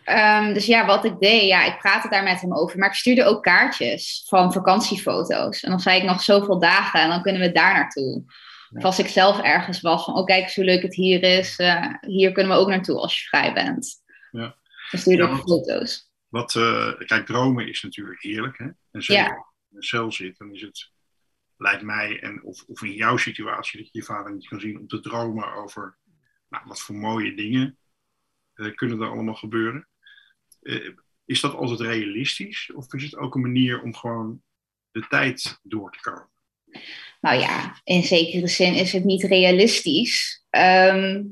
Ehm, 0.03 0.53
dus 0.53 0.65
ja, 0.65 0.85
wat 0.85 1.05
ik 1.05 1.19
deed, 1.19 1.47
ja, 1.47 1.63
ik 1.63 1.77
praatte 1.77 2.09
daar 2.09 2.23
met 2.23 2.41
hem 2.41 2.55
over. 2.55 2.79
Maar 2.79 2.89
ik 2.89 2.95
stuurde 2.95 3.25
ook 3.25 3.43
kaartjes 3.43 4.23
van 4.27 4.53
vakantiefoto's. 4.53 5.63
En 5.63 5.69
dan 5.69 5.79
zei 5.79 5.97
ik 5.97 6.03
nog 6.03 6.21
zoveel 6.21 6.59
dagen 6.59 6.99
en 6.99 7.09
dan 7.09 7.21
kunnen 7.21 7.41
we 7.41 7.51
daar 7.51 7.73
naartoe. 7.73 8.23
Of 8.77 8.83
als 8.83 8.99
ik 8.99 9.07
zelf 9.07 9.39
ergens 9.41 9.81
was, 9.81 10.03
van 10.05 10.13
oh 10.15 10.25
kijk 10.25 10.43
eens 10.43 10.55
hoe 10.55 10.63
leuk 10.65 10.81
het 10.81 10.95
hier 10.95 11.23
is. 11.23 11.55
eh, 11.57 11.93
hier 12.01 12.31
kunnen 12.31 12.51
we 12.51 12.57
ook 12.59 12.67
naartoe 12.67 12.97
als 12.99 13.19
je 13.21 13.27
vrij 13.27 13.53
bent. 13.53 14.03
Ja. 14.31 14.57
Dan 14.91 15.01
Ja, 15.15 15.23
ik 15.23 15.29
want- 15.29 15.41
foto's. 15.41 16.11
Wat, 16.27 16.55
eh, 16.55 16.91
kijk, 16.97 17.25
dromen 17.25 17.67
is 17.67 17.81
natuurlijk 17.83 18.21
heerlijk. 18.21 18.57
Hè? 18.57 18.65
En 18.91 19.03
zeker 19.03 19.23
Ja. 19.23 19.29
als 19.29 19.43
je 19.59 19.65
in 19.69 19.77
een 19.77 19.83
cel 19.83 20.11
zit, 20.11 20.37
dan 20.37 20.53
is 20.53 20.61
het, 20.61 20.91
lijkt 21.57 21.81
mij, 21.83 22.19
en 22.19 22.43
of, 22.43 22.63
of 22.67 22.81
in 22.83 22.93
jouw 22.93 23.17
situatie, 23.17 23.77
dat 23.79 23.91
je 23.91 23.97
je 23.99 24.05
vader 24.05 24.33
niet 24.33 24.47
kan 24.47 24.59
zien, 24.59 24.79
om 24.79 24.87
te 24.87 24.99
dromen 24.99 25.53
over 25.53 25.97
nou, 26.49 26.63
wat 26.67 26.81
voor 26.81 26.95
mooie 26.95 27.35
dingen 27.35 27.77
eh, 28.53 28.75
kunnen 28.75 29.01
er 29.01 29.09
allemaal 29.09 29.35
gebeuren. 29.35 29.87
Is 31.25 31.41
dat 31.41 31.53
altijd 31.53 31.79
realistisch? 31.79 32.71
Of 32.73 32.93
is 32.93 33.03
het 33.03 33.15
ook 33.15 33.35
een 33.35 33.41
manier 33.41 33.81
om 33.81 33.95
gewoon 33.95 34.41
de 34.91 35.07
tijd 35.07 35.59
door 35.63 35.91
te 35.91 35.99
komen? 36.01 36.29
Nou 37.21 37.39
ja, 37.39 37.79
in 37.83 38.03
zekere 38.03 38.47
zin 38.47 38.73
is 38.73 38.91
het 38.91 39.03
niet 39.03 39.23
realistisch. 39.23 40.43
Ehm, 40.49 41.23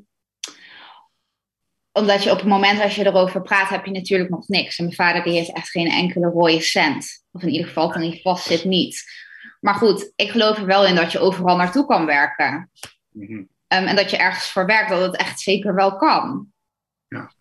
omdat 1.91 2.23
je 2.23 2.31
op 2.31 2.37
het 2.37 2.47
moment 2.47 2.81
als 2.81 2.95
je 2.95 3.05
erover 3.05 3.41
praat, 3.41 3.69
heb 3.69 3.85
je 3.85 3.91
natuurlijk 3.91 4.29
nog 4.29 4.47
niks. 4.47 4.77
En 4.77 4.83
mijn 4.83 4.95
vader 4.95 5.23
die 5.23 5.33
heeft 5.33 5.53
echt 5.53 5.69
geen 5.69 5.89
enkele 5.89 6.27
rode 6.27 6.61
cent. 6.61 7.23
Of 7.31 7.41
in 7.41 7.49
ieder 7.49 7.67
geval 7.67 7.91
toen 7.91 8.01
hij 8.01 8.19
vast 8.21 8.45
zit 8.45 8.63
niet. 8.63 9.03
Maar 9.59 9.75
goed, 9.75 10.11
ik 10.15 10.29
geloof 10.31 10.57
er 10.57 10.65
wel 10.65 10.85
in 10.85 10.95
dat 10.95 11.11
je 11.11 11.19
overal 11.19 11.55
naartoe 11.55 11.85
kan 11.85 12.05
werken. 12.05 12.71
Mhm. 13.09 13.43
Ehm, 13.67 13.85
en 13.85 13.95
dat 13.95 14.09
je 14.09 14.17
ergens 14.17 14.51
voor 14.51 14.65
werkt, 14.65 14.89
dat 14.89 15.01
het 15.01 15.15
echt 15.15 15.39
zeker 15.39 15.75
wel 15.75 15.95
kan. 15.95 16.47
Ja. 17.07 17.31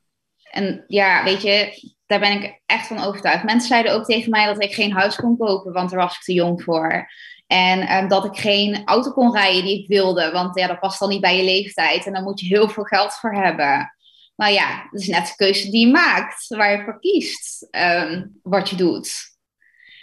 En 0.51 0.85
ja, 0.87 1.25
weet 1.25 1.43
je, 1.43 1.81
daar 2.07 2.21
ben 2.21 2.43
ik 2.43 2.61
echt 2.67 2.87
van 2.87 3.05
overtuigd. 3.05 3.45
Mensen 3.45 3.69
zeiden 3.69 3.93
ook 3.93 4.05
tegen 4.05 4.31
mij 4.31 4.47
dat 4.47 4.63
ik 4.63 4.75
geen 4.75 4.93
huis 4.93 5.17
kon 5.17 5.37
kopen, 5.37 5.73
want 5.73 5.91
daar 5.91 6.01
was 6.01 6.15
ik 6.15 6.23
te 6.23 6.33
jong 6.33 6.63
voor. 6.63 7.11
En 7.53 7.81
ehm, 7.81 8.09
dat 8.09 8.25
ik 8.25 8.37
geen 8.37 8.83
auto 8.85 9.11
kon 9.11 9.33
rijden 9.33 9.65
die 9.65 9.83
ik 9.83 9.89
wilde, 9.89 10.31
want 10.31 10.59
ja, 10.59 10.67
dat 10.67 10.81
past 10.81 10.99
dan 10.99 11.09
niet 11.09 11.21
bij 11.21 11.37
je 11.37 11.45
leeftijd. 11.45 12.07
En 12.07 12.13
dan 12.13 12.23
moet 12.23 12.41
je 12.41 12.47
heel 12.47 12.69
veel 12.69 12.85
geld 12.85 13.15
voor 13.15 13.35
hebben. 13.35 13.95
Nou 14.37 14.53
ja, 14.53 14.89
dat 14.91 15.01
is 15.01 15.07
net 15.07 15.27
de 15.27 15.35
keuze 15.37 15.71
die 15.71 15.87
je 15.87 15.93
maakt, 15.93 16.47
waar 16.49 16.73
je 16.73 16.85
voor 16.85 17.01
kiest, 17.01 17.67
ehm, 17.71 18.27
wat 18.43 18.71
je 18.71 18.77
doet. 18.77 19.37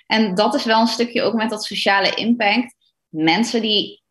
En 0.05 0.35
dat 0.35 0.53
is 0.53 0.65
wel 0.65 0.81
een 0.81 0.87
stukje 0.87 1.21
ook 1.21 1.33
met 1.33 1.49
dat 1.49 1.63
sociale 1.63 2.15
impact. 2.15 2.75
Mensen 3.07 3.61
die, 3.61 4.03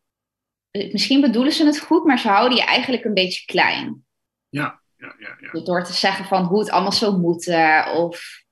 misschien 0.70 1.20
bedoelen 1.20 1.52
ze 1.52 1.66
het 1.66 1.80
goed, 1.80 2.04
maar 2.04 2.18
ze 2.18 2.28
houden 2.28 2.58
je 2.58 2.64
eigenlijk 2.64 3.04
een 3.04 3.14
beetje 3.14 3.44
klein. 3.44 4.04
Ja, 4.48 4.80
ja, 4.96 5.14
ja. 5.18 5.36
ja. 5.52 5.60
Door 5.60 5.84
te 5.84 5.92
zeggen 5.92 6.24
van 6.24 6.44
hoe 6.44 6.58
het 6.58 6.70
allemaal 6.70 6.92
zou 6.92 7.18
moeten 7.18 7.92
of 7.92 8.44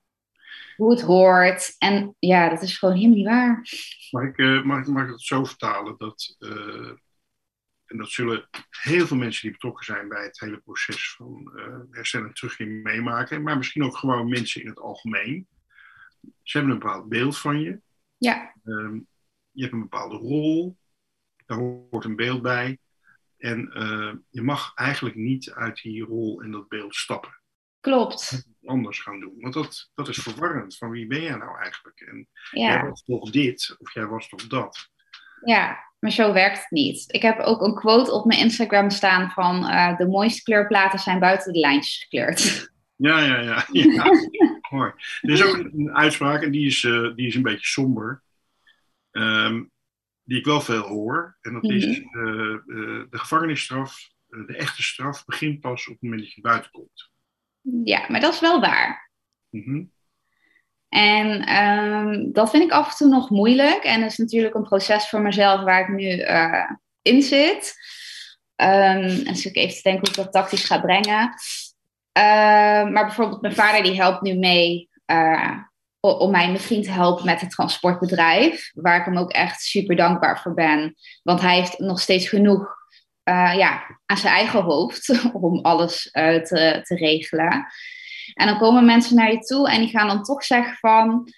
hoe 0.77 0.91
het 0.91 1.01
hoort. 1.01 1.75
En 1.79 2.17
ja, 2.19 2.49
dat 2.49 2.63
is 2.63 2.79
gewoon 2.79 2.95
helemaal 2.95 3.17
niet 3.17 3.27
waar. 3.27 3.69
Mag 4.11 4.25
ik, 4.25 4.39
eh, 4.39 4.63
mag, 4.63 4.87
mag 4.87 5.05
ik 5.05 5.11
het 5.11 5.21
zo 5.21 5.45
vertalen 5.45 5.99
dat, 5.99 6.37
eh, 6.39 6.93
en 7.87 7.97
dat 7.97 8.11
zullen 8.11 8.49
heel 8.71 9.07
veel 9.07 9.17
mensen 9.17 9.43
die 9.43 9.51
betrokken 9.51 9.85
zijn 9.85 10.09
bij 10.09 10.25
het 10.25 10.41
hele 10.41 10.59
proces 10.59 11.15
van 11.15 11.53
eh 11.57 11.81
herstel 11.91 12.25
en 12.25 12.35
terugkeer 12.35 12.67
meemaken, 12.67 13.43
maar 13.43 13.57
misschien 13.57 13.85
ook 13.85 13.97
gewoon 13.97 14.29
mensen 14.29 14.61
in 14.61 14.69
het 14.69 14.79
algemeen. 14.79 15.49
Ze 16.43 16.57
hebben 16.59 16.75
een 16.75 16.79
bepaald 16.79 17.09
beeld 17.09 17.39
van 17.39 17.61
je. 17.61 17.81
Ja, 18.17 18.55
Ehm, 18.65 19.01
je 19.51 19.63
hebt 19.63 19.73
een 19.73 19.81
bepaalde 19.81 20.17
rol, 20.17 20.79
daar 21.47 21.59
hoort 21.59 22.05
een 22.05 22.17
beeld 22.17 22.43
bij. 22.43 22.79
En 23.37 23.59
je 24.31 24.43
mag 24.43 24.75
eigenlijk 24.75 25.17
niet 25.17 25.51
uit 25.51 25.83
die 25.83 26.05
rol 26.05 26.43
en 26.43 26.51
dat 26.51 26.69
beeld 26.69 26.95
stappen. 26.95 27.36
Klopt. 27.91 28.47
Anders 28.65 29.01
gaan 29.01 29.21
doen. 29.21 29.35
Want 29.41 29.55
dat, 29.55 29.91
dat 29.95 30.09
is 30.09 30.17
verwarrend. 30.19 30.77
Van 30.77 30.91
wie 30.91 31.07
ben 31.07 31.23
jij 31.23 31.37
nou 31.37 31.59
eigenlijk? 31.63 32.01
En 32.01 32.29
jij 32.51 32.73
Ja, 32.73 32.89
was 32.89 33.03
toch 33.03 33.31
dit 33.31 33.75
of 33.79 33.95
jij 33.95 34.07
was 34.07 34.29
toch 34.29 34.47
dat? 34.47 34.89
ja, 35.45 35.79
maar 35.99 36.11
zo 36.11 36.33
werkt 36.33 36.59
het 36.59 36.71
niet. 36.71 37.05
Ik 37.15 37.23
heb 37.23 37.39
ook 37.39 37.61
een 37.63 37.75
quote 37.75 38.13
op 38.13 38.25
mijn 38.25 38.41
Instagram 38.41 38.91
staan 38.91 39.31
van 39.31 39.67
eh, 39.67 39.97
de 39.97 40.07
mooiste 40.09 40.43
kleurplaten 40.43 40.99
zijn 40.99 41.19
buiten 41.19 41.53
de 41.53 41.59
lijntjes 41.59 42.03
gekleurd. 42.03 42.71
Ja, 42.97 43.21
ja, 43.21 43.41
ja. 43.41 43.67
ja. 43.73 44.05
Mooi. 44.71 44.93
Er 45.21 45.31
is 45.31 45.45
ook 45.45 45.57
een, 45.57 45.91
uitspraak 45.95 46.43
en 46.43 46.51
die 46.51 46.67
is, 46.67 46.85
eh, 46.85 47.15
die 47.15 47.27
is 47.27 47.35
een 47.35 47.43
beetje 47.43 47.67
somber. 47.67 48.23
Ehm, 49.11 49.65
die 50.23 50.39
ik 50.39 50.45
wel 50.45 50.61
veel 50.61 50.83
hoor. 50.83 51.37
En 51.41 51.53
dat 51.53 51.65
is 51.65 51.87
Mhm. 51.87 52.19
eh, 52.19 52.59
de 53.11 53.19
gevangenisstraf, 53.19 54.09
de 54.27 54.57
echte 54.57 54.83
straf, 54.83 55.25
begint 55.25 55.61
pas 55.61 55.87
op 55.87 55.93
het 55.93 56.03
moment 56.03 56.21
dat 56.23 56.33
je 56.33 56.41
buiten 56.41 56.71
komt. 56.71 57.11
Ja, 57.85 58.05
maar 58.09 58.21
dat 58.21 58.35
is 58.35 58.41
wel 58.41 58.61
waar. 58.61 59.11
Mhm. 59.51 59.85
En 60.89 61.45
ehm, 61.45 62.33
dat 62.33 62.51
vind 62.51 62.63
ik 62.63 62.71
af 62.71 62.91
en 62.91 62.97
toe 62.97 63.09
nog 63.09 63.31
moeilijk. 63.31 63.85
En 63.85 64.01
dat 64.01 64.11
is 64.11 64.17
natuurlijk 64.17 64.55
een 64.55 64.63
proces 64.63 65.09
voor 65.09 65.21
mezelf 65.21 65.61
waar 65.61 65.81
ik 65.81 65.89
nu 65.89 66.19
eh, 66.19 66.71
in 67.03 67.23
zit. 67.23 67.75
Ehm, 68.57 69.03
en 69.03 69.25
dus 69.25 69.47
ik 69.47 69.57
even 69.57 69.77
te 69.77 69.83
denken 69.83 70.01
hoe 70.01 70.09
ik 70.09 70.15
dat 70.15 70.33
tactisch 70.33 70.65
ga 70.65 70.81
brengen. 70.81 71.35
Ehm, 72.13 72.93
maar 72.93 73.05
bijvoorbeeld 73.05 73.41
mijn 73.41 73.55
vader 73.55 73.83
die 73.83 74.01
helpt 74.01 74.23
nu 74.23 74.35
mee 74.35 74.89
eh, 75.05 75.59
om 76.01 76.31
mij 76.31 76.45
en 76.45 76.51
mijn 76.51 76.63
vriend 76.63 76.85
te 76.85 76.91
helpen 76.91 77.25
met 77.25 77.41
het 77.41 77.51
transportbedrijf. 77.51 78.71
Waar 78.75 78.99
ik 78.99 79.05
hem 79.05 79.19
ook 79.19 79.33
echt 79.33 79.63
super 79.63 79.97
dankbaar 79.97 80.41
voor 80.41 80.55
ben. 80.55 80.95
Want 81.23 81.41
hij 81.41 81.57
heeft 81.57 81.79
nog 81.79 82.01
steeds 82.01 82.29
genoeg 82.29 82.75
eh, 83.27 83.53
ja, 83.57 83.99
aan 84.07 84.17
zijn 84.17 84.35
eigen 84.35 84.63
hoofd 84.63 85.23
om 85.33 85.61
alles 85.61 86.11
eh, 86.11 86.43
te, 86.43 86.81
te 86.83 86.95
regelen. 86.95 87.67
En 88.35 88.47
dan 88.47 88.59
komen 88.59 88.85
mensen 88.85 89.17
naar 89.17 89.33
je 89.33 89.39
toe 89.39 89.71
en 89.71 89.81
die 89.81 89.89
gaan 89.89 90.07
dan 90.09 90.23
toch 90.23 90.45
zeggen 90.45 90.77
van... 90.77 91.33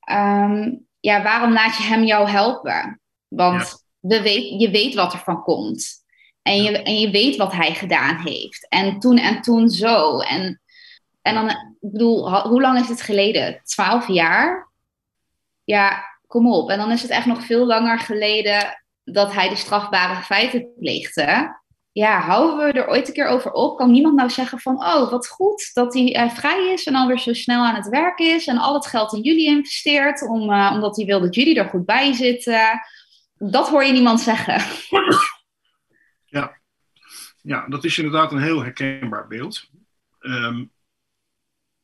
ehm, 0.00 0.70
ja, 1.00 1.22
waarom 1.22 1.52
laat 1.52 1.76
je 1.76 1.82
hem 1.82 2.04
jou 2.04 2.28
helpen? 2.28 3.00
Want 3.28 3.62
we 3.98 4.22
weet, 4.22 4.60
je 4.60 4.70
weet 4.70 4.94
wat 4.94 5.12
er 5.12 5.18
van 5.18 5.42
komt. 5.42 5.98
En 6.42 6.62
je, 6.62 6.82
en 6.82 6.98
je 7.00 7.10
weet 7.10 7.36
wat 7.36 7.52
hij 7.52 7.74
gedaan 7.74 8.16
heeft. 8.16 8.68
En 8.68 8.98
toen 8.98 9.18
en 9.18 9.40
toen 9.40 9.68
zo. 9.68 10.18
En, 10.18 10.60
en 11.22 11.34
dan, 11.34 11.48
ik 11.50 11.90
bedoel, 11.92 12.30
ho- 12.30 12.48
hoe 12.48 12.60
lang 12.60 12.78
is 12.80 12.88
het 12.88 13.02
geleden? 13.02 13.60
Twaalf 13.64 14.08
jaar? 14.08 14.72
Ja, 15.64 16.04
kom 16.26 16.52
op. 16.52 16.70
En 16.70 16.78
dan 16.78 16.90
is 16.90 17.02
het 17.02 17.10
echt 17.10 17.26
nog 17.26 17.44
veel 17.44 17.66
langer 17.66 17.98
geleden 17.98 18.82
dat 19.12 19.32
hij 19.32 19.48
de 19.48 19.56
strafbare 19.56 20.22
feiten 20.22 20.68
pleegde. 20.78 21.58
Ja, 21.92 22.20
houden 22.20 22.66
we 22.66 22.72
er 22.72 22.88
ooit 22.88 23.08
een 23.08 23.14
keer 23.14 23.26
over 23.26 23.52
op? 23.52 23.76
Kan 23.76 23.90
niemand 23.90 24.16
nou 24.16 24.30
zeggen 24.30 24.58
van, 24.58 24.76
oh, 24.76 25.10
wat 25.10 25.28
goed 25.28 25.70
dat 25.74 25.94
hij 25.94 26.14
eh, 26.14 26.30
vrij 26.30 26.72
is 26.72 26.86
en 26.86 26.94
alweer 26.94 27.18
zo 27.18 27.32
snel 27.32 27.64
aan 27.64 27.74
het 27.74 27.88
werk 27.88 28.18
is 28.18 28.46
en 28.46 28.58
al 28.58 28.74
het 28.74 28.86
geld 28.86 29.12
in 29.12 29.22
jullie 29.22 29.46
investeert, 29.46 30.28
om, 30.28 30.52
eh, 30.52 30.70
omdat 30.74 30.96
hij 30.96 31.06
wil 31.06 31.20
dat 31.20 31.34
jullie 31.34 31.58
er 31.58 31.68
goed 31.68 31.86
bij 31.86 32.12
zitten. 32.12 32.80
Dat 33.38 33.68
hoor 33.68 33.84
je 33.84 33.92
niemand 33.92 34.20
zeggen. 34.20 34.62
Ja, 37.42 37.68
dat 37.68 37.84
is 37.84 37.98
inderdaad 37.98 38.32
een 38.32 38.42
heel 38.42 38.62
herkenbaar 38.62 39.26
beeld. 39.26 39.70
Ehm, 40.18 40.64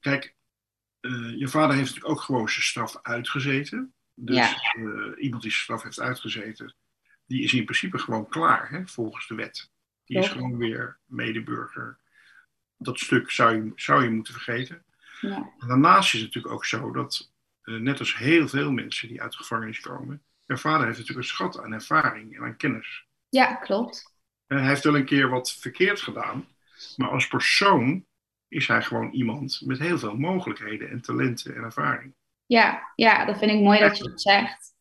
kijk, 0.00 0.34
eh, 1.00 1.38
je 1.38 1.48
vader 1.48 1.76
heeft 1.76 1.88
natuurlijk 1.88 2.14
ook 2.14 2.20
gewoon 2.20 2.48
zijn 2.48 2.64
straf 2.64 2.98
uitgezeten. 3.02 3.94
Dus 4.14 4.36
Ja. 4.36 5.16
iemand 5.16 5.42
die 5.42 5.50
zijn 5.50 5.62
straf 5.62 5.82
heeft 5.82 6.00
uitgezeten, 6.00 6.74
die 7.26 7.42
is 7.42 7.52
in 7.54 7.64
principe 7.64 7.98
gewoon 7.98 8.28
klaar 8.28 8.70
hè, 8.70 8.86
volgens 8.86 9.26
de 9.26 9.34
wet. 9.34 9.70
Die 10.04 10.18
is 10.18 10.28
gewoon 10.28 10.56
weer 10.56 10.98
medeburger. 11.04 11.98
Dat 12.78 12.98
stuk 12.98 13.30
zou 13.30 13.54
je, 13.54 13.72
zou 13.74 14.02
je 14.04 14.10
moeten 14.10 14.32
vergeten. 14.34 14.85
Ja. 15.20 15.37
En 15.58 15.68
daarnaast 15.68 16.14
is 16.14 16.20
het 16.20 16.29
natuurlijk 16.35 16.54
ook 16.54 16.64
zo 16.64 16.90
dat, 16.92 17.33
eh, 17.62 17.74
net 17.74 17.98
als 17.98 18.16
heel 18.16 18.48
veel 18.48 18.70
mensen 18.72 19.08
die 19.08 19.22
uit 19.22 19.31
de 19.31 19.37
gevangenis 19.37 19.81
komen, 19.81 20.22
mijn 20.44 20.58
vader 20.60 20.87
heeft 20.87 20.98
natuurlijk 20.98 21.27
een 21.27 21.33
schat 21.35 21.60
aan 21.60 21.72
ervaring 21.72 22.37
en 22.37 22.42
aan 22.42 22.56
kennis. 22.56 23.06
ja, 23.29 23.54
klopt. 23.54 24.14
Eh, 24.46 24.58
Hij 24.58 24.66
heeft 24.68 24.85
wel 24.85 24.96
een 24.96 25.04
keer 25.04 25.29
wat 25.29 25.52
verkeerd 25.52 26.00
gedaan, 26.00 26.46
maar 26.96 27.08
als 27.08 27.27
persoon 27.29 28.06
is 28.48 28.66
hij 28.66 28.83
gewoon 28.83 29.10
iemand 29.10 29.60
met 29.64 29.79
heel 29.79 29.98
veel 29.98 30.16
mogelijkheden 30.16 30.90
en 30.90 31.00
talenten 31.00 31.54
en 31.54 31.62
ervaring. 31.62 32.14
Ja, 32.46 32.92
ja, 32.94 33.24
dat 33.24 33.38
vind 33.38 33.50
ik 33.50 33.60
mooi 33.60 33.79
dat 33.81 33.98
je 33.98 34.08
dat 34.08 34.22
zegt. 34.22 34.74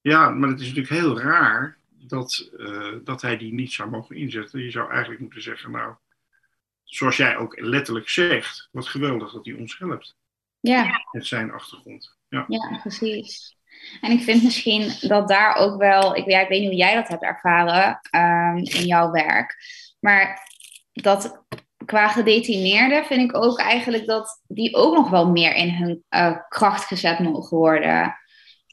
Ja, 0.00 0.30
maar 0.30 0.48
het 0.48 0.60
is 0.60 0.66
natuurlijk 0.66 0.94
heel 0.94 1.20
raar 1.20 1.78
dat, 2.06 2.50
eh, 2.58 2.92
dat 3.04 3.22
hij 3.22 3.36
die 3.36 3.52
niet 3.52 3.72
zou 3.72 3.90
mogen 3.90 4.16
inzetten. 4.16 4.62
Je 4.62 4.70
zou 4.70 4.90
eigenlijk 4.90 5.20
moeten 5.20 5.42
zeggen, 5.42 5.70
nou, 5.70 5.94
zoals 6.82 7.16
jij 7.16 7.36
ook 7.36 7.60
letterlijk 7.60 8.08
zegt, 8.08 8.68
wat 8.72 8.86
geweldig 8.86 9.32
dat 9.32 9.44
hij 9.46 9.54
ons 9.54 9.78
helpt 9.78 10.16
Ja, 10.60 11.06
met 11.12 11.26
zijn 11.26 11.52
achtergrond. 11.52 12.16
Ja, 12.28 12.44
ja, 12.48 12.78
precies. 12.82 13.56
En 14.00 14.10
ik 14.10 14.22
vind 14.22 14.42
misschien 14.42 14.92
dat 15.00 15.28
daar 15.28 15.56
ook 15.56 15.78
wel, 15.78 16.16
ik, 16.16 16.30
ja, 16.30 16.40
ik 16.40 16.48
weet 16.48 16.60
niet 16.60 16.68
hoe 16.68 16.78
jij 16.78 16.94
dat 16.94 17.08
hebt 17.08 17.22
ervaren 17.22 18.00
ehm, 18.10 18.56
in 18.56 18.86
jouw 18.86 19.10
werk, 19.10 19.56
maar 20.00 20.48
dat 20.92 21.44
qua 21.84 22.08
gedetineerden 22.08 23.04
vind 23.04 23.30
ik 23.30 23.36
ook 23.36 23.58
eigenlijk 23.58 24.06
dat 24.06 24.42
die 24.46 24.74
ook 24.74 24.94
nog 24.94 25.10
wel 25.10 25.30
meer 25.30 25.54
in 25.54 25.70
hun 25.70 26.04
uh, 26.10 26.36
kracht 26.48 26.84
gezet 26.84 27.18
mogen 27.18 27.56
worden. 27.56 28.16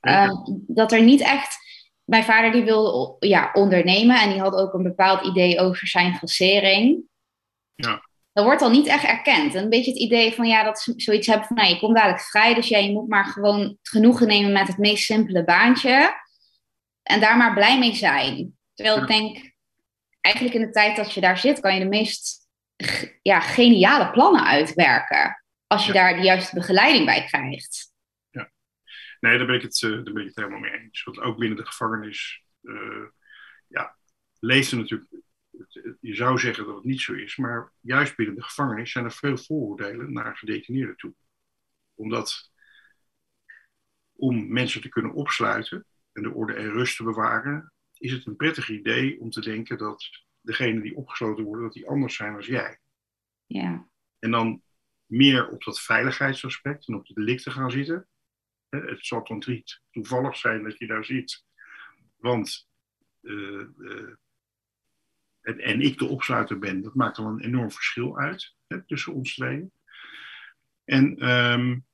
Uh, 0.01 0.31
dat 0.67 0.91
er 0.91 1.01
niet 1.01 1.21
echt. 1.21 1.57
Mijn 2.03 2.23
vader 2.23 2.51
die 2.51 2.63
wilde 2.63 3.27
ja, 3.27 3.49
ondernemen 3.53 4.21
en 4.21 4.29
die 4.29 4.39
had 4.39 4.55
ook 4.55 4.73
een 4.73 4.83
bepaald 4.83 5.25
idee 5.25 5.59
over 5.59 5.87
zijn 5.87 6.15
fasering. 6.15 7.03
Ja. 7.75 8.01
Dat 8.33 8.45
wordt 8.45 8.61
al 8.61 8.69
niet 8.69 8.87
echt 8.87 9.03
erkend. 9.03 9.53
Een 9.53 9.69
beetje 9.69 9.91
het 9.91 9.99
idee 9.99 10.33
van 10.33 10.47
ja, 10.47 10.63
dat 10.63 10.79
ze 10.79 10.93
zoiets 10.95 11.27
hebben 11.27 11.47
van 11.47 11.55
nou, 11.55 11.69
je 11.69 11.79
komt 11.79 11.95
dadelijk 11.95 12.21
vrij, 12.21 12.53
dus 12.53 12.67
jij 12.67 12.83
je 12.83 12.91
moet 12.91 13.07
maar 13.07 13.25
gewoon 13.25 13.77
genoegen 13.81 14.27
nemen 14.27 14.51
met 14.51 14.67
het 14.67 14.77
meest 14.77 15.03
simpele 15.05 15.43
baantje. 15.43 16.21
En 17.03 17.19
daar 17.19 17.37
maar 17.37 17.53
blij 17.53 17.79
mee 17.79 17.95
zijn. 17.95 18.57
Terwijl 18.73 19.01
ik 19.01 19.07
denk, 19.07 19.53
eigenlijk 20.21 20.55
in 20.55 20.61
de 20.61 20.71
tijd 20.71 20.95
dat 20.95 21.13
je 21.13 21.21
daar 21.21 21.37
zit, 21.37 21.59
kan 21.59 21.73
je 21.73 21.79
de 21.79 21.89
meest 21.89 22.47
ja, 23.21 23.39
geniale 23.39 24.11
plannen 24.11 24.45
uitwerken. 24.45 25.43
Als 25.67 25.85
je 25.85 25.93
daar 25.93 26.15
de 26.15 26.21
juiste 26.21 26.55
begeleiding 26.55 27.05
bij 27.05 27.25
krijgt. 27.25 27.92
Nee, 29.23 29.37
daar 29.37 29.47
ben 29.47 29.55
ik 29.55 29.61
het, 29.61 29.81
uh, 29.81 29.91
daar 29.91 30.13
ben 30.13 30.21
ik 30.21 30.27
het 30.27 30.35
helemaal 30.35 30.59
mee 30.59 30.71
eens. 30.71 31.03
Want 31.03 31.19
ook 31.19 31.37
binnen 31.37 31.57
de 31.57 31.65
gevangenis, 31.65 32.43
uh, 32.61 33.05
ja, 33.67 33.97
leeft 34.39 34.71
er 34.71 34.77
natuurlijk. 34.77 35.11
Je 35.99 36.15
zou 36.15 36.39
zeggen 36.39 36.65
dat 36.65 36.75
het 36.75 36.83
niet 36.83 37.01
zo 37.01 37.13
is, 37.13 37.35
maar 37.35 37.71
juist 37.79 38.15
binnen 38.15 38.35
de 38.35 38.43
gevangenis 38.43 38.91
zijn 38.91 39.05
er 39.05 39.11
veel 39.11 39.37
vooroordelen 39.37 40.13
naar 40.13 40.37
gedetineerden 40.37 40.95
toe. 40.95 41.13
Omdat 41.93 42.51
om 44.11 44.53
mensen 44.53 44.81
te 44.81 44.89
kunnen 44.89 45.13
opsluiten 45.13 45.85
en 46.11 46.23
de 46.23 46.31
orde 46.33 46.53
en 46.53 46.71
rust 46.71 46.97
te 46.97 47.03
bewaren, 47.03 47.73
is 47.97 48.11
het 48.11 48.25
een 48.25 48.35
prettig 48.35 48.69
idee 48.69 49.19
om 49.19 49.29
te 49.29 49.41
denken 49.41 49.77
dat 49.77 50.09
degene 50.41 50.81
die 50.81 50.95
opgesloten 50.95 51.43
worden, 51.43 51.63
dat 51.63 51.73
die 51.73 51.87
anders 51.87 52.15
zijn 52.15 52.35
als 52.35 52.45
jij. 52.45 52.79
Ja. 53.45 53.87
En 54.19 54.31
dan 54.31 54.61
meer 55.05 55.49
op 55.49 55.63
dat 55.63 55.81
veiligheidsaspect 55.81 56.87
en 56.87 56.95
op 56.95 57.05
de 57.05 57.13
delicten 57.13 57.51
gaan 57.51 57.71
zitten. 57.71 58.07
Het 58.81 59.05
zal 59.05 59.23
toch 59.23 59.45
niet 59.45 59.81
toevallig 59.91 60.37
zijn 60.37 60.63
dat 60.63 60.77
je 60.77 60.87
daar 60.87 61.05
zit. 61.05 61.45
Want 62.15 62.67
uh, 63.21 63.67
uh, 63.77 64.13
en 65.41 65.81
ik 65.81 65.97
de 65.97 66.05
opsluiter 66.05 66.59
ben, 66.59 66.81
dat 66.81 66.95
maakt 66.95 67.17
al 67.17 67.25
een 67.25 67.39
enorm 67.39 67.71
verschil 67.71 68.17
uit 68.17 68.55
hè, 68.67 68.85
tussen 68.85 69.13
ons 69.13 69.33
tweeën. 69.33 69.71
En 70.83 71.29
um, 71.29 71.85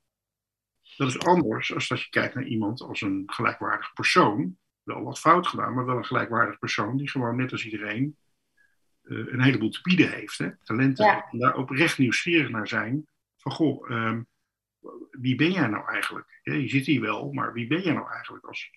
dat 0.96 1.08
is 1.08 1.18
anders 1.18 1.74
als 1.74 1.88
dat 1.88 2.02
je 2.02 2.10
kijkt 2.10 2.34
naar 2.34 2.44
iemand 2.44 2.80
als 2.80 3.00
een 3.00 3.22
gelijkwaardig 3.26 3.92
persoon. 3.92 4.58
Wel 4.82 5.02
wat 5.02 5.18
fout 5.18 5.46
gedaan, 5.46 5.74
maar 5.74 5.86
wel 5.86 5.96
een 5.96 6.04
gelijkwaardig 6.04 6.58
persoon 6.58 6.96
die 6.96 7.10
gewoon 7.10 7.36
net 7.36 7.52
als 7.52 7.64
iedereen 7.64 8.16
uh, 9.02 9.32
een 9.32 9.42
heleboel 9.42 9.70
te 9.70 9.80
bieden 9.82 10.10
heeft. 10.10 10.38
Hè? 10.38 10.56
Talenten. 10.56 11.04
Ja. 11.04 11.28
En 11.30 11.38
daar 11.38 11.56
oprecht 11.56 11.98
nieuwsgierig 11.98 12.50
naar 12.50 12.68
zijn. 12.68 13.06
Van 13.36 13.52
goh, 13.52 13.90
um, 13.90 14.26
wie 15.10 15.36
ben 15.36 15.52
jij 15.52 15.66
nou 15.66 15.88
eigenlijk? 15.88 16.40
Je 16.42 16.68
zit 16.68 16.86
hier 16.86 17.00
wel, 17.00 17.32
maar 17.32 17.52
wie 17.52 17.66
ben 17.66 17.82
jij 17.82 17.92
nou 17.92 18.10
eigenlijk 18.10 18.44
als, 18.44 18.70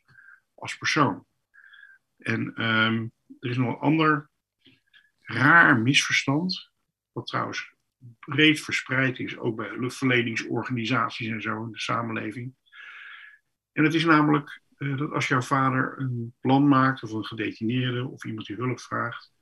als 0.54 0.78
persoon? 0.78 1.26
En 2.18 2.64
um, 2.64 3.12
er 3.40 3.50
is 3.50 3.58
nog 3.58 3.70
een 3.70 3.80
ander 3.80 4.30
raar 5.20 5.80
misverstand, 5.80 6.72
wat 7.12 7.28
trouwens 7.28 7.74
breed 8.20 8.62
verspreid 8.62 9.20
is, 9.20 9.38
ook 9.38 9.56
bij 9.56 9.68
hulpverleningsorganisaties 9.68 11.28
en 11.28 11.42
zo 11.42 11.64
in 11.64 11.72
de 11.72 11.80
samenleving. 11.80 12.56
En 13.72 13.84
het 13.84 13.94
is 13.94 14.06
namelijk 14.06 14.62
uh, 14.78 14.98
dat 14.98 15.12
als 15.12 15.28
jouw 15.28 15.42
vader 15.42 16.00
een 16.00 16.36
plan 16.40 16.68
maakt, 16.68 17.04
of 17.04 17.12
een 17.12 17.26
gedetineerde, 17.26 18.08
of 18.08 18.26
iemand 18.26 18.48
die 18.48 18.56
hulp 18.56 18.80
vraagt, 18.80 19.34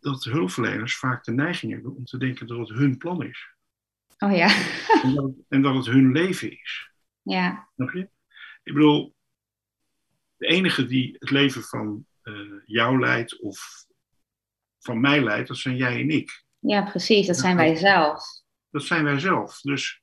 dat 0.00 0.24
hulpverleners 0.24 0.96
vaak 0.96 1.24
de 1.24 1.32
neiging 1.32 1.72
hebben 1.72 1.94
om 1.94 2.04
te 2.04 2.18
denken 2.18 2.46
dat 2.46 2.58
het 2.58 2.78
hun 2.78 2.98
plan 2.98 3.22
is. 3.22 3.51
Oh 4.18 4.36
ja. 4.36 4.48
en, 5.02 5.14
dat 5.14 5.24
het, 5.24 5.34
en, 5.48 5.62
dat 5.62 5.74
het, 5.74 5.86
hun 5.86 6.12
leven 6.12 6.50
is. 6.60 6.90
Ja. 7.22 7.68
Snap 7.74 7.90
je? 7.90 8.08
Ik 8.62 8.74
bedoel, 8.74 9.14
de 10.36 10.46
enige 10.46 10.86
die 10.86 11.16
het 11.18 11.30
leven 11.30 11.62
van 11.62 12.06
uh, 12.22 12.60
jou 12.64 13.00
leidt 13.00 13.40
of 13.40 13.86
van 14.78 15.00
mij 15.00 15.22
leidt, 15.22 15.48
dat 15.48 15.56
zijn 15.56 15.76
jij 15.76 16.00
en 16.00 16.08
ik. 16.08 16.44
Ja, 16.58 16.82
precies. 16.82 17.26
Dat 17.26 17.36
zijn 17.36 17.56
wij 17.56 17.74
zelf. 17.74 18.24
Dat 18.70 18.82
zijn 18.82 19.04
wij 19.04 19.18
zelf. 19.18 19.60
Dus 19.60 20.02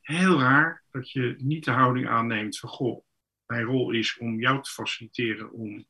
heel 0.00 0.40
raar 0.40 0.84
dat 0.90 1.10
je 1.10 1.34
niet 1.38 1.64
de 1.64 1.70
houding 1.70 2.08
aanneemt 2.08 2.58
van, 2.58 2.68
goh, 2.68 3.04
mijn 3.46 3.64
rol 3.64 3.90
is 3.90 4.18
om 4.18 4.40
jou 4.40 4.62
te 4.62 4.70
faciliteren 4.70 5.52
om 5.52 5.86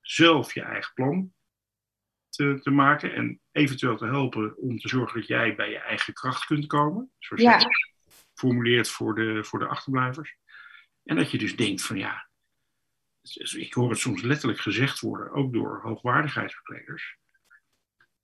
zelf 0.00 0.54
je 0.54 0.62
eigen 0.62 0.92
plan 0.94 1.32
te, 2.38 2.58
te, 2.62 2.70
maken 2.70 3.14
en 3.14 3.40
eventueel 3.52 3.96
te 3.96 4.06
helpen 4.06 4.56
om 4.56 4.78
te 4.78 4.88
zorgen 4.88 5.20
dat 5.20 5.28
jij 5.28 5.54
bij 5.54 5.70
je 5.70 5.78
eigen 5.78 6.14
kracht 6.14 6.44
kunt 6.44 6.66
komen. 6.66 7.10
Zoals 7.18 7.42
Ja. 7.42 7.56
het 7.56 7.66
formuleert 8.34 8.88
voor 8.88 9.14
de, 9.14 9.44
voor 9.44 9.58
de 9.58 9.66
achterblijvers. 9.66 10.36
En 11.04 11.16
dat 11.16 11.30
je 11.30 11.38
dus 11.38 11.56
denkt 11.56 11.82
van 11.82 11.96
ja, 11.98 12.28
ik 13.56 13.74
hoor 13.74 13.90
het 13.90 13.98
soms 13.98 14.22
letterlijk 14.22 14.60
gezegd 14.60 15.00
worden, 15.00 15.32
ook 15.32 15.52
door 15.52 15.80
hoogwaardigheidsverplegers. 15.82 17.16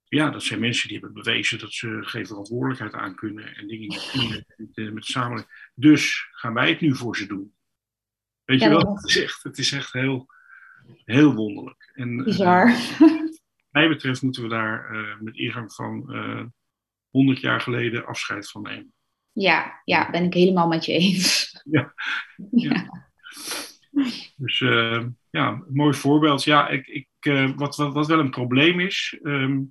Ja, 0.03 0.29
dat 0.29 0.43
zijn 0.43 0.59
mensen 0.59 0.87
die 0.89 0.99
hebben 0.99 1.23
bewezen 1.23 1.59
dat 1.59 1.73
ze 1.73 1.99
geen 2.01 2.27
verantwoordelijkheid 2.27 2.93
aan 2.93 3.15
kunnen 3.15 3.55
en 3.55 3.67
dingen 3.67 3.87
niet 3.87 4.09
kunnen 4.11 4.45
met, 4.57 4.93
met 4.93 5.05
de 5.05 5.11
samenleving. 5.11 5.71
Dus 5.73 6.27
gaan 6.31 6.53
wij 6.53 6.69
het 6.69 6.81
nu 6.81 6.95
voor 6.95 7.17
ze 7.17 7.27
doen. 7.27 7.55
Weet 8.43 8.59
Ja, 8.59 8.65
je 8.65 8.71
wel? 8.71 8.95
Het 8.95 9.05
is 9.05 9.21
echt, 9.23 9.43
het 9.43 9.57
is 9.57 9.71
echt 9.71 9.93
heel, 9.93 10.27
heel 11.05 11.33
wonderlijk. 11.33 11.91
En, 11.93 12.19
eh, 12.19 12.23
Bizar. 12.25 12.73
Mij 13.75 13.87
betreft 13.87 14.21
moeten 14.21 14.43
we 14.43 14.49
daar 14.49 14.89
eh, 14.89 15.19
met 15.19 15.35
ingang 15.35 15.73
van 15.73 16.13
eh 16.13 16.43
100 17.09 17.39
jaar 17.39 17.61
geleden 17.61 18.05
afscheid 18.05 18.49
van 18.49 18.61
nemen. 18.61 18.93
Ja, 19.31 19.81
ja, 19.83 20.09
ben 20.09 20.23
ik 20.23 20.33
helemaal 20.33 20.67
met 20.67 20.85
je 20.85 20.91
eens. 20.91 21.43
Ja. 21.71 21.93
Ja. 22.51 23.09
Dus 24.35 24.61
eh, 24.61 25.05
ja, 25.29 25.47
een 25.49 25.73
mooi 25.73 25.93
voorbeeld. 25.93 26.43
Ja, 26.43 26.67
ik, 26.67 26.87
ik, 26.87 27.07
wat, 27.55 27.75
wat, 27.75 27.93
wat 27.93 28.07
wel 28.07 28.19
een 28.19 28.29
probleem 28.29 28.79
is. 28.79 29.19
ehm, 29.23 29.61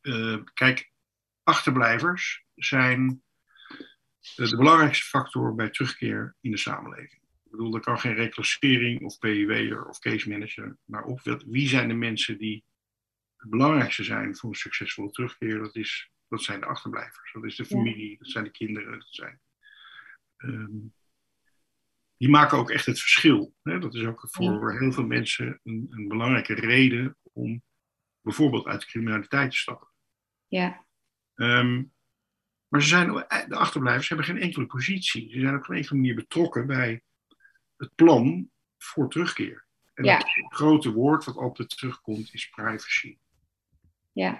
eh, 0.00 0.36
kijk, 0.54 0.92
achterblijvers 1.42 2.44
zijn 2.54 3.22
de 4.34 4.56
belangrijkste 4.56 5.06
factor 5.06 5.54
bij 5.54 5.70
terugkeer 5.70 6.36
in 6.40 6.50
de 6.50 6.56
samenleving. 6.56 7.22
Ik 7.44 7.50
bedoel, 7.50 7.74
er 7.74 7.80
kan 7.80 7.98
geen 8.00 8.14
reclassering 8.14 9.02
of 9.02 9.18
PIW'er 9.18 9.88
of 9.88 9.98
case 9.98 10.28
manager 10.28 10.76
naar 10.84 11.04
op. 11.04 11.42
Wie 11.46 11.68
zijn 11.68 11.88
de 11.88 11.94
mensen 11.94 12.38
die 12.38 12.64
het 13.38 13.50
belangrijkste 13.50 14.04
zijn 14.04 14.36
voor 14.36 14.50
een 14.50 14.56
succesvolle 14.56 15.10
terugkeer? 15.10 15.58
Dat, 15.58 15.76
is, 15.76 16.10
dat 16.28 16.42
zijn 16.42 16.60
de 16.60 16.66
achterblijvers. 16.66 17.32
Dat 17.32 17.44
is 17.44 17.56
de 17.56 17.64
familie, 17.64 18.18
dat 18.18 18.28
zijn 18.30 18.44
de 18.44 18.50
kinderen, 18.50 18.92
dat 18.98 19.06
zijn. 19.08 19.40
ehm, 20.36 20.76
die 22.16 22.28
maken 22.28 22.58
ook 22.58 22.70
echt 22.70 22.86
het 22.86 23.00
verschil. 23.00 23.54
Hè? 23.62 23.78
Dat 23.78 23.94
is 23.94 24.04
ook 24.04 24.26
voor 24.30 24.78
heel 24.78 24.92
veel 24.92 25.06
mensen 25.06 25.60
een, 25.64 25.86
een 25.90 26.08
belangrijke 26.08 26.54
reden 26.54 27.16
om 27.32 27.62
bijvoorbeeld 28.20 28.66
uit 28.66 28.80
de 28.80 28.86
criminaliteit 28.86 29.50
te 29.50 29.56
stappen. 29.56 29.88
Ja, 30.46 30.86
Ehm, 31.34 31.84
maar 32.68 32.82
ze 32.82 32.88
zijn, 32.88 33.08
de 33.48 33.56
achterblijvers 33.56 34.08
hebben 34.08 34.26
geen 34.26 34.38
enkele 34.40 34.66
positie. 34.66 35.30
Ze 35.30 35.40
zijn 35.40 35.54
op 35.56 35.62
geen 35.62 35.76
enkele 35.76 35.94
manier 35.94 36.14
betrokken 36.14 36.66
bij 36.66 37.02
het 37.76 37.94
plan 37.94 38.50
voor 38.78 39.10
terugkeer. 39.10 39.66
En 39.94 40.04
Ja. 40.04 40.16
het 40.16 40.54
grote 40.54 40.92
woord 40.92 41.24
wat 41.24 41.36
altijd 41.36 41.68
terugkomt 41.68 42.34
is 42.34 42.48
privacy. 42.48 43.18
Ja, 44.18 44.38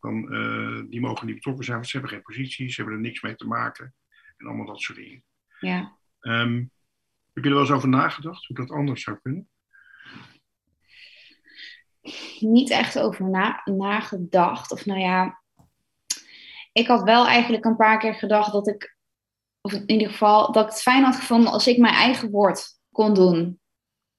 Dan, 0.00 0.32
eh, 0.32 0.90
die 0.90 1.00
mogen 1.00 1.26
niet 1.26 1.34
betrokken 1.34 1.64
zijn, 1.64 1.76
want 1.76 1.88
ze 1.88 1.96
hebben 1.96 2.14
geen 2.14 2.22
positie, 2.22 2.70
ze 2.70 2.80
hebben 2.80 2.94
er 2.94 3.04
niks 3.04 3.22
mee 3.22 3.34
te 3.34 3.46
maken. 3.46 3.94
En 4.36 4.46
allemaal 4.46 4.66
dat 4.66 4.80
soort 4.80 4.98
dingen. 4.98 5.24
ja. 5.60 5.96
Ehm, 6.20 6.64
heb 7.32 7.44
je 7.44 7.50
er 7.50 7.56
wel 7.56 7.60
eens 7.60 7.70
over 7.70 7.88
nagedacht 7.88 8.46
hoe 8.46 8.56
dat 8.56 8.70
anders 8.70 9.02
zou 9.02 9.18
kunnen? 9.22 9.48
Niet 12.38 12.70
echt 12.70 12.98
over 12.98 13.30
na, 13.30 13.62
nagedacht. 13.64 14.72
Of 14.72 14.86
nou 14.86 15.00
ja, 15.00 15.42
ik 16.72 16.86
had 16.86 17.02
wel 17.02 17.26
eigenlijk 17.26 17.64
een 17.64 17.76
paar 17.76 17.98
keer 17.98 18.14
gedacht 18.14 18.52
dat 18.52 18.68
ik, 18.68 18.96
of 19.60 19.72
in 19.72 19.90
ieder 19.90 20.08
geval, 20.08 20.52
dat 20.52 20.64
ik 20.64 20.70
het 20.70 20.82
fijn 20.82 21.04
had 21.04 21.16
gevonden 21.16 21.52
als 21.52 21.66
ik 21.66 21.78
mijn 21.78 21.94
eigen 21.94 22.30
woord 22.30 22.80
kon 22.90 23.14
doen 23.14 23.60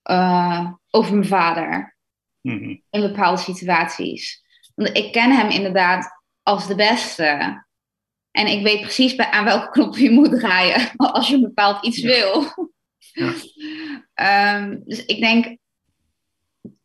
eh, 0.02 0.72
over 0.90 1.14
mijn 1.14 1.28
vader. 1.28 1.98
Mhm. 2.42 2.78
in 2.90 3.02
bepaalde 3.02 3.42
situaties. 3.42 4.44
Want 4.84 4.98
ik 4.98 5.12
ken 5.12 5.32
hem 5.32 5.50
inderdaad 5.50 6.22
als 6.44 6.68
de 6.68 6.76
beste. 6.76 7.64
En 8.32 8.48
ik 8.48 8.64
weet 8.64 8.82
precies 8.82 9.16
bij, 9.16 9.30
aan 9.32 9.46
welke 9.46 9.70
knop 9.70 9.98
je 9.98 10.12
moet 10.12 10.40
draaien 10.40 10.92
als 10.98 11.28
je 11.28 11.36
een 11.36 11.42
bepaald 11.42 11.86
iets 11.86 11.98
Ja. 11.98 12.08
wil. 12.08 12.48
Ja. 13.14 13.34
Ehm, 14.14 14.78
dus 14.86 15.06
ik 15.06 15.20
denk 15.20 15.58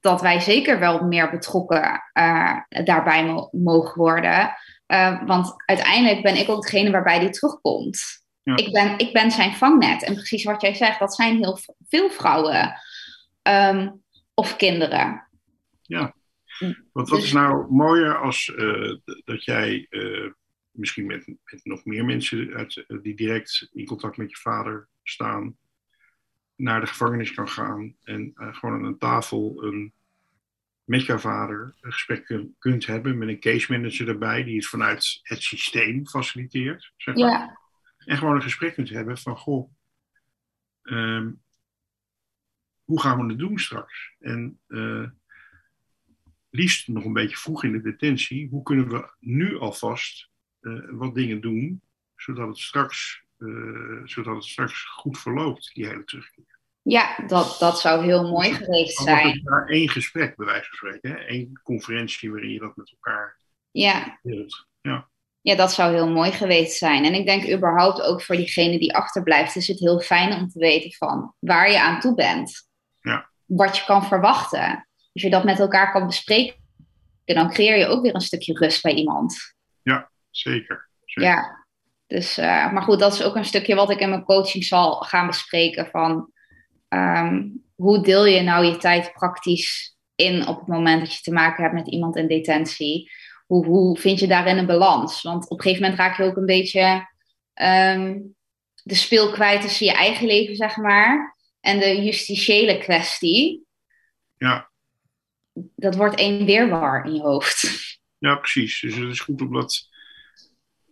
dat 0.00 0.20
wij 0.20 0.40
zeker 0.40 0.78
wel 0.78 1.04
meer 1.04 1.30
betrokken 1.30 2.02
eh, 2.12 2.56
daarbij 2.84 3.24
mo- 3.24 3.48
mogen 3.52 3.94
worden. 3.98 4.54
Eh, 4.86 5.22
want 5.26 5.54
uiteindelijk 5.66 6.22
ben 6.22 6.36
ik 6.36 6.48
ook 6.48 6.62
degene 6.62 6.90
waarbij 6.90 7.18
die 7.18 7.30
terugkomt. 7.30 8.02
Ja. 8.42 8.56
Ik, 8.56 8.72
ben, 8.72 8.98
ik 8.98 9.12
ben 9.12 9.30
zijn 9.30 9.52
vangnet. 9.54 10.02
En 10.02 10.14
precies 10.14 10.44
wat 10.44 10.60
jij 10.60 10.74
zegt, 10.74 10.98
dat 10.98 11.14
zijn 11.14 11.36
heel 11.36 11.58
veel 11.88 12.10
vrouwen 12.10 12.80
ehm, 13.42 13.90
of 14.34 14.56
kinderen. 14.56 15.28
Want 16.58 16.78
wat 16.92 17.08
Dus- 17.08 17.24
is 17.24 17.32
nou 17.32 17.70
mooier 17.72 18.18
als 18.18 18.54
eh, 18.54 18.94
dat 19.24 19.44
jij 19.44 19.86
eh, 19.90 20.30
misschien 20.70 21.06
met, 21.06 21.26
met 21.26 21.60
nog 21.64 21.84
meer 21.84 22.04
mensen 22.04 22.54
uit, 22.54 22.84
eh, 22.86 22.98
die 23.02 23.14
direct 23.16 23.68
in 23.72 23.86
contact 23.86 24.16
met 24.16 24.30
je 24.30 24.36
vader 24.36 24.88
staan, 25.02 25.56
naar 26.56 26.80
de 26.80 26.86
gevangenis 26.86 27.34
kan 27.34 27.48
gaan 27.48 27.96
en 28.02 28.32
gewoon 28.34 28.74
aan 28.74 28.84
een 28.84 28.98
tafel 28.98 29.62
een, 29.64 29.92
met 30.84 31.04
jouw 31.04 31.18
vader 31.18 31.74
een 31.80 31.92
gesprek 31.92 32.24
kun- 32.24 32.54
kunt 32.58 32.86
hebben 32.86 33.18
met 33.18 33.28
een 33.28 33.40
case 33.40 33.72
manager 33.72 34.08
erbij 34.08 34.44
die 34.44 34.56
het 34.56 34.66
vanuit 34.66 35.20
het 35.22 35.42
systeem 35.42 36.06
faciliteert. 36.06 36.92
Zeg 36.96 37.14
maar. 37.14 37.24
Ja, 37.30 37.58
En 37.98 38.16
gewoon 38.16 38.34
een 38.34 38.42
gesprek 38.42 38.74
kunt 38.74 38.88
hebben 38.88 39.18
van, 39.18 39.36
goh, 39.36 39.70
ehm, 40.82 41.32
hoe 42.84 43.00
gaan 43.00 43.18
we 43.20 43.26
het 43.28 43.38
doen 43.38 43.58
straks? 43.58 44.14
En 44.18 44.60
liefst 46.54 46.88
nog 46.88 47.04
een 47.04 47.12
beetje 47.12 47.36
vroeg 47.36 47.64
in 47.64 47.72
de 47.72 47.82
detentie, 47.82 48.48
hoe 48.50 48.62
kunnen 48.62 48.88
we 48.88 49.08
nu 49.20 49.58
alvast 49.58 50.28
eh, 50.60 50.72
wat 50.90 51.14
dingen 51.14 51.40
doen, 51.40 51.82
zodat 52.16 52.48
het, 52.48 52.58
straks, 52.58 53.22
eh, 53.38 53.46
zodat 54.04 54.34
het 54.34 54.44
straks 54.44 54.84
goed 54.84 55.18
verloopt, 55.18 55.70
die 55.74 55.86
hele 55.86 56.04
terugkeer. 56.04 56.58
ja 56.82 57.16
dat, 57.26 57.56
dat 57.58 57.80
zou 57.80 58.04
heel 58.04 58.30
mooi 58.30 58.52
geweest 58.52 58.96
Dan 58.96 59.06
wordt 59.06 59.20
zijn. 59.22 59.34
het 59.34 59.44
maar 59.44 59.66
één 59.68 59.88
gesprek, 59.88 60.36
bij 60.36 60.46
wijze 60.46 60.68
van 60.68 60.76
spreken. 60.76 61.10
Hè? 61.10 61.28
Eén 61.30 61.60
conferentie 61.62 62.30
waarin 62.30 62.50
je 62.50 62.58
dat 62.58 62.76
met 62.76 62.90
elkaar 62.90 63.38
Ja. 63.70 64.18
deelt. 64.22 64.66
Ja, 64.80 65.08
ja, 65.40 65.54
dat 65.56 65.72
zou 65.72 65.92
heel 65.94 66.10
mooi 66.10 66.32
geweest 66.32 66.78
zijn. 66.78 67.04
En 67.04 67.14
ik 67.14 67.26
denk 67.26 67.52
überhaupt 67.56 68.02
ook 68.02 68.22
voor 68.22 68.36
diegene 68.36 68.78
die 68.78 68.94
achterblijft, 68.96 69.56
is 69.56 69.68
het 69.68 69.78
heel 69.78 70.00
fijn 70.00 70.32
om 70.32 70.48
te 70.48 70.58
weten 70.58 70.92
van 70.92 71.34
waar 71.38 71.70
je 71.70 71.80
aan 71.80 72.00
toe 72.00 72.14
bent. 72.14 72.68
Ja. 73.00 73.30
Wat 73.44 73.76
je 73.76 73.84
kan 73.84 74.04
verwachten. 74.04 74.88
Als 75.14 75.22
je 75.22 75.30
dat 75.30 75.44
met 75.44 75.58
elkaar 75.58 75.92
kan 75.92 76.06
bespreken, 76.06 76.56
dan 77.24 77.50
creëer 77.50 77.78
je 77.78 77.86
ook 77.86 78.02
weer 78.02 78.14
een 78.14 78.20
stukje 78.20 78.52
rust 78.52 78.82
bij 78.82 78.94
iemand. 78.94 79.54
zeker. 80.30 80.88
zeker. 81.04 81.30
Ja, 81.30 81.66
dus, 82.06 82.38
eh, 82.38 82.72
maar 82.72 82.82
goed, 82.82 82.98
dat 82.98 83.12
is 83.12 83.22
ook 83.22 83.36
een 83.36 83.44
stukje 83.44 83.74
wat 83.74 83.90
ik 83.90 84.00
in 84.00 84.08
mijn 84.08 84.24
coaching 84.24 84.64
zal 84.64 84.92
gaan 84.94 85.26
bespreken. 85.26 85.86
Van 85.86 86.32
ehm, 86.88 87.48
hoe 87.74 88.02
deel 88.02 88.26
je 88.26 88.40
nou 88.40 88.64
je 88.64 88.76
tijd 88.76 89.12
praktisch 89.12 89.96
in 90.14 90.46
op 90.46 90.58
het 90.58 90.66
moment 90.66 91.00
dat 91.00 91.14
je 91.14 91.20
te 91.20 91.32
maken 91.32 91.62
hebt 91.62 91.74
met 91.74 91.88
iemand 91.88 92.16
in 92.16 92.28
detentie? 92.28 93.10
Hoe, 93.46 93.66
hoe 93.66 93.98
vind 93.98 94.20
je 94.20 94.26
daarin 94.26 94.58
een 94.58 94.66
balans? 94.66 95.22
Want 95.22 95.44
op 95.44 95.58
een 95.58 95.62
gegeven 95.62 95.82
moment 95.82 96.00
raak 96.00 96.16
je 96.16 96.22
ook 96.22 96.36
een 96.36 96.46
beetje 96.46 97.08
ehm, 97.54 98.20
de 98.82 98.94
speel 98.94 99.30
kwijt 99.30 99.60
tussen 99.60 99.86
je 99.86 99.92
eigen 99.92 100.26
leven, 100.26 100.56
zeg 100.56 100.76
maar, 100.76 101.36
en 101.60 101.78
de 101.78 102.02
justitiële 102.02 102.78
kwestie. 102.78 103.66
Ja. 104.36 104.70
Dat 105.74 105.94
wordt 105.96 106.16
één 106.16 106.44
weerwar 106.44 107.04
in 107.06 107.14
je 107.14 107.20
hoofd. 107.22 107.62
Ja, 108.18 108.34
precies. 108.36 108.80
Dus 108.80 108.94
het 108.96 109.08
is 109.10 109.20
goed 109.20 109.40
om, 109.40 109.52
dat, 109.52 109.88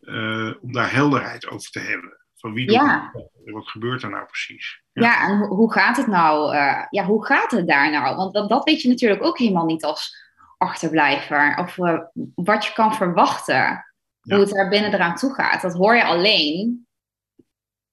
eh, 0.00 0.52
om 0.60 0.72
daar 0.72 0.92
helderheid 0.92 1.48
over 1.48 1.70
te 1.70 1.78
hebben. 1.80 2.16
Van 2.34 2.52
wie 2.52 2.66
doet 2.66 2.74
Ja. 2.74 3.10
het 3.12 3.52
wat 3.52 3.68
gebeurt 3.68 4.02
er 4.02 4.10
nou 4.10 4.26
precies? 4.26 4.82
Ja, 4.92 5.28
en 5.28 5.38
ho- 5.38 5.46
hoe 5.46 5.72
gaat 5.72 5.96
het 5.96 6.06
nou? 6.06 6.54
eh, 6.54 6.86
ja, 6.90 7.04
hoe 7.04 7.26
gaat 7.26 7.50
het 7.50 7.66
daar 7.68 7.90
nou? 7.90 8.16
Want 8.16 8.34
dat, 8.34 8.48
dat 8.48 8.64
weet 8.64 8.82
je 8.82 8.88
natuurlijk 8.88 9.24
ook 9.24 9.38
helemaal 9.38 9.64
niet 9.64 9.84
als 9.84 10.16
achterblijver. 10.58 11.56
Of 11.58 11.78
eh, 11.78 11.98
wat 12.34 12.64
je 12.66 12.72
kan 12.72 12.94
verwachten. 12.94 13.54
Ja. 13.54 13.84
Hoe 14.20 14.38
het 14.44 14.50
daar 14.54 14.68
binnen 14.68 14.94
eraan 14.94 15.16
toe 15.16 15.34
gaat. 15.34 15.62
Dat 15.62 15.74
hoor 15.74 15.96
je 15.96 16.04
alleen 16.04 16.86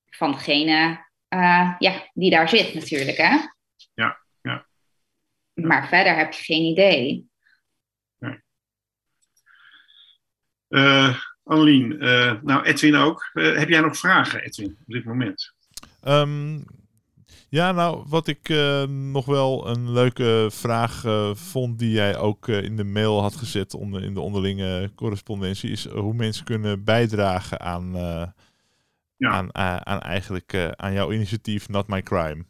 van 0.10 0.32
degene 0.32 1.08
ja, 1.80 2.10
die 2.14 2.30
daar 2.32 2.50
zit 2.50 2.74
natuurlijk, 2.74 3.18
hè? 3.18 3.38
Maar 5.62 5.88
verder 5.88 6.16
heb 6.16 6.34
je 6.34 6.44
geen 6.44 6.62
idee. 6.64 7.28
Eh 10.68 11.20
Annelien, 11.44 12.00
eh, 12.00 12.34
nou 12.42 12.64
Edwin 12.64 12.96
ook. 12.96 13.30
Eh, 13.34 13.58
heb 13.58 13.70
jij 13.70 13.80
nog 13.80 13.98
vragen, 13.98 14.44
Edwin, 14.44 14.78
op 14.80 14.94
dit 14.94 15.06
moment? 15.06 15.54
Ehm, 16.02 16.60
ja, 17.50 17.72
nou, 17.72 18.06
wat 18.08 18.28
ik 18.28 18.50
eh, 18.50 18.84
nog 18.88 19.26
wel 19.26 19.68
een 19.68 19.92
leuke 19.92 20.48
vraag 20.52 21.04
vond 21.34 21.80
die 21.80 21.92
jij 21.92 22.18
ook 22.18 22.48
eh, 22.48 22.64
in 22.64 22.76
de 22.76 22.84
mail 22.84 23.22
had 23.22 23.36
gezet 23.36 23.74
onder, 23.74 24.04
in 24.04 24.14
de 24.14 24.20
onderlinge 24.20 24.92
correspondentie, 24.96 25.72
is 25.72 25.88
hoe 25.88 26.14
mensen 26.14 26.46
kunnen 26.46 26.84
bijdragen 26.84 27.60
aan, 27.60 27.96
eh, 27.96 28.28
Ja. 29.20 29.30
aan, 29.30 29.52
eh, 29.52 29.76
aan 29.76 30.00
eigenlijk 30.02 30.54
eh, 30.54 30.68
aan 30.68 30.94
jouw 30.94 31.12
initiatief 31.12 31.70
Not 31.70 31.88
My 31.88 32.02
Crime. 32.04 32.46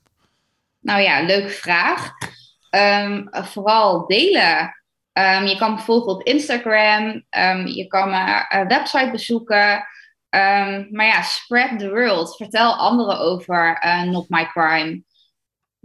Nou 0.79 1.01
ja, 1.01 1.25
leuke 1.25 1.49
vraag. 1.49 2.11
Ehm, 2.69 3.25
vooral 3.31 4.07
delen. 4.07 4.79
Ehm, 5.13 5.45
je 5.45 5.57
kan 5.57 5.75
bijvoorbeeld 5.75 6.17
op 6.17 6.23
Instagram, 6.23 7.25
ehm, 7.29 7.65
je 7.65 7.87
kan 7.87 8.09
mijn 8.09 8.45
eh, 8.47 8.67
website 8.67 9.11
bezoeken. 9.11 9.87
Maar 10.91 11.05
ja, 11.05 11.21
spread 11.21 11.79
the 11.79 11.89
world. 11.89 12.35
Vertel 12.35 12.73
anderen 12.73 13.19
over 13.19 13.77
eh, 13.79 14.03
Not 14.03 14.29
My 14.29 14.45
Crime. 14.45 15.03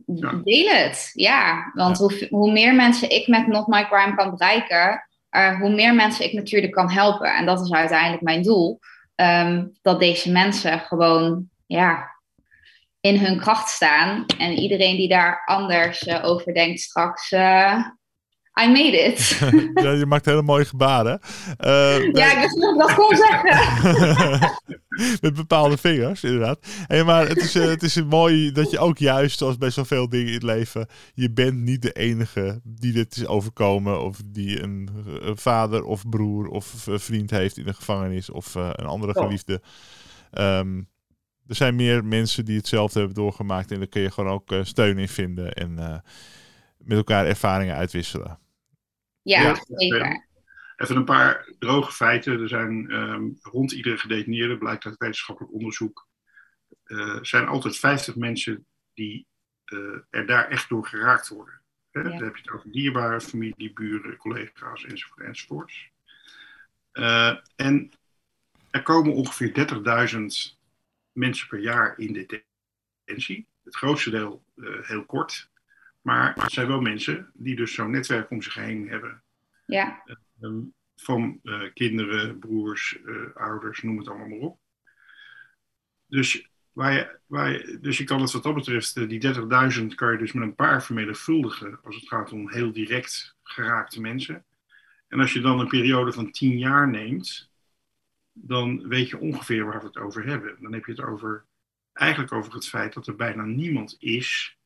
Ja. 0.06 0.40
Deel 0.44 0.68
het, 0.68 1.10
ja. 1.12 1.70
Want 1.74 1.98
hoe, 1.98 2.26
hoe 2.30 2.52
meer 2.52 2.74
mensen 2.74 3.10
ik 3.10 3.26
met 3.26 3.46
Not 3.46 3.66
My 3.66 3.84
Crime 3.84 4.14
kan 4.14 4.30
bereiken, 4.30 5.06
eh, 5.28 5.60
hoe 5.60 5.70
meer 5.70 5.94
mensen 5.94 6.24
ik 6.24 6.32
natuurlijk 6.32 6.72
kan 6.72 6.90
helpen. 6.90 7.34
En 7.34 7.46
dat 7.46 7.60
is 7.60 7.72
uiteindelijk 7.72 8.22
mijn 8.22 8.42
doel. 8.42 8.78
Dat 9.82 9.98
deze 9.98 10.30
mensen 10.30 10.80
gewoon, 10.80 11.48
ja, 11.66 12.13
in 13.04 13.18
hun 13.18 13.38
kracht 13.38 13.68
staan. 13.68 14.24
En 14.38 14.52
iedereen 14.52 14.96
die 14.96 15.08
daar 15.08 15.42
anders 15.44 16.04
eh, 16.04 16.24
over 16.24 16.54
denkt 16.54 16.80
straks, 16.80 17.32
eh, 17.32 17.84
I 18.62 18.66
made 18.66 18.98
it. 19.02 19.38
ja, 19.84 19.90
je 19.90 20.06
maakt 20.06 20.24
hele 20.24 20.42
mooie 20.42 20.64
gebaren. 20.64 21.20
Eh, 21.56 22.12
ja, 22.12 22.32
ik 22.32 22.38
wist 22.38 22.56
ik 22.56 22.78
dat 22.78 22.94
kon 22.94 23.16
zeggen. 23.16 24.52
Met 25.22 25.34
bepaalde 25.34 25.76
vingers, 25.76 26.24
inderdaad. 26.24 26.66
Hey, 26.86 27.04
maar 27.04 27.28
het 27.28 27.36
is, 27.36 27.54
het 27.54 27.82
is 27.82 28.02
mooi 28.02 28.52
dat 28.52 28.70
je 28.70 28.78
ook 28.78 28.98
juist, 28.98 29.38
zoals 29.38 29.58
bij 29.58 29.70
zoveel 29.70 30.08
dingen 30.08 30.26
in 30.26 30.34
het 30.34 30.42
leven, 30.42 30.86
je 31.14 31.30
bent 31.30 31.60
niet 31.60 31.82
de 31.82 31.92
enige 31.92 32.60
die 32.62 32.92
dit 32.92 33.16
is 33.16 33.26
overkomen. 33.26 34.02
Of 34.02 34.18
die 34.24 34.62
een, 34.62 34.88
een 35.20 35.36
vader 35.36 35.84
of 35.84 36.08
broer 36.08 36.46
of 36.46 36.74
vriend 36.86 37.30
heeft 37.30 37.56
in 37.56 37.64
de 37.64 37.74
gevangenis. 37.74 38.30
Of 38.30 38.54
een 38.54 38.86
andere 38.86 39.12
geliefde. 39.12 39.60
Ehm, 40.30 40.80
er 41.46 41.54
zijn 41.54 41.74
meer 41.74 42.04
mensen 42.04 42.44
die 42.44 42.56
hetzelfde 42.56 42.98
hebben 42.98 43.16
doorgemaakt. 43.16 43.70
En 43.70 43.78
daar 43.78 43.88
kun 43.88 44.02
je 44.02 44.10
gewoon 44.10 44.32
ook 44.32 44.52
eh, 44.52 44.64
steun 44.64 44.98
in 44.98 45.08
vinden. 45.08 45.52
En 45.52 45.78
eh, 45.78 45.98
met 46.78 46.96
elkaar 46.96 47.26
ervaringen 47.26 47.74
uitwisselen. 47.74 48.38
Ja, 49.22 49.42
Ja, 49.42 49.64
zeker. 49.68 50.26
Even 50.76 50.96
een 50.96 51.04
paar 51.04 51.54
droge 51.58 51.92
feiten. 51.92 52.40
Er 52.40 52.48
zijn 52.48 52.90
ehm, 52.90 53.28
rond 53.42 53.72
iedere 53.72 53.98
gedetineerde, 53.98 54.58
blijkt 54.58 54.84
uit 54.84 54.96
wetenschappelijk 54.98 55.54
onderzoek, 55.54 56.08
eh 56.84 57.18
zijn 57.22 57.46
altijd 57.46 57.76
50 57.76 58.16
mensen 58.16 58.66
die 58.94 59.26
eh, 59.64 59.98
er 60.10 60.26
daar 60.26 60.48
echt 60.48 60.68
door 60.68 60.86
geraakt 60.86 61.28
worden. 61.28 61.60
Hè? 61.90 62.00
Ja. 62.00 62.08
Dan 62.08 62.22
heb 62.22 62.36
je 62.36 62.42
het 62.42 62.50
over 62.50 62.70
dierbare 62.70 63.20
familie, 63.20 63.72
buren, 63.72 64.16
collega's 64.16 64.84
enzovoort 64.84 65.26
enzovoorts. 65.26 65.90
Eh, 66.92 67.36
en 67.56 67.90
er 68.70 68.82
komen 68.82 69.14
ongeveer 69.14 69.52
30.000 69.52 70.53
mensen 71.14 71.48
per 71.48 71.58
jaar 71.58 71.98
in 71.98 72.12
detentie. 72.12 73.46
Het 73.64 73.76
grootste 73.76 74.10
deel 74.10 74.44
eh, 74.56 74.80
heel 74.80 75.04
kort. 75.04 75.50
Maar 76.00 76.34
het 76.34 76.52
zijn 76.52 76.66
wel 76.66 76.80
mensen 76.80 77.30
die 77.34 77.56
dus 77.56 77.74
zo'n 77.74 77.90
netwerk 77.90 78.30
om 78.30 78.42
zich 78.42 78.54
heen 78.54 78.88
hebben 78.88 79.22
Ja, 79.66 80.02
Ehm, 80.40 80.60
van 80.96 81.40
eh, 81.42 81.62
kinderen, 81.74 82.38
broers, 82.38 82.98
eh, 83.06 83.34
ouders, 83.34 83.82
noem 83.82 83.98
het 83.98 84.08
allemaal 84.08 84.28
maar 84.28 84.38
op. 84.38 84.58
Dus, 86.06 86.48
waar 86.72 86.92
je, 86.92 87.18
waar 87.26 87.50
je, 87.50 87.78
dus 87.80 87.98
je 87.98 88.04
kan 88.04 88.20
het 88.20 88.32
wat 88.32 88.42
dat 88.42 88.54
betreft, 88.54 88.96
eh, 88.96 89.08
die 89.08 89.20
30.000 89.20 89.94
kan 89.94 90.12
je 90.12 90.18
dus 90.18 90.32
met 90.32 90.42
een 90.42 90.54
paar 90.54 90.82
vermenigvuldigen 90.82 91.80
als 91.82 91.96
het 91.96 92.08
gaat 92.08 92.32
om 92.32 92.50
heel 92.50 92.72
direct 92.72 93.36
geraakte 93.42 94.00
mensen. 94.00 94.44
En 95.08 95.20
als 95.20 95.32
je 95.32 95.40
dan 95.40 95.60
een 95.60 95.68
periode 95.68 96.12
van 96.12 96.30
10 96.30 96.58
jaar 96.58 96.88
neemt, 96.88 97.50
dan 98.34 98.88
weet 98.88 99.08
je 99.08 99.18
ongeveer 99.18 99.64
waar 99.64 99.80
we 99.80 99.86
het 99.86 99.96
over 99.96 100.26
hebben. 100.26 100.56
Dan 100.60 100.72
heb 100.72 100.84
je 100.84 100.92
het 100.92 101.00
over, 101.00 101.44
eigenlijk 101.92 102.32
over 102.32 102.52
het 102.54 102.68
feit 102.68 102.94
dat 102.94 103.06
er 103.06 103.16
bijna 103.16 103.44
niemand 103.44 103.96
is 103.98 104.58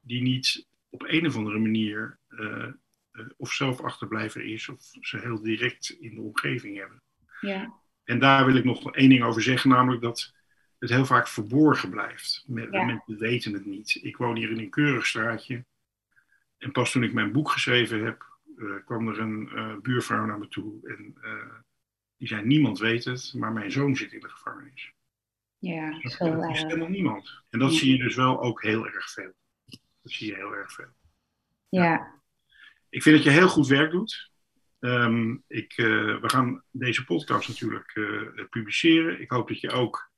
die 0.00 0.22
niet 0.22 0.66
op 0.88 1.02
een 1.06 1.26
of 1.26 1.36
andere 1.36 1.58
manier 1.58 2.18
eh, 2.28 2.62
eh, 3.10 3.26
of 3.36 3.52
zelf 3.52 3.80
achterblijver 3.80 4.44
is, 4.44 4.68
of 4.68 4.80
ze 5.00 5.18
heel 5.18 5.42
direct 5.42 5.90
in 5.90 6.14
de 6.14 6.20
omgeving 6.20 6.78
hebben. 6.78 7.02
ja, 7.40 7.80
En 8.04 8.18
daar 8.18 8.46
wil 8.46 8.56
ik 8.56 8.64
nog 8.64 8.92
één 8.92 9.08
ding 9.08 9.22
over 9.22 9.42
zeggen, 9.42 9.70
namelijk 9.70 10.02
dat 10.02 10.32
het 10.78 10.90
heel 10.90 11.06
vaak 11.06 11.28
verborgen 11.28 11.90
blijft. 11.90 12.44
Ja. 12.46 12.84
Mensen 12.84 13.18
weten 13.18 13.52
het 13.52 13.66
niet. 13.66 13.98
Ik 14.02 14.16
woon 14.16 14.36
hier 14.36 14.50
in 14.50 14.58
een 14.58 14.70
keurig 14.70 15.06
straatje. 15.06 15.64
En 16.58 16.72
pas 16.72 16.92
toen 16.92 17.02
ik 17.02 17.12
mijn 17.12 17.32
boek 17.32 17.50
geschreven 17.50 18.04
heb, 18.04 18.38
eh, 18.56 18.84
kwam 18.84 19.08
er 19.08 19.18
een 19.18 19.48
buurvrouw 19.82 20.24
naar 20.24 20.38
me 20.38 20.48
toe. 20.48 20.88
En 20.88 21.14
die 22.20 22.28
zei, 22.28 22.44
niemand 22.44 22.78
weet 22.78 23.04
het, 23.04 23.32
maar 23.36 23.52
mijn 23.52 23.72
zoon 23.72 23.96
zit 23.96 24.12
in 24.12 24.20
de 24.20 24.28
gevangenis. 24.28 24.92
ja. 25.58 25.90
Dat 26.00 26.12
Zo, 26.12 26.24
is 26.50 26.58
eh, 26.62 26.66
helemaal 26.66 26.88
niemand. 26.88 27.42
En 27.50 27.58
dat 27.58 27.72
Ja. 27.72 27.78
zie 27.78 27.92
je 27.96 28.02
dus 28.02 28.14
wel 28.16 28.40
ook 28.42 28.62
heel 28.62 28.86
erg 28.86 29.10
veel. 29.10 29.32
Dat 30.02 30.12
zie 30.12 30.26
je 30.26 30.34
heel 30.34 30.52
erg 30.54 30.72
veel. 30.72 30.92
ja. 31.68 32.20
ik 32.88 33.02
vind 33.02 33.16
dat 33.16 33.24
je 33.24 33.30
heel 33.30 33.48
goed 33.48 33.66
werk 33.66 33.90
doet. 33.90 34.30
Ehm, 34.80 35.36
ik, 35.46 35.72
eh, 35.76 35.86
we 36.20 36.28
gaan 36.28 36.64
deze 36.70 37.04
podcast 37.04 37.48
natuurlijk 37.48 37.90
eh, 37.94 38.44
publiceren. 38.50 39.20
Ik 39.20 39.30
hoop 39.30 39.48
dat 39.48 39.60
je 39.60 39.70
ook 39.70 40.10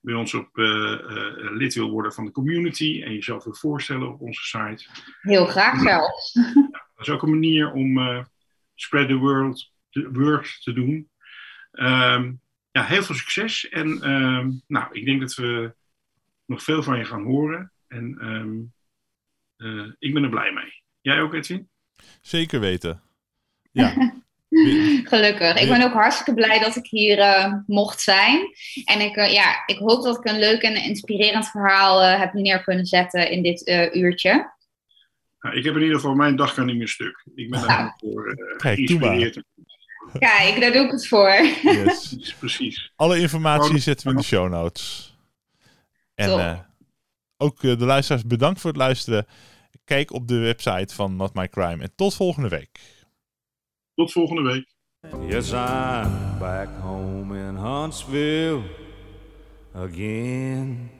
bij 0.00 0.14
ons 0.14 0.34
op 0.34 0.48
lid 1.36 1.74
wil 1.74 1.90
worden 1.90 2.12
van 2.12 2.24
de 2.24 2.30
community 2.30 3.02
en 3.04 3.12
jezelf 3.12 3.44
wil 3.44 3.54
voorstellen 3.54 4.08
op 4.08 4.20
onze 4.20 4.42
site. 4.42 4.86
Heel 5.20 5.46
graag 5.46 5.80
zelfs. 5.80 6.32
dat 6.32 7.06
is 7.06 7.08
ook 7.10 7.22
een 7.22 7.30
manier 7.30 7.72
om 7.72 7.98
spread 8.74 9.08
the 9.08 9.14
world, 9.16 9.72
the 9.90 10.10
word 10.12 10.62
te 10.62 10.72
doen. 10.72 11.10
Ehm, 11.74 12.32
ja, 12.70 12.84
heel 12.84 13.02
veel 13.02 13.14
succes. 13.14 13.68
En 13.68 14.02
ehm, 14.02 14.50
nou, 14.66 14.86
ik 14.92 15.04
denk 15.04 15.20
dat 15.20 15.34
we 15.34 15.74
nog 16.46 16.62
veel 16.62 16.82
van 16.82 16.98
je 16.98 17.04
gaan 17.04 17.24
horen. 17.24 17.72
En 17.88 18.72
uh, 19.56 19.92
ik 19.98 20.14
ben 20.14 20.22
er 20.22 20.28
blij 20.28 20.52
mee. 20.52 20.82
Jij 21.00 21.20
ook, 21.20 21.34
Edwin? 21.34 21.68
Zeker 22.20 22.60
weten. 22.60 23.02
Ja. 23.70 24.12
Gelukkig. 25.12 25.60
Ik 25.60 25.68
ben 25.68 25.82
ook 25.82 25.92
hartstikke 25.92 26.34
blij 26.34 26.58
dat 26.58 26.76
ik 26.76 26.86
hier 26.86 27.18
uh, 27.18 27.54
mocht 27.66 28.00
zijn. 28.00 28.54
En 28.84 29.00
ik, 29.00 29.16
uh, 29.16 29.32
ja, 29.32 29.62
ik 29.66 29.78
hoop 29.78 30.02
dat 30.02 30.16
ik 30.16 30.24
een 30.24 30.38
leuk 30.38 30.62
en 30.62 30.76
inspirerend 30.76 31.48
verhaal 31.48 32.02
heb 32.02 32.32
neer 32.32 32.62
kunnen 32.62 32.86
zetten 32.86 33.30
in 33.30 33.42
dit 33.42 33.90
uurtje. 33.92 34.52
Nou, 35.40 35.56
ik 35.56 35.64
heb 35.64 35.74
in 35.74 35.80
ieder 35.80 35.96
geval 35.96 36.14
mijn 36.14 36.36
dag 36.36 36.54
kan 36.54 36.66
niet 36.66 36.76
meer 36.76 36.88
stuk. 36.88 37.24
Ik 37.34 37.50
ben 37.50 37.66
daar 37.66 37.94
voor 37.98 38.34
geïnspireerd. 38.56 39.42
Kijk, 40.18 40.60
daar 40.60 40.72
doe 40.72 40.84
ik 40.84 40.90
het 40.90 41.08
voor. 41.08 41.30
Yes. 41.62 42.34
Precies. 42.38 42.92
Alle 42.96 43.18
informatie 43.18 43.78
zetten 43.78 44.06
we 44.06 44.12
in 44.12 44.18
de 44.18 44.26
show 44.26 44.50
notes. 44.50 45.16
En 46.14 46.28
uh, 46.28 46.58
ook 47.36 47.62
uh, 47.62 47.78
de 47.78 47.84
luisteraars 47.84 48.26
bedankt 48.26 48.60
voor 48.60 48.70
het 48.70 48.78
luisteren. 48.78 49.26
Kijk 49.84 50.12
op 50.12 50.28
de 50.28 50.38
website 50.38 50.94
van 50.94 51.16
Not 51.16 51.34
My 51.34 51.48
Crime. 51.48 51.82
En 51.82 51.94
tot 51.94 52.14
volgende 52.14 52.48
week. 52.48 52.80
Tot 53.94 54.12
volgende 54.12 54.42
week. 54.42 54.72
Yes, 55.28 55.52
I'm 55.52 56.38
back 56.38 56.68
home 56.80 57.38
in 57.38 57.54
Huntsville 57.54 58.62
again. 59.74 60.90